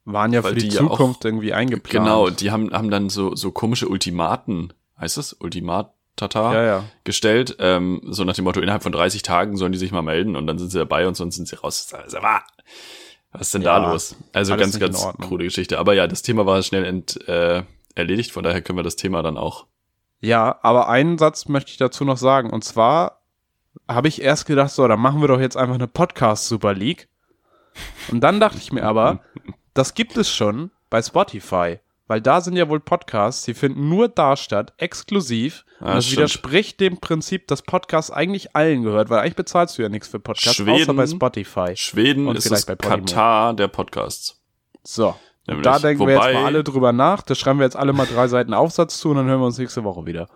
waren 0.05 0.33
ja 0.33 0.43
für 0.43 0.55
die, 0.55 0.69
die 0.69 0.77
Zukunft 0.77 1.25
ja 1.25 1.29
auch, 1.29 1.33
irgendwie 1.33 1.53
eingeplant. 1.53 2.07
Genau, 2.07 2.31
die 2.31 2.51
haben, 2.51 2.73
haben 2.73 2.91
dann 2.91 3.11
so, 3.11 3.35
so 3.35 3.51
komische 3.51 3.88
Ultimaten, 3.88 4.73
heißt 4.99 5.19
das? 5.19 5.35
Ultimat 5.35 5.93
Tata 6.17 6.53
ja, 6.53 6.62
ja. 6.64 6.85
gestellt, 7.05 7.57
ähm, 7.61 8.01
so 8.05 8.25
nach 8.25 8.35
dem 8.35 8.45
Motto, 8.45 8.61
innerhalb 8.61 8.83
von 8.83 8.93
30 8.93 9.23
Tagen 9.23 9.57
sollen 9.57 9.73
die 9.73 9.79
sich 9.79 9.93
mal 9.93 10.03
melden 10.03 10.35
und 10.35 10.47
dann 10.47 10.59
sind 10.59 10.71
sie 10.71 10.79
dabei 10.79 11.07
und 11.07 11.17
sonst 11.17 11.37
sind 11.37 11.47
sie 11.47 11.57
raus. 11.57 11.93
Also, 11.93 12.19
was 13.33 13.43
ist 13.43 13.55
denn 13.55 13.62
ja, 13.62 13.79
da 13.79 13.93
los? 13.93 14.17
Also 14.33 14.57
ganz, 14.57 14.79
ganz 14.81 15.07
krude 15.21 15.45
Geschichte. 15.45 15.79
Aber 15.79 15.95
ja, 15.95 16.07
das 16.07 16.23
Thema 16.23 16.45
war 16.47 16.62
schnell 16.62 16.85
ent, 16.85 17.29
äh, 17.29 17.62
erledigt, 17.95 18.33
von 18.33 18.43
daher 18.43 18.62
können 18.62 18.79
wir 18.79 18.83
das 18.83 18.97
Thema 18.97 19.23
dann 19.23 19.37
auch 19.37 19.67
ja, 20.20 20.59
aber 20.62 20.88
einen 20.88 21.18
Satz 21.18 21.48
möchte 21.48 21.70
ich 21.70 21.76
dazu 21.76 22.04
noch 22.04 22.16
sagen. 22.16 22.50
Und 22.50 22.64
zwar 22.64 23.20
habe 23.88 24.09
ich 24.09 24.22
erst 24.22 24.46
gedacht, 24.46 24.70
so, 24.70 24.87
dann 24.88 25.00
machen 25.00 25.20
wir 25.20 25.28
doch 25.28 25.40
jetzt 25.40 25.57
einfach 25.57 25.76
eine 25.76 25.88
Podcast-Super 25.88 26.74
League. 26.74 27.09
Und 28.11 28.20
dann 28.20 28.40
dachte 28.40 28.59
ich 28.59 28.72
mir 28.72 28.83
aber, 28.83 29.20
das 29.74 29.94
gibt 29.94 30.16
es 30.16 30.31
schon 30.31 30.70
bei 30.90 31.00
Spotify. 31.02 31.78
Weil 32.09 32.22
da 32.22 32.40
sind 32.40 32.57
ja 32.57 32.70
wohl 32.70 32.81
Podcasts, 32.81 33.44
die 33.44 33.52
finden 33.52 33.90
nur 33.90 34.09
da 34.09 34.35
statt, 34.35 34.72
exklusiv. 34.78 35.66
Ah, 35.78 35.88
und 35.88 35.94
das 35.96 36.07
stimmt. 36.07 36.18
widerspricht 36.18 36.81
dem 36.81 36.98
Prinzip, 36.98 37.46
dass 37.48 37.61
Podcast 37.61 38.11
eigentlich 38.11 38.57
allen 38.57 38.83
gehört, 38.83 39.11
weil 39.11 39.20
eigentlich 39.20 39.37
bezahlst 39.37 39.76
du 39.76 39.83
ja 39.83 39.90
nichts 39.90 40.09
für 40.09 40.18
Podcasts, 40.18 40.57
Schweden, 40.57 40.83
außer 40.83 40.94
bei 40.94 41.07
Spotify. 41.07 41.76
Schweden 41.76 42.26
und 42.26 42.37
ist 42.37 42.50
das 42.50 42.66
Katar 42.66 43.52
der 43.52 43.68
Podcasts. 43.68 44.40
So. 44.83 45.14
Nämlich, 45.49 45.65
da 45.65 45.79
denken 45.79 46.01
wobei, 46.01 46.11
wir 46.11 46.25
jetzt 46.25 46.35
mal 46.35 46.45
alle 46.45 46.63
drüber 46.63 46.93
nach. 46.93 47.23
Da 47.23 47.35
schreiben 47.35 47.59
wir 47.59 47.65
jetzt 47.65 47.77
alle 47.77 47.95
mal 47.95 48.07
drei 48.07 48.29
Seiten 48.29 48.53
Aufsatz 48.53 48.99
zu 48.99 49.11
und 49.11 49.17
dann 49.17 49.27
hören 49.27 49.41
wir 49.41 49.47
uns 49.47 49.57
nächste 49.57 49.83
Woche 49.83 50.05
wieder. 50.05 50.29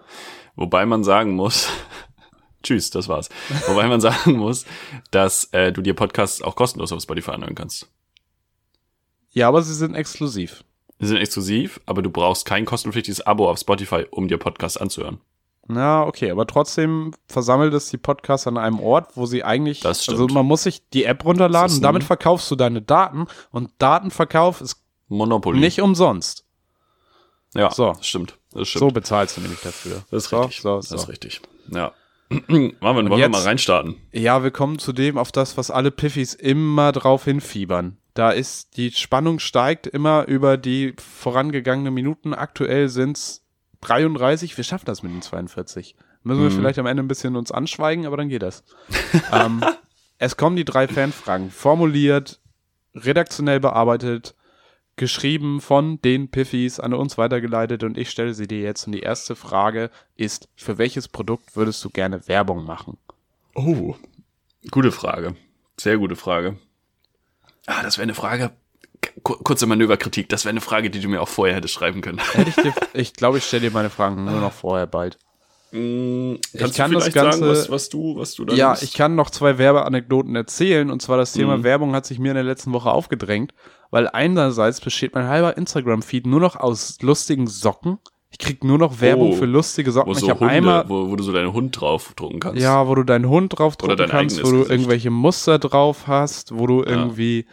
Wobei 0.57 0.87
man 0.87 1.05
sagen 1.05 1.35
muss, 1.35 1.69
tschüss, 2.63 2.89
das 2.89 3.09
war's. 3.09 3.29
Wobei 3.67 3.87
man 3.89 4.01
sagen 4.01 4.33
muss, 4.33 4.65
dass 5.11 5.45
äh, 5.53 5.71
du 5.71 5.83
dir 5.83 5.95
Podcasts 5.95 6.41
auch 6.41 6.57
kostenlos 6.57 6.93
auf 6.93 7.03
Spotify 7.03 7.33
anhören 7.33 7.55
kannst. 7.55 7.91
Ja, 9.33 9.49
aber 9.49 9.61
sie 9.61 9.75
sind 9.75 9.95
exklusiv. 9.95 10.65
Sie 10.99 11.07
sind 11.07 11.19
exklusiv, 11.19 11.81
aber 11.85 12.01
du 12.01 12.11
brauchst 12.11 12.47
kein 12.47 12.65
kostenpflichtiges 12.65 13.21
Abo 13.27 13.51
auf 13.51 13.59
Spotify, 13.59 14.07
um 14.11 14.29
dir 14.29 14.39
Podcasts 14.39 14.79
anzuhören. 14.79 15.21
Na, 15.69 16.07
okay, 16.07 16.31
aber 16.31 16.47
trotzdem 16.47 17.13
versammelt 17.27 17.75
es 17.75 17.89
die 17.91 17.99
Podcasts 17.99 18.47
an 18.47 18.57
einem 18.57 18.81
Ort, 18.81 19.17
wo 19.17 19.27
sie 19.27 19.45
eigentlich, 19.45 19.81
das 19.81 20.09
also 20.09 20.27
man 20.27 20.47
muss 20.47 20.65
sich 20.65 20.89
die 20.91 21.05
App 21.05 21.25
runterladen 21.25 21.77
und 21.77 21.83
damit 21.83 22.03
verkaufst 22.03 22.51
du 22.51 22.57
deine 22.57 22.83
Daten 22.83 23.27
und 23.51 23.71
Datenverkauf 23.79 24.61
ist 24.61 24.83
Monopoly. 25.13 25.61
Nicht 25.61 25.81
umsonst. 25.81 26.45
Ja, 27.55 27.71
so. 27.71 27.93
das 27.93 28.07
stimmt. 28.07 28.39
Das 28.53 28.69
stimmt. 28.69 28.81
So 28.81 28.89
bezahlst 28.89 29.37
du 29.37 29.41
nämlich 29.43 29.61
dafür. 29.61 30.05
Das 30.11 30.25
ist 30.25 30.31
so, 30.31 30.41
richtig. 30.41 30.63
So, 30.63 30.81
so. 30.81 30.95
Das 30.95 31.03
ist 31.05 31.09
richtig. 31.09 31.41
Ja. 31.71 31.93
Marvin, 32.31 32.81
wollen 33.11 33.21
jetzt, 33.21 33.21
wir 33.21 33.29
mal 33.29 33.43
reinstarten? 33.43 33.97
Ja, 34.13 34.43
wir 34.43 34.51
kommen 34.51 34.79
zu 34.79 34.93
dem, 34.93 35.19
auf 35.19 35.33
das, 35.33 35.57
was 35.57 35.71
alle 35.71 35.91
Piffys 35.91 36.35
immer 36.35 36.93
drauf 36.93 37.25
hinfiebern. 37.25 37.99
Da 38.15 38.31
ist, 38.31 38.77
die 38.77 38.91
Spannung 38.91 39.39
steigt 39.39 39.87
immer 39.87 40.27
über 40.27 40.57
die 40.57 40.95
vorangegangenen 40.99 41.95
Minuten. 41.95 42.35
Aktuell 42.35 42.89
sind's 42.89 43.43
33. 43.83 44.57
Wir 44.57 44.65
schaffen 44.65 44.87
das 44.87 45.03
mit 45.03 45.13
den 45.13 45.23
42. 45.23 45.97
Müssen 46.23 46.41
mhm. 46.41 46.45
wir 46.45 46.51
vielleicht 46.51 46.79
am 46.79 46.87
Ende 46.87 47.03
ein 47.03 47.09
bisschen 47.09 47.37
uns 47.37 47.51
anschweigen, 47.51 48.07
aber 48.07 48.17
dann 48.17 48.29
geht 48.29 48.43
das. 48.43 48.65
ähm, 49.33 49.63
es 50.19 50.37
kommen 50.37 50.57
die 50.57 50.65
drei 50.65 50.89
Fanfragen. 50.89 51.51
Formuliert, 51.51 52.41
redaktionell 52.95 53.61
bearbeitet, 53.61 54.35
geschrieben 54.97 55.61
von 55.61 56.01
den 56.03 56.31
Piffys 56.31 56.79
an 56.79 56.95
uns 56.95 57.19
weitergeleitet 57.19 57.83
und 57.85 57.97
ich 57.97 58.11
stelle 58.11 58.35
sie 58.35 58.47
dir 58.47 58.61
jetzt. 58.61 58.87
Und 58.87 58.93
die 58.93 59.01
erste 59.01 59.37
Frage 59.37 59.91
ist, 60.17 60.49
für 60.57 60.79
welches 60.79 61.09
Produkt 61.09 61.57
würdest 61.57 61.85
du 61.85 61.91
gerne 61.91 62.27
Werbung 62.29 62.65
machen? 62.65 62.99
Oh, 63.55 63.95
gute 64.71 64.93
Frage. 64.93 65.35
Sehr 65.79 65.99
gute 65.99 66.17
Frage. 66.17 66.59
Ah, 67.67 67.83
das 67.83 67.97
wäre 67.97 68.05
eine 68.05 68.15
Frage. 68.15 68.53
Kurze 69.23 69.67
Manöverkritik, 69.67 70.29
das 70.29 70.45
wäre 70.45 70.51
eine 70.51 70.61
Frage, 70.61 70.89
die 70.89 71.01
du 71.01 71.09
mir 71.09 71.21
auch 71.21 71.29
vorher 71.29 71.57
hättest 71.57 71.75
schreiben 71.75 72.03
können. 72.03 72.21
Hätte 72.33 72.51
ich 72.51 72.57
dir, 72.57 72.73
ich 72.93 73.15
glaube, 73.15 73.39
ich 73.39 73.45
stelle 73.45 73.63
dir 73.69 73.73
meine 73.73 73.91
Fragen 73.91 74.25
nur 74.25 74.41
noch 74.41 74.53
vorher 74.53 74.87
bald. 74.87 75.19
Mm, 75.73 76.35
kannst 76.57 76.73
ich 76.73 76.77
kann 76.77 76.93
das 76.93 77.13
Ganze, 77.13 77.39
sagen, 77.39 77.51
was, 77.51 77.71
was, 77.71 77.89
du, 77.89 78.17
was 78.17 78.35
du 78.35 78.45
da 78.45 78.55
Ja, 78.55 78.71
hast? 78.71 78.83
ich 78.83 78.93
kann 78.93 79.15
noch 79.15 79.31
zwei 79.31 79.59
Werbeanekdoten 79.59 80.37
erzählen. 80.37 80.91
Und 80.91 81.03
zwar 81.03 81.17
das 81.17 81.33
Thema 81.33 81.57
mhm. 81.57 81.65
Werbung 81.65 81.95
hat 81.95 82.07
sich 82.07 82.19
mir 82.19 82.31
in 82.31 82.37
der 82.37 82.45
letzten 82.45 82.73
Woche 82.73 82.91
aufgedrängt 82.91 83.53
weil 83.93 84.09
einerseits 84.09 84.81
besteht 84.81 85.15
mein 85.15 85.29
halber 85.29 85.57
Instagram-Feed 85.57 86.27
nur 86.27 86.41
noch 86.41 86.57
aus 86.57 86.97
lustigen 87.03 87.47
Socken. 87.47 87.99
Ich 88.31 88.39
krieg 88.39 88.65
nur 88.65 88.79
noch 88.79 89.03
Werbung 89.03 89.33
oh, 89.33 89.35
für 89.35 89.45
lustige 89.45 89.93
Socken. 89.93 90.15
Wo 90.15 90.19
so 90.19 90.27
ich 90.27 90.33
Hunde, 90.33 90.49
einmal, 90.49 90.89
wo, 90.89 91.11
wo 91.11 91.17
du 91.17 91.23
so 91.23 91.31
deinen 91.31 91.53
Hund 91.53 91.79
draufdrucken 91.79 92.41
kannst. 92.41 92.63
Ja, 92.63 92.89
wo 92.89 92.95
du 92.95 93.05
deinen 93.05 93.29
Hund 93.29 93.57
draufdrucken 93.57 94.09
kannst, 94.09 94.43
wo 94.43 94.51
du 94.51 94.53
Gesicht. 94.53 94.71
irgendwelche 94.71 95.11
Muster 95.11 95.59
drauf 95.59 96.07
hast, 96.07 96.57
wo 96.57 96.67
du 96.67 96.83
ja. 96.83 96.89
irgendwie 96.89 97.45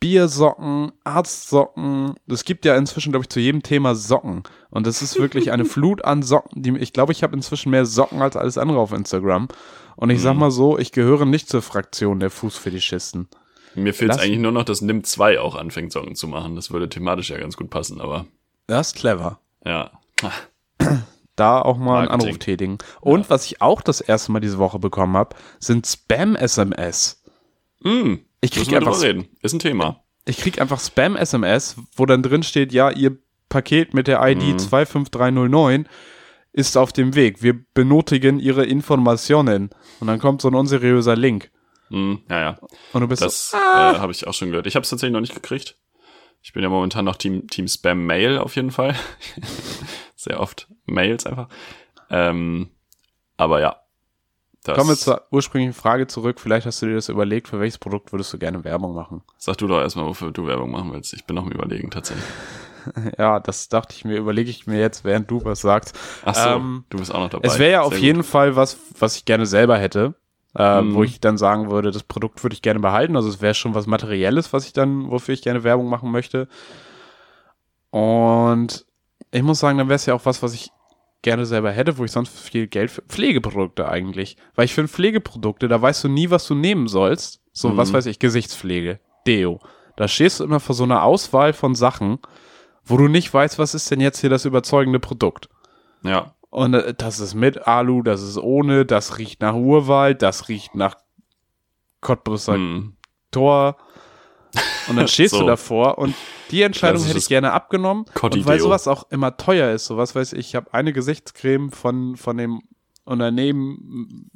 Biersocken, 0.00 0.92
Arztsocken. 1.04 2.14
Es 2.28 2.44
gibt 2.44 2.64
ja 2.64 2.76
inzwischen, 2.76 3.12
glaube 3.12 3.24
ich, 3.24 3.30
zu 3.30 3.40
jedem 3.40 3.62
Thema 3.62 3.94
Socken. 3.94 4.42
Und 4.70 4.86
das 4.86 5.02
ist 5.02 5.18
wirklich 5.18 5.52
eine 5.52 5.64
Flut 5.66 6.04
an 6.04 6.22
Socken. 6.22 6.62
Die, 6.62 6.76
ich 6.78 6.92
glaube, 6.92 7.12
ich 7.12 7.22
habe 7.22 7.34
inzwischen 7.34 7.70
mehr 7.70 7.86
Socken 7.86 8.20
als 8.20 8.36
alles 8.36 8.58
andere 8.58 8.78
auf 8.78 8.92
Instagram. 8.92 9.48
Und 9.96 10.10
ich 10.10 10.18
mhm. 10.18 10.22
sag 10.22 10.34
mal 10.36 10.50
so, 10.50 10.78
ich 10.78 10.92
gehöre 10.92 11.24
nicht 11.24 11.48
zur 11.48 11.62
Fraktion 11.62 12.20
der 12.20 12.30
Fußfetischisten. 12.30 13.28
Mir 13.74 13.92
fehlt 13.92 14.12
es 14.12 14.18
eigentlich 14.18 14.38
nur 14.38 14.52
noch, 14.52 14.64
dass 14.64 14.80
Nim 14.80 15.04
2 15.04 15.40
auch 15.40 15.54
anfängt, 15.54 15.92
Socken 15.92 16.14
zu 16.14 16.28
machen. 16.28 16.56
Das 16.56 16.70
würde 16.70 16.88
thematisch 16.88 17.30
ja 17.30 17.38
ganz 17.38 17.56
gut 17.56 17.70
passen, 17.70 18.00
aber. 18.00 18.26
Das 18.66 18.88
ist 18.88 18.96
clever. 18.96 19.40
Ja. 19.64 19.90
Da 21.36 21.60
auch 21.60 21.76
mal 21.76 21.84
Marketing. 21.84 22.12
einen 22.12 22.22
Anruf 22.22 22.38
tätigen. 22.38 22.78
Und 23.02 23.24
ja. 23.24 23.30
was 23.30 23.44
ich 23.44 23.60
auch 23.60 23.82
das 23.82 24.00
erste 24.00 24.32
Mal 24.32 24.40
diese 24.40 24.56
Woche 24.56 24.78
bekommen 24.78 25.18
habe, 25.18 25.36
sind 25.58 25.86
Spam-SMS. 25.86 27.22
Mm, 27.82 28.14
ich 28.46 28.64
krieg 28.64 28.76
einfach 28.76 29.00
reden. 29.02 29.28
Ist 29.42 29.52
ein 29.52 29.58
Thema. 29.58 30.02
Ich 30.24 30.38
krieg 30.38 30.60
einfach 30.60 30.80
Spam-SMS, 30.80 31.76
wo 31.94 32.06
dann 32.06 32.22
drin 32.22 32.42
steht, 32.42 32.72
ja, 32.72 32.90
ihr 32.90 33.18
Paket 33.48 33.94
mit 33.94 34.08
der 34.08 34.26
ID 34.26 34.42
mm. 34.42 34.58
25309 34.58 35.88
ist 36.52 36.76
auf 36.76 36.92
dem 36.92 37.14
Weg. 37.14 37.42
Wir 37.42 37.54
benötigen 37.74 38.40
Ihre 38.40 38.64
Informationen. 38.64 39.70
Und 40.00 40.06
dann 40.08 40.18
kommt 40.18 40.42
so 40.42 40.48
ein 40.48 40.54
unseriöser 40.54 41.14
Link. 41.14 41.50
Hm, 41.90 42.22
ja, 42.28 42.40
ja. 42.40 42.58
Und 42.92 43.02
du 43.02 43.08
bist 43.08 43.22
Das 43.22 43.50
so, 43.50 43.56
ah, 43.56 43.92
äh, 43.92 43.98
habe 43.98 44.12
ich 44.12 44.26
auch 44.26 44.34
schon 44.34 44.48
gehört. 44.48 44.66
Ich 44.66 44.74
habe 44.74 44.82
es 44.82 44.90
tatsächlich 44.90 45.12
noch 45.12 45.20
nicht 45.20 45.34
gekriegt. 45.34 45.76
Ich 46.42 46.52
bin 46.52 46.62
ja 46.62 46.68
momentan 46.68 47.04
noch 47.04 47.16
Team, 47.16 47.46
Team 47.48 47.68
Spam 47.68 48.06
Mail 48.06 48.38
auf 48.38 48.56
jeden 48.56 48.70
Fall. 48.70 48.96
Sehr 50.16 50.40
oft 50.40 50.68
Mails 50.86 51.26
einfach. 51.26 51.48
Ähm, 52.10 52.70
aber 53.36 53.60
ja. 53.60 53.80
Das, 54.66 54.76
kommen 54.76 54.90
wir 54.90 54.96
zur 54.96 55.22
ursprünglichen 55.30 55.72
Frage 55.74 56.06
zurück. 56.06 56.40
Vielleicht 56.40 56.66
hast 56.66 56.82
du 56.82 56.86
dir 56.86 56.94
das 56.96 57.08
überlegt, 57.08 57.48
für 57.48 57.60
welches 57.60 57.78
Produkt 57.78 58.12
würdest 58.12 58.32
du 58.32 58.38
gerne 58.38 58.64
Werbung 58.64 58.94
machen? 58.94 59.22
Sag 59.38 59.58
du 59.58 59.66
doch 59.66 59.80
erstmal, 59.80 60.06
wofür 60.06 60.30
du 60.32 60.46
Werbung 60.46 60.70
machen 60.70 60.92
willst. 60.92 61.12
Ich 61.14 61.24
bin 61.24 61.36
noch 61.36 61.44
am 61.44 61.52
überlegen 61.52 61.90
tatsächlich. 61.90 62.24
Ja, 63.18 63.40
das 63.40 63.68
dachte 63.68 63.96
ich 63.96 64.04
mir, 64.04 64.16
überlege 64.16 64.48
ich 64.48 64.68
mir 64.68 64.78
jetzt, 64.78 65.02
während 65.04 65.28
du 65.28 65.44
was 65.44 65.60
sagst. 65.60 65.98
Ach 66.24 66.36
so, 66.36 66.48
Ähm, 66.50 66.84
du 66.88 66.98
bist 66.98 67.12
auch 67.12 67.18
noch 67.18 67.30
dabei. 67.30 67.48
Es 67.48 67.58
wäre 67.58 67.72
ja 67.72 67.80
auf 67.82 67.92
Sehr 67.94 68.00
jeden 68.00 68.22
Fall 68.22 68.54
was, 68.54 68.78
was 69.00 69.16
ich 69.16 69.24
gerne 69.24 69.44
selber 69.44 69.76
hätte, 69.76 70.14
äh, 70.56 70.82
Mhm. 70.82 70.94
wo 70.94 71.02
ich 71.02 71.18
dann 71.18 71.36
sagen 71.36 71.68
würde, 71.68 71.90
das 71.90 72.04
Produkt 72.04 72.44
würde 72.44 72.54
ich 72.54 72.62
gerne 72.62 72.78
behalten. 72.78 73.16
Also 73.16 73.28
es 73.28 73.40
wäre 73.40 73.54
schon 73.54 73.74
was 73.74 73.88
Materielles, 73.88 74.52
was 74.52 74.66
ich 74.66 74.72
dann, 74.72 75.10
wofür 75.10 75.34
ich 75.34 75.42
gerne 75.42 75.64
Werbung 75.64 75.88
machen 75.88 76.12
möchte. 76.12 76.46
Und 77.90 78.86
ich 79.32 79.42
muss 79.42 79.58
sagen, 79.58 79.78
dann 79.78 79.88
wäre 79.88 79.96
es 79.96 80.06
ja 80.06 80.14
auch 80.14 80.24
was, 80.24 80.42
was 80.42 80.54
ich 80.54 80.70
gerne 81.26 81.44
selber 81.44 81.72
hätte, 81.72 81.98
wo 81.98 82.04
ich 82.04 82.12
sonst 82.12 82.38
viel 82.38 82.68
Geld 82.68 82.90
für 82.90 83.02
Pflegeprodukte 83.02 83.88
eigentlich. 83.88 84.36
Weil 84.54 84.64
ich 84.66 84.74
finde 84.74 84.88
Pflegeprodukte, 84.88 85.66
da 85.66 85.82
weißt 85.82 86.04
du 86.04 86.08
nie, 86.08 86.30
was 86.30 86.46
du 86.46 86.54
nehmen 86.54 86.86
sollst. 86.86 87.40
So, 87.52 87.70
Mhm. 87.70 87.76
was 87.76 87.92
weiß 87.92 88.06
ich, 88.06 88.18
Gesichtspflege, 88.20 89.00
Deo. 89.26 89.58
Da 89.96 90.06
stehst 90.08 90.38
du 90.40 90.44
immer 90.44 90.60
vor 90.60 90.74
so 90.76 90.84
einer 90.84 91.02
Auswahl 91.02 91.52
von 91.52 91.74
Sachen, 91.74 92.18
wo 92.84 92.96
du 92.96 93.08
nicht 93.08 93.32
weißt, 93.34 93.58
was 93.58 93.74
ist 93.74 93.90
denn 93.90 94.00
jetzt 94.00 94.20
hier 94.20 94.30
das 94.30 94.44
überzeugende 94.44 95.00
Produkt. 95.00 95.48
Ja, 96.02 96.34
Und 96.50 96.74
äh, 96.74 96.94
das 96.96 97.18
ist 97.18 97.34
mit 97.34 97.66
Alu, 97.66 98.02
das 98.02 98.22
ist 98.22 98.38
ohne, 98.38 98.86
das 98.86 99.18
riecht 99.18 99.40
nach 99.42 99.54
Urwald, 99.54 100.22
das 100.22 100.48
riecht 100.48 100.74
nach 100.76 100.96
Cottbusser 102.00 102.54
hm. 102.54 102.94
Tor. 103.32 103.76
Und 104.88 104.96
dann 104.96 105.08
stehst 105.08 105.34
So. 105.34 105.40
du 105.40 105.46
davor 105.46 105.98
und 105.98 106.14
die 106.50 106.62
Entscheidung 106.62 107.02
hätte 107.04 107.18
ich 107.18 107.28
gerne 107.28 107.52
abgenommen. 107.52 108.04
Und 108.22 108.46
weil 108.46 108.60
sowas 108.60 108.86
auch 108.88 109.10
immer 109.10 109.36
teuer 109.36 109.72
ist, 109.72 109.86
sowas 109.86 110.14
weiß 110.14 110.32
ich, 110.34 110.38
ich 110.40 110.54
habe 110.54 110.72
eine 110.72 110.92
Gesichtscreme 110.92 111.70
von, 111.72 112.16
von 112.16 112.36
dem 112.36 112.62
Unternehmen, 113.04 114.30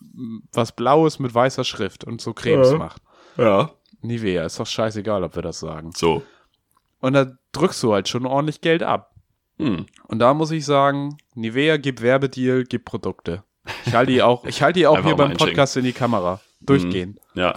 was 0.52 0.72
blaues 0.72 1.18
mit 1.18 1.34
weißer 1.34 1.64
Schrift 1.64 2.04
und 2.04 2.20
so 2.20 2.32
Cremes 2.32 2.70
Ja. 2.72 2.78
macht. 2.78 3.02
ja. 3.36 3.70
Nivea, 4.02 4.46
ist 4.46 4.58
doch 4.58 4.66
scheißegal, 4.66 5.22
ob 5.24 5.34
wir 5.36 5.42
das 5.42 5.60
sagen. 5.60 5.90
So. 5.94 6.22
Und 7.00 7.12
da 7.12 7.32
drückst 7.52 7.82
du 7.82 7.92
halt 7.92 8.08
schon 8.08 8.24
ordentlich 8.24 8.62
Geld 8.62 8.82
ab. 8.82 9.14
Hm. 9.58 9.84
Und 10.08 10.18
da 10.20 10.32
muss 10.32 10.50
ich 10.52 10.64
sagen, 10.64 11.18
Nivea 11.34 11.76
gibt 11.76 12.00
Werbedeal, 12.00 12.64
gibt 12.64 12.86
Produkte. 12.86 13.44
Ich 13.84 13.94
halte 13.94 14.12
die 14.12 14.22
auch, 14.22 14.46
ich 14.46 14.62
halte 14.62 14.78
die 14.80 14.86
auch 14.86 14.96
Einfach 14.96 15.08
hier 15.08 15.16
beim. 15.16 15.34
Podcast 15.36 15.76
in 15.76 15.84
die 15.84 15.92
Kamera. 15.92 16.40
Durchgehen. 16.62 17.20
Ja. 17.34 17.54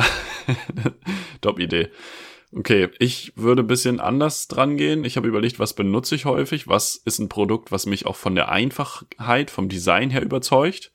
Top-Idee. 1.42 1.90
Okay, 2.56 2.90
ich 3.00 3.34
würde 3.36 3.64
ein 3.64 3.68
bisschen 3.68 4.00
anders 4.00 4.48
dran 4.48 4.78
gehen. 4.78 5.06
Ich 5.06 5.18
habe 5.18 5.28
überlegt, 5.28 5.60
was 5.60 5.74
benutze 5.74 6.16
ich 6.16 6.26
häufig? 6.26 6.68
Was 6.68 6.96
ist 6.96 7.20
ein 7.20 7.30
Produkt, 7.30 7.72
was 7.72 7.86
mich 7.86 8.06
auch 8.06 8.16
von 8.16 8.36
der 8.36 8.50
Einfachheit, 8.50 9.50
vom 9.50 9.70
Design 9.70 10.10
her 10.10 10.22
überzeugt? 10.22 10.92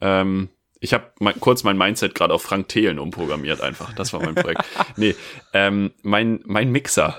Ähm, 0.00 0.48
ich 0.80 0.92
habe 0.92 1.12
mein, 1.20 1.38
kurz 1.40 1.62
mein 1.62 1.78
Mindset 1.78 2.14
gerade 2.14 2.34
auf 2.34 2.42
Frank 2.42 2.68
Thelen 2.68 2.98
umprogrammiert 2.98 3.60
einfach. 3.60 3.94
Das 3.94 4.12
war 4.12 4.20
mein 4.20 4.34
Projekt. 4.34 4.64
nee, 4.96 5.14
ähm, 5.52 5.92
mein, 6.02 6.40
mein 6.44 6.70
Mixer. 6.70 7.18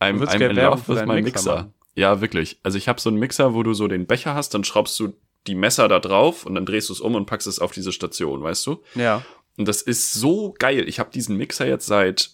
Würdest 0.00 0.36
I'm 0.36 0.50
in 0.50 0.56
love 0.56 0.88
with 0.88 1.06
my 1.06 1.20
Mixer 1.20 1.22
Mixer. 1.22 1.72
Ja, 1.94 2.20
wirklich. 2.20 2.58
Also 2.62 2.78
ich 2.78 2.88
habe 2.88 3.00
so 3.00 3.10
einen 3.10 3.18
Mixer, 3.18 3.54
wo 3.54 3.62
du 3.62 3.74
so 3.74 3.86
den 3.86 4.06
Becher 4.06 4.34
hast, 4.34 4.54
dann 4.54 4.64
schraubst 4.64 4.98
du 4.98 5.14
die 5.46 5.54
Messer 5.54 5.88
da 5.88 5.98
drauf 5.98 6.46
und 6.46 6.54
dann 6.54 6.66
drehst 6.66 6.88
du 6.88 6.92
es 6.92 7.00
um 7.00 7.14
und 7.14 7.26
packst 7.26 7.46
es 7.46 7.58
auf 7.58 7.72
diese 7.72 7.92
Station, 7.92 8.42
weißt 8.42 8.66
du? 8.66 8.82
Ja. 8.94 9.22
Und 9.56 9.66
das 9.68 9.82
ist 9.82 10.12
so 10.12 10.54
geil. 10.58 10.88
Ich 10.88 10.98
habe 10.98 11.10
diesen 11.10 11.36
Mixer 11.36 11.66
jetzt 11.66 11.86
seit 11.86 12.30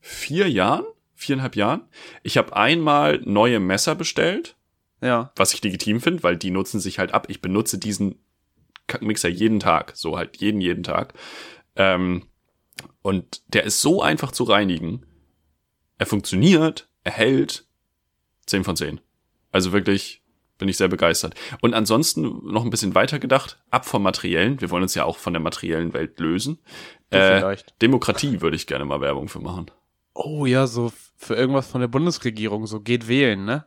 vier 0.00 0.50
Jahren, 0.50 0.84
viereinhalb 1.14 1.56
Jahren. 1.56 1.88
Ich 2.22 2.36
habe 2.36 2.54
einmal 2.56 3.20
neue 3.24 3.60
Messer 3.60 3.94
bestellt, 3.94 4.56
Ja. 5.00 5.32
was 5.36 5.54
ich 5.54 5.62
legitim 5.62 6.00
finde, 6.00 6.22
weil 6.22 6.36
die 6.36 6.50
nutzen 6.50 6.80
sich 6.80 6.98
halt 6.98 7.12
ab. 7.14 7.26
Ich 7.28 7.40
benutze 7.40 7.78
diesen 7.78 8.16
Kackmixer 8.86 9.28
jeden 9.28 9.60
Tag, 9.60 9.92
so 9.96 10.16
halt 10.16 10.36
jeden, 10.38 10.60
jeden 10.60 10.82
Tag. 10.82 11.14
Ähm, 11.76 12.26
und 13.02 13.42
der 13.48 13.64
ist 13.64 13.80
so 13.80 14.02
einfach 14.02 14.32
zu 14.32 14.44
reinigen. 14.44 15.04
Er 15.98 16.06
funktioniert, 16.06 16.88
er 17.04 17.12
hält 17.12 17.66
10 18.46 18.64
von 18.64 18.76
10. 18.76 19.00
Also 19.50 19.72
wirklich 19.72 20.22
bin 20.58 20.68
ich 20.68 20.76
sehr 20.76 20.88
begeistert. 20.88 21.34
Und 21.60 21.74
ansonsten 21.74 22.40
noch 22.44 22.64
ein 22.64 22.70
bisschen 22.70 22.94
weiter 22.94 23.18
gedacht, 23.18 23.58
ab 23.70 23.86
vom 23.86 24.02
Materiellen. 24.02 24.60
Wir 24.60 24.70
wollen 24.70 24.82
uns 24.82 24.94
ja 24.94 25.04
auch 25.04 25.16
von 25.16 25.32
der 25.32 25.40
materiellen 25.40 25.92
Welt 25.92 26.18
lösen. 26.20 26.58
Äh. 27.10 27.56
Demokratie 27.80 28.40
würde 28.40 28.56
ich 28.56 28.66
gerne 28.66 28.84
mal 28.84 29.00
Werbung 29.00 29.28
für 29.28 29.40
machen. 29.40 29.70
Oh 30.14 30.46
ja, 30.46 30.66
so 30.66 30.92
für 31.16 31.36
irgendwas 31.36 31.68
von 31.68 31.80
der 31.80 31.88
Bundesregierung, 31.88 32.66
so 32.66 32.80
geht 32.80 33.08
wählen, 33.08 33.44
ne? 33.44 33.66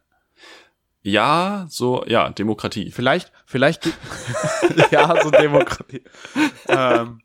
Ja, 1.01 1.65
so, 1.69 2.05
ja, 2.05 2.29
Demokratie. 2.29 2.91
Vielleicht, 2.91 3.31
vielleicht 3.45 3.83
gibt 3.83 3.97
ja, 4.91 5.21
so 5.23 5.31
Demokratie. 5.31 6.03
ähm, 6.67 7.21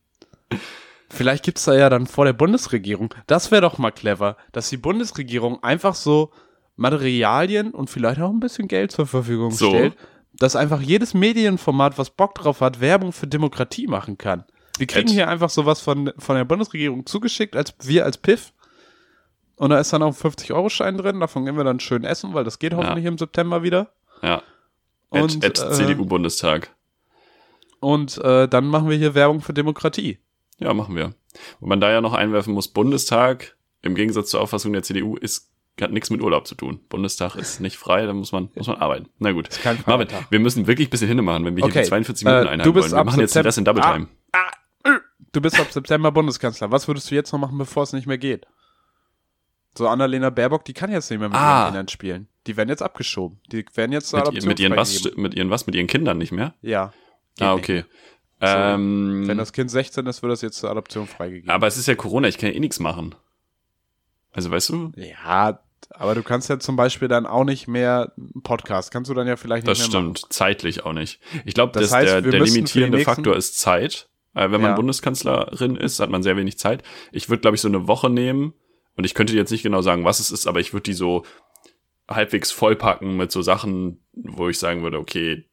vielleicht 1.11 1.45
gibt's 1.45 1.64
da 1.64 1.75
ja 1.75 1.91
dann 1.91 2.07
vor 2.07 2.25
der 2.25 2.33
Bundesregierung, 2.33 3.12
das 3.27 3.51
wäre 3.51 3.62
doch 3.62 3.79
mal 3.79 3.91
clever, 3.91 4.37
dass 4.53 4.71
die 4.71 4.79
Bundesregierung 4.79 5.62
einfach 5.62 5.95
so 5.95 6.33
Materialien 6.77 7.72
und 7.72 7.91
vielleicht 7.91 8.20
auch 8.20 8.31
ein 8.31 8.41
bisschen 8.41 8.68
Geld 8.68 8.93
zur 8.93 9.07
Verfügung 9.07 9.51
So. 9.51 9.70
stellt, 9.70 9.97
dass 10.35 10.57
einfach 10.57 10.81
jedes 10.81 11.14
Medienformat, 11.14 11.99
was 11.99 12.11
Bock 12.11 12.35
drauf 12.35 12.61
hat, 12.61 12.81
Werbung 12.81 13.12
für 13.12 13.27
Demokratie 13.27 13.87
machen 13.87 14.18
kann. 14.18 14.45
Wir 14.79 14.87
kriegen 14.87 15.09
Ed. 15.09 15.14
hier 15.14 15.29
einfach 15.29 15.49
sowas 15.51 15.81
von, 15.81 16.12
von 16.18 16.37
der 16.37 16.45
Bundesregierung 16.45 17.07
zugeschickt, 17.07 17.57
als 17.57 17.74
wir 17.83 18.05
als 18.05 18.18
Piff. 18.18 18.53
Und 19.57 19.70
da 19.70 19.79
ist 19.81 19.93
dann 19.93 20.03
auch 20.03 20.09
ein 20.09 20.31
50-Euro-Schein 20.33 20.99
drin, 20.99 21.20
davon 21.20 21.47
gehen 21.47 21.57
wir 21.57 21.64
dann 21.64 21.81
schön 21.81 22.05
essen, 22.05 22.35
weil 22.35 22.45
das 22.45 22.59
geht 22.59 22.74
hoffentlich 22.74 23.07
im 23.07 23.16
September 23.16 23.62
wieder. 23.62 23.91
Ja. 24.22 24.43
Und, 25.09 25.43
Ed 25.43 25.59
äh, 25.59 25.72
CDU-Bundestag. 25.72 26.74
Und 27.81 28.18
äh, 28.18 28.49
dann 28.49 28.66
machen 28.66 28.91
wir 28.91 28.99
hier 28.99 29.14
Werbung 29.14 29.41
für 29.41 29.55
Demokratie. 29.55 30.18
Ja, 30.59 30.74
machen 30.74 30.95
wir. 30.95 31.14
Und 31.61 31.68
man 31.68 31.81
da 31.81 31.91
ja 31.91 32.01
noch 32.03 32.12
einwerfen 32.12 32.53
muss, 32.53 32.68
Bundestag, 32.68 33.57
im 33.83 33.95
Gegensatz 33.95 34.31
zur 34.31 34.41
Auffassung 34.41 34.72
der 34.72 34.83
CDU, 34.83 35.16
ist, 35.16 35.51
hat 35.85 35.93
nichts 35.93 36.11
mit 36.11 36.22
Urlaub 36.22 36.47
zu 36.47 36.55
tun. 36.55 36.81
Bundestag 36.89 37.37
ist 37.37 37.61
nicht 37.61 37.77
frei, 37.77 38.07
da 38.07 38.12
muss 38.14 38.33
man, 38.33 38.49
muss 38.55 38.66
man 38.66 38.77
arbeiten. 38.77 39.09
Na 39.18 39.33
gut. 39.33 39.49
Marvin, 39.87 40.09
wir 40.31 40.39
müssen 40.41 40.66
wirklich 40.66 40.89
ein 40.89 40.91
bisschen 40.91 41.09
hinmachen, 41.09 41.45
wenn 41.45 41.55
wir 41.57 41.64
hier 41.64 41.70
Okay, 41.70 41.83
die 41.83 41.89
42 41.89 42.24
Minuten 42.24 42.47
äh, 42.47 42.51
einhalten 42.51 42.64
du 42.64 42.72
bist 42.72 42.91
wollen. 42.93 43.01
Wir 43.01 43.05
machen 43.05 43.20
jetzt 43.20 43.35
den 43.37 43.43
Rest 43.43 43.59
in 43.59 43.64
Double 43.64 43.83
Ah. 43.83 43.93
Time. 43.93 44.09
Du 45.33 45.41
bist 45.43 45.61
ab 45.61 45.70
September 45.70 46.11
Bundeskanzler. 46.12 46.70
Was 46.72 46.89
würdest 46.89 47.11
du 47.11 47.14
jetzt 47.14 47.31
noch 47.33 47.39
machen, 47.39 47.59
bevor 47.59 47.83
es 47.83 47.93
nicht 47.93 48.07
mehr 48.07 48.16
geht? 48.16 48.47
So 49.77 49.87
Annalena 49.87 50.31
Baerbock, 50.31 50.64
die 50.64 50.72
kann 50.72 50.91
jetzt 50.91 51.11
nicht 51.11 51.20
mehr 51.20 51.29
mit 51.29 51.37
Ah. 51.37 51.64
ihren 51.64 51.66
Kindern 51.72 51.89
spielen. 51.89 52.29
Die 52.47 52.57
werden 52.57 52.70
jetzt 52.70 52.81
abgeschoben. 52.83 53.39
Die 53.53 53.64
werden 53.74 53.93
jetzt 53.93 54.09
zur 54.09 54.20
Mit, 54.20 54.29
Adoption 54.29 54.49
mit, 54.49 54.61
ihren 54.61 54.77
was, 54.77 55.05
mit 55.16 55.35
ihren 55.35 55.51
was? 55.51 55.66
Mit 55.66 55.74
ihren 55.74 55.89
Kindern 55.89 56.16
nicht 56.16 56.33
mehr? 56.33 56.55
Ja. 56.62 56.93
ah, 57.41 57.53
okay. 57.53 57.85
Ähm, 58.41 59.24
Wenn 59.27 59.37
das 59.39 59.53
Kind 59.53 59.70
16 59.70 60.07
ist, 60.07 60.22
wird 60.22 60.33
das 60.33 60.41
jetzt 60.43 60.59
zur 60.59 60.70
Adoption 60.70 61.07
freigegeben. 61.07 61.51
aber 61.51 61.66
es 61.66 61.77
ist 61.77 61.87
ja 61.87 61.95
Corona, 61.95 62.29
ich 62.29 62.39
kann 62.39 62.49
ja 62.51 62.55
eh 62.57 62.61
nichts 62.61 62.81
machen. 62.81 63.14
Also 64.33 64.51
weißt 64.51 64.68
du, 64.70 64.93
ja, 64.97 65.59
aber 65.91 66.14
du 66.14 66.22
kannst 66.22 66.49
ja 66.49 66.59
zum 66.59 66.76
Beispiel 66.76 67.09
dann 67.09 67.26
auch 67.26 67.45
nicht 67.45 67.68
mehr 67.68 68.12
Podcast. 68.43 68.91
Kannst 68.91 69.11
du 69.11 69.14
dann 69.14 69.26
ja 69.26 69.37
vielleicht 69.37 69.66
nicht 69.66 69.80
das 69.80 69.89
mehr 69.91 70.01
stimmt. 70.01 70.22
Zeitlich 70.32 70.84
auch 70.84 70.93
nicht. 70.93 71.20
Ich 71.45 71.55
glaube, 71.55 71.72
Das 71.78 71.93
heißt, 71.93 72.07
der, 72.12 72.22
der 72.22 72.41
limitierende 72.41 73.01
Faktor 73.01 73.37
ist 73.37 73.59
Zeit. 73.59 74.09
Äh, 74.34 74.51
wenn 74.51 74.61
man 74.61 74.72
Ja. 74.72 74.76
Bundeskanzlerin 74.76 75.76
ist, 75.76 76.01
hat 76.01 76.11
man 76.11 76.22
sehr 76.22 76.37
wenig 76.37 76.59
Zeit. 76.59 76.82
Ich 77.12 77.28
würde, 77.28 77.41
glaube 77.41 77.55
ich, 77.55 77.61
so 77.61 77.68
eine 77.68 77.89
Woche 77.89 78.11
nehmen 78.11 78.53
und 78.97 79.05
ich 79.05 79.14
könnte 79.14 79.34
jetzt 79.34 79.51
nicht 79.51 79.62
genau 79.62 79.82
sagen, 79.82 80.05
was 80.05 80.20
es 80.20 80.30
ist, 80.30 80.47
aber 80.47 80.61
ich 80.61 80.72
würde 80.72 80.82
die 80.84 80.93
so 80.95 81.24
halbwegs 82.09 82.51
vollpacken 82.53 83.16
mit 83.16 83.32
so 83.32 83.43
Sachen, 83.43 84.01
wo 84.12 84.49
ich 84.49 84.59
sagen 84.59 84.82
würde, 84.82 84.99
okay, 84.99 85.49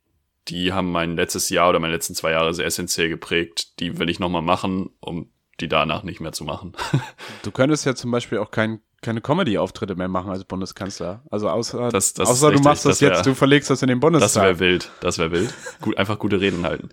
die 0.49 0.73
haben 0.73 0.91
mein 0.91 1.15
letztes 1.15 1.49
Jahr 1.49 1.69
oder 1.69 1.79
meine 1.79 1.93
letzten 1.93 2.15
zwei 2.15 2.31
Jahre 2.31 2.53
sehr 2.53 2.65
essentiell 2.65 3.09
geprägt. 3.09 3.79
Die 3.79 3.97
will 3.97 4.09
ich 4.09 4.19
nochmal 4.19 4.41
machen, 4.41 4.89
um 4.99 5.31
die 5.59 5.67
danach 5.69 6.03
nicht 6.03 6.19
mehr 6.19 6.33
zu 6.33 6.43
machen. 6.43 6.73
Du 7.43 7.51
könntest 7.51 7.85
ja 7.85 7.95
zum 7.95 8.11
Beispiel 8.11 8.37
auch 8.39 8.51
kein, 8.51 8.81
keine 9.03 9.21
Comedy-Auftritte 9.21 9.95
mehr 9.95 10.07
machen 10.07 10.31
als 10.31 10.43
Bundeskanzler. 10.45 11.21
Also 11.29 11.49
außer, 11.49 11.89
Das- 11.89 12.13
das 12.15 12.27
außer 12.29 12.47
du 12.47 12.51
richtig, 12.53 12.65
machst 12.65 12.85
das, 12.85 12.93
das 12.99 13.01
wär- 13.01 13.09
jetzt, 13.17 13.25
du 13.27 13.35
verlegst 13.35 13.69
das 13.69 13.81
in 13.83 13.89
den 13.89 13.99
Das 13.99 14.01
Bundestag. 14.01 14.43
wäre 14.43 14.59
wild, 14.59 14.89
das 15.01 15.19
wäre 15.19 15.31
wild. 15.31 15.53
Gut, 15.81 15.97
einfach 15.97 16.17
gute 16.17 16.41
Reden 16.41 16.65
halten. 16.65 16.89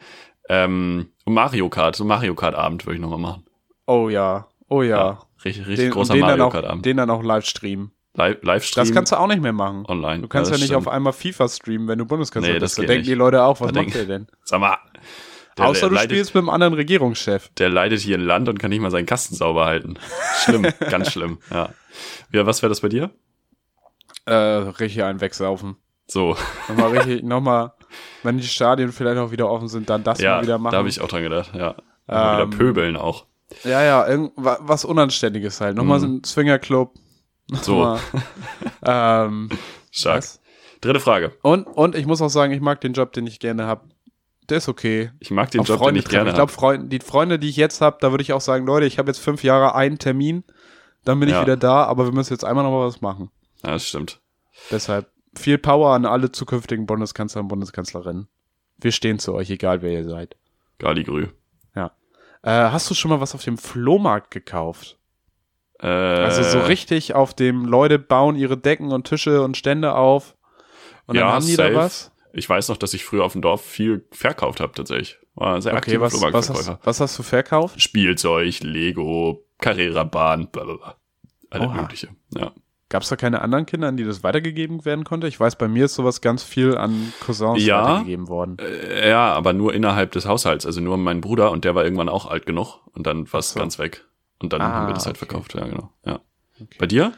Ähm, 0.49 1.09
Mario 1.27 1.69
Kart, 1.69 1.97
so 1.97 2.05
Mario 2.05 2.35
Kart 2.35 2.55
Abend 2.55 2.85
würde 2.87 2.97
ich 2.97 3.01
nochmal 3.01 3.19
machen. 3.19 3.45
oh 3.87 4.09
ja, 4.09 4.47
oh 4.69 4.83
ja. 4.83 5.21
Richtig, 5.45 5.67
richtig 5.67 5.87
Den, 5.87 5.93
großer 5.93 6.13
den, 6.15 6.21
Mario 6.23 6.47
auch, 6.47 6.53
Kart 6.53 6.67
Abend. 6.67 6.85
den 6.85 6.97
dann 6.99 7.09
auch 7.11 7.23
live 7.23 7.47
streamen. 7.47 7.93
Live, 8.15 8.43
Livestream 8.43 8.85
Das 8.85 8.93
kannst 8.93 9.13
du 9.13 9.17
auch 9.17 9.29
nicht 9.29 9.41
mehr 9.41 9.53
machen. 9.53 9.85
online. 9.87 10.21
Du 10.23 10.29
kannst 10.29 10.51
ja, 10.51 10.55
das 10.55 10.61
nicht 10.61 10.71
stimmt. 10.71 10.87
auf 10.89 10.93
einmal 10.93 11.13
FIFA 11.13 11.49
streamen, 11.49 11.87
wenn 11.87 11.99
du 11.99 12.05
Bundeskanzler 12.07 12.55
Nee, 12.55 12.59
das 12.59 12.73
bist. 12.73 12.79
Da 12.79 12.83
geht 12.83 12.89
denken 12.91 13.01
nicht. 13.03 13.11
die 13.11 13.15
Leute 13.15 13.43
auch, 13.45 13.61
was 13.61 13.69
Da 13.73 13.81
macht 13.83 13.95
denk- 13.95 14.09
der 14.09 14.19
denn? 14.19 14.27
Sag 14.45 14.61
mal. 14.61 14.77
Der, 15.59 15.67
Außer 15.67 15.81
der, 15.81 15.89
du 15.91 15.95
leidet, 15.97 16.11
spielst 16.13 16.35
mit 16.35 16.43
einem 16.43 16.49
anderen 16.51 16.75
Regierungschef. 16.75 17.51
der 17.59 17.69
leidet 17.71 18.01
hier 18.01 18.17
ein 18.17 18.23
Land 18.25 18.49
und 18.49 18.59
kann 18.59 18.71
nicht 18.71 18.81
mal 18.81 18.91
seinen 18.91 19.07
Kasten 19.07 19.35
sauber 19.35 19.67
halten. 19.67 19.99
Schlimm, 20.45 20.63
ganz 20.91 21.11
schlimm. 21.13 21.39
Ja. 21.51 21.71
ja 22.33 22.47
was 22.47 22.63
wäre 22.63 22.69
das 22.71 22.81
bei 22.81 22.89
dir? 22.89 23.11
Äh, 24.27 24.35
richtig 24.35 25.03
einen 25.03 25.21
wegsaufen. 25.21 25.77
So, 26.07 26.37
Nochmal 26.69 26.91
richtig, 26.99 27.23
nochmal, 27.25 27.73
wenn 28.23 28.39
die 28.39 28.45
Stadien 28.47 28.93
vielleicht 28.93 29.19
auch 29.19 29.31
wieder 29.31 29.49
offen 29.51 29.69
sind, 29.69 29.91
dann 29.91 30.05
das 30.05 30.21
ja, 30.21 30.37
mal 30.37 30.43
wieder 30.43 30.59
machen. 30.59 30.73
da 30.73 30.79
habe 30.79 30.89
ich 30.89 31.01
auch 31.01 31.09
dran 31.09 31.23
gedacht, 31.23 31.51
ja. 31.55 31.75
Ähm, 32.09 32.49
wieder 32.49 32.57
pöbeln 32.57 32.97
auch. 32.97 33.27
Ja, 33.65 33.83
ja, 33.83 34.07
irgend, 34.07 34.33
wa- 34.37 34.59
was 34.61 34.85
Unanständiges 34.85 35.61
halt. 35.61 35.77
Nochmal 35.77 36.01
so 36.01 36.07
ein 36.07 36.23
Swingerclub. 36.25 36.95
Mhm. 37.51 37.57
So, 37.57 37.99
ähm, 38.85 39.49
stark. 39.91 40.19
was? 40.19 40.41
Dritte 40.81 41.01
Frage. 41.01 41.33
Und, 41.43 41.65
und 41.67 41.95
ich 41.95 42.07
muss 42.07 42.23
auch 42.23 42.29
sagen, 42.29 42.53
ich 42.53 42.61
mag 42.61 42.81
den 42.81 42.93
Job, 42.95 43.13
den 43.13 43.27
ich 43.27 43.39
gerne 43.41 43.67
habe. 43.67 43.83
Der 44.51 44.59
ist 44.59 44.69
okay. 44.69 45.11
Ich 45.21 45.31
mag 45.31 45.51
den 45.51 45.61
Auch 45.61 45.67
Job, 45.67 45.77
den 45.79 45.83
Freunde 45.85 45.99
ich 46.01 46.05
treffen. 46.05 46.15
gerne 46.17 46.31
Ich 46.31 46.35
glaube, 46.35 46.51
habe. 46.53 46.61
Freunde, 46.61 46.89
die 46.89 46.99
Freunde, 47.05 47.39
die 47.39 47.49
ich 47.49 47.57
jetzt 47.57 47.81
habe, 47.81 47.99
da 48.01 48.11
würde 48.11 48.23
ich 48.23 48.33
auch 48.33 48.41
sagen, 48.41 48.67
Leute, 48.67 48.87
ich 48.87 48.99
habe 48.99 49.09
jetzt 49.09 49.19
fünf 49.21 49.43
Jahre 49.45 49.75
einen 49.75 49.99
Termin, 49.99 50.45
dann 51.05 51.19
bin 51.21 51.29
ich 51.29 51.35
Ja. 51.35 51.43
wieder 51.43 51.57
da, 51.57 51.85
aber 51.85 52.05
wir 52.07 52.13
müssen 52.13 52.33
jetzt 52.33 52.45
einmal 52.45 52.65
noch 52.65 52.73
mal 52.73 52.87
was 52.87 53.01
machen. 53.01 53.31
Ja, 53.65 53.71
das 53.73 53.87
stimmt. 53.87 54.21
Deshalb 54.71 55.09
viel 55.39 55.59
Power 55.59 55.95
an 55.95 56.05
alle 56.05 56.33
zukünftigen 56.33 56.87
Bundeskanzler 56.87 57.41
und 57.43 57.49
Bundeskanzlerinnen. 57.49 58.29
Wir 58.79 58.93
stehen 58.93 59.19
zu 59.19 59.35
euch, 59.35 59.49
egal 59.51 59.81
wer 59.83 59.93
ihr 59.93 60.05
seid. 60.05 60.37
Galigrü. 60.79 61.29
Ja. 61.77 61.93
Äh, 62.43 62.51
hast 62.71 62.91
du 62.91 62.95
schon 62.95 63.11
mal 63.11 63.21
was 63.21 63.35
auf 63.35 63.45
dem 63.45 63.57
Flohmarkt 63.59 64.31
gekauft? 64.31 64.99
Äh, 65.79 65.87
Also 65.87 66.43
so 66.43 66.61
richtig 66.67 67.15
auf 67.15 67.35
dem 67.35 67.65
Leute 67.65 67.99
bauen 67.99 68.35
ihre 68.37 68.57
Decken 68.57 68.91
und 68.93 69.07
Tische 69.07 69.43
und 69.43 69.57
Stände 69.57 69.95
auf 69.95 70.35
und 71.07 71.17
dann 71.17 71.27
Ja, 71.29 71.33
haben 71.35 71.47
die 71.47 71.53
safe. 71.55 71.73
da 71.73 71.79
was? 71.79 72.11
Ich 72.33 72.49
weiß 72.49 72.69
noch, 72.69 72.77
dass 72.77 72.95
ich 72.95 73.05
früher 73.05 73.25
auf 73.25 73.33
dem 73.33 73.43
Dorf 73.43 73.65
viel 73.65 74.07
verkauft 74.13 74.61
habe, 74.61 74.73
tatsächlich. 74.73 75.19
War 75.35 75.61
sehr 75.63 75.75
Okay, 75.77 76.01
was, 76.01 76.21
was, 76.21 76.51
hast, 76.51 76.79
was 76.85 77.01
hast 77.01 77.19
du 77.19 77.23
verkauft? 77.23 77.81
Spielzeug, 77.81 78.61
Lego, 78.61 79.45
Carrera-Bahn, 79.59 80.49
blablabla. 80.51 80.97
Alles 81.51 81.67
Oha. 81.67 81.83
mögliche. 81.83 82.09
Ja. 82.37 82.53
Gab 82.89 83.03
es 83.03 83.09
da 83.09 83.17
keine 83.17 83.41
anderen 83.43 83.67
Kinder, 83.67 83.89
an 83.89 83.97
die 83.97 84.05
das 84.05 84.23
weitergegeben 84.25 84.85
werden 84.85 85.05
konnte? 85.05 85.29
Ich 85.29 85.39
weiß, 85.39 85.57
bei 85.57 85.69
mir 85.69 85.85
ist 85.85 85.95
sowas 85.95 86.21
ganz 86.21 86.43
viel 86.43 86.77
an 86.77 87.13
Cousins 87.25 87.65
Ja. 87.65 87.85
weitergegeben 87.85 88.29
worden. 88.29 88.59
Äh, 88.59 89.09
ja, 89.11 89.33
aber 89.33 89.53
nur 89.53 89.73
innerhalb 89.75 90.11
des 90.13 90.27
Haushalts. 90.27 90.67
Also 90.67 90.81
nur 90.81 90.97
mein 90.97 91.21
Bruder 91.21 91.51
und 91.53 91.65
der 91.65 91.75
war 91.77 91.85
irgendwann 91.85 92.09
auch 92.09 92.27
alt 92.27 92.47
genug 92.47 92.81
und 92.93 93.07
dann 93.07 93.33
war 93.33 93.41
es 93.41 93.51
so. 93.51 93.61
ganz 93.61 93.79
weg. 93.79 94.05
Und 94.41 94.53
dann 94.53 94.61
Ah, 94.61 94.73
haben 94.73 94.87
wir 94.89 94.95
das 94.95 95.07
halt 95.07 95.17
okay. 95.17 95.27
verkauft. 95.27 95.55
Ja, 95.55 95.67
genau. 95.67 95.91
Ja. 96.05 96.21
Bei 96.79 96.87
dir? 96.87 97.13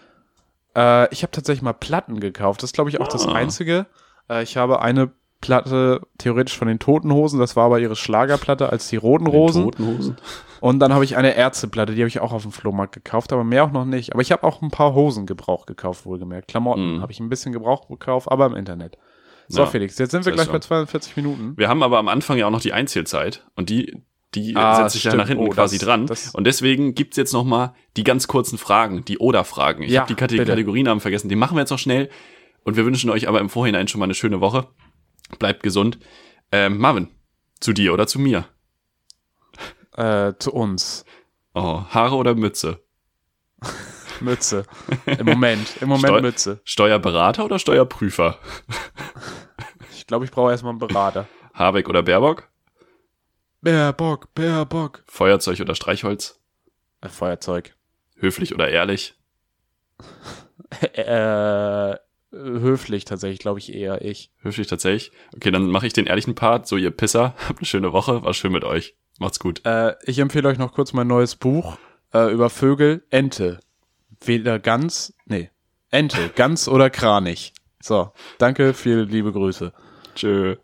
Äh, 0.77 1.13
ich 1.13 1.23
habe 1.23 1.31
tatsächlich 1.31 1.63
mal 1.63 1.73
Platten 1.73 2.21
gekauft. 2.21 2.63
Das 2.63 2.69
ist, 2.69 2.75
glaube 2.75 2.91
ich, 2.91 3.01
auch 3.01 3.09
das 3.09 3.27
Ah. 3.27 3.33
Einzige. 3.33 3.87
Äh, 4.31 4.43
ich 4.43 4.57
habe 4.57 4.81
eine 4.83 5.11
Platte 5.41 6.01
theoretisch 6.19 6.57
von 6.57 6.69
den 6.69 6.79
Toten 6.79 7.13
Hosen, 7.13 7.41
das 7.41 7.57
war 7.57 7.65
aber 7.67 7.81
ihre 7.81 7.97
Schlagerplatte 7.97 8.71
als 8.71 8.89
die 8.89 8.97
Roten 8.97 9.27
Rosen. 9.27 9.65
Roten 9.65 9.87
Hosen. 9.87 10.17
Und 10.61 10.79
dann 10.79 10.95
habe 10.95 11.05
ich 11.05 11.17
eine 11.17 11.35
Ärzteplatte, 11.35 11.95
die 11.97 12.01
habe 12.03 12.09
ich 12.09 12.21
auch 12.21 12.33
auf 12.33 12.43
dem 12.43 12.53
Flohmarkt 12.53 12.93
gekauft, 12.95 13.33
aber 13.33 13.43
mehr 13.43 13.65
auch 13.65 13.73
noch 13.73 13.85
nicht. 13.85 14.13
Aber 14.13 14.23
ich 14.23 14.31
habe 14.31 14.45
auch 14.45 14.63
ein 14.63 14.71
paar 14.71 14.95
Hosen 14.95 15.27
Gebrauch 15.27 15.67
gekauft, 15.67 16.07
wohlgemerkt. 16.07 16.47
Klamotten 16.47 16.97
Mhm. 16.99 17.01
habe 17.03 17.11
ich 17.11 17.19
ein 17.19 17.29
bisschen 17.29 17.53
Gebrauch 17.53 17.89
gekauft, 17.89 18.31
aber 18.31 18.47
im 18.47 18.55
Internet. 18.55 18.97
So, 19.49 19.63
Ja, 19.63 19.67
Felix, 19.67 19.99
jetzt 19.99 20.13
sind 20.13 20.25
wir 20.25 20.33
gleich 20.33 20.47
bei 20.47 20.53
schön. 20.53 20.63
42 20.63 21.17
Minuten. 21.17 21.55
Wir 21.57 21.69
haben 21.69 21.83
aber 21.83 21.99
am 21.99 22.07
Anfang 22.07 22.39
ja 22.39 22.47
auch 22.47 22.51
noch 22.53 22.61
die 22.61 22.73
Einzählzeit 22.73 23.45
und 23.57 23.69
die, 23.71 24.01
die 24.37 24.55
Ah, 24.55 24.77
setzt 24.77 24.93
sich 24.93 25.03
ja 25.03 25.15
nach 25.17 25.27
hinten 25.27 25.47
Oh, 25.49 25.51
quasi 25.51 25.77
das- 25.79 25.85
dran. 25.87 26.07
das- 26.07 26.33
und 26.33 26.45
deswegen 26.47 26.95
gibt's 26.95 27.17
jetzt 27.17 27.33
noch 27.33 27.43
mal 27.45 27.75
die 27.97 28.05
ganz 28.05 28.29
kurzen 28.29 28.57
Fragen, 28.59 29.05
die 29.05 29.19
Oder-Fragen. 29.19 29.83
Ich 29.83 29.91
Ja, 29.91 30.03
habe 30.03 30.15
die. 30.15 30.37
Kategorienamen 30.37 31.01
vergessen. 31.01 31.29
Die 31.29 31.35
machen 31.37 31.57
wir 31.57 31.61
jetzt 31.63 31.71
noch 31.71 31.79
schnell 31.81 32.09
und 32.65 32.77
wir 32.77 32.85
wünschen 32.85 33.11
euch 33.11 33.29
aber 33.29 33.41
im 33.41 33.49
Vorhinein 33.51 33.89
schon 33.89 33.99
mal 33.99 34.05
eine 34.07 34.15
schöne 34.15 34.41
Woche. 34.41 34.69
Bleibt 35.39 35.63
gesund. 35.63 35.99
Ähm, 36.51 36.79
Marvin, 36.79 37.09
zu 37.61 37.73
dir 37.73 37.93
oder 37.95 38.07
zu 38.07 38.19
mir? 38.19 38.47
Äh, 39.97 40.33
zu 40.39 40.53
uns. 40.53 41.05
Oh, 41.55 41.83
Haare 41.91 42.17
oder 42.17 42.35
Mütze? 42.35 42.83
Mütze. 44.21 44.65
Im 45.07 45.27
Moment. 45.27 45.77
Im 45.81 45.89
Moment 45.89 46.07
Steu- 46.15 46.21
Mütze. 46.23 46.61
Steuerberater 46.65 47.45
oder 47.45 47.59
Steuerprüfer? 47.59 48.39
Ich 49.93 50.07
glaube, 50.07 50.25
ich 50.25 50.31
brauche 50.31 50.51
erstmal 50.51 50.71
einen 50.71 50.79
Berater. 50.79 51.27
Habeck 51.55 51.89
oder 51.89 52.03
Baerbock? 52.03 52.49
Bärbock, 53.61 54.33
Bärbock. 54.35 55.05
Feuerzeug 55.07 55.61
oder 55.61 55.75
Streichholz? 55.75 56.41
Äh, 57.01 57.09
Feuerzeug. 57.09 57.77
Höflich 58.17 58.55
oder 58.55 58.69
ehrlich? 58.69 59.15
Äh, 60.95 61.97
höflich 62.33 63.05
tatsächlich, 63.05 63.39
glaube 63.39 63.59
ich 63.59 63.75
eher 63.75 64.03
ich. 64.03 64.31
Höflich 64.41 64.67
tatsächlich. 64.67 65.13
Okay, 65.35 65.51
dann 65.51 65.69
mache 65.69 65.87
ich 65.87 65.93
den 65.93 66.07
ehrlichen 66.07 66.35
Part. 66.35 66.67
So, 66.67 66.77
ihr 66.77 66.91
Pisser, 66.91 67.35
habt 67.49 67.59
eine 67.59 67.67
schöne 67.67 67.93
Woche. 67.93 68.23
War 68.25 68.35
schön 68.35 68.53
mit 68.53 68.65
euch. 68.65 68.95
Macht's 69.19 69.39
gut. 69.39 69.65
Äh, 69.65 69.95
ich 70.05 70.19
empfehle 70.19 70.49
euch 70.49 70.59
noch 70.59 70.73
kurz 70.73 70.93
mein 70.93 71.07
neues 71.07 71.37
Buch 71.37 71.77
äh, 72.13 72.33
über 72.33 72.51
Vögel. 72.51 73.05
Ente. 73.11 73.61
Weder 74.25 74.59
ganz, 74.59 75.15
nee, 75.27 75.51
Ente, 75.91 76.31
ganz 76.35 76.69
oder 76.69 76.91
Kranich. 76.91 77.53
So, 77.81 78.13
danke, 78.39 78.75
viele 78.75 79.05
liebe 79.05 79.33
Grüße. 79.33 79.73
Tschö. 80.15 80.57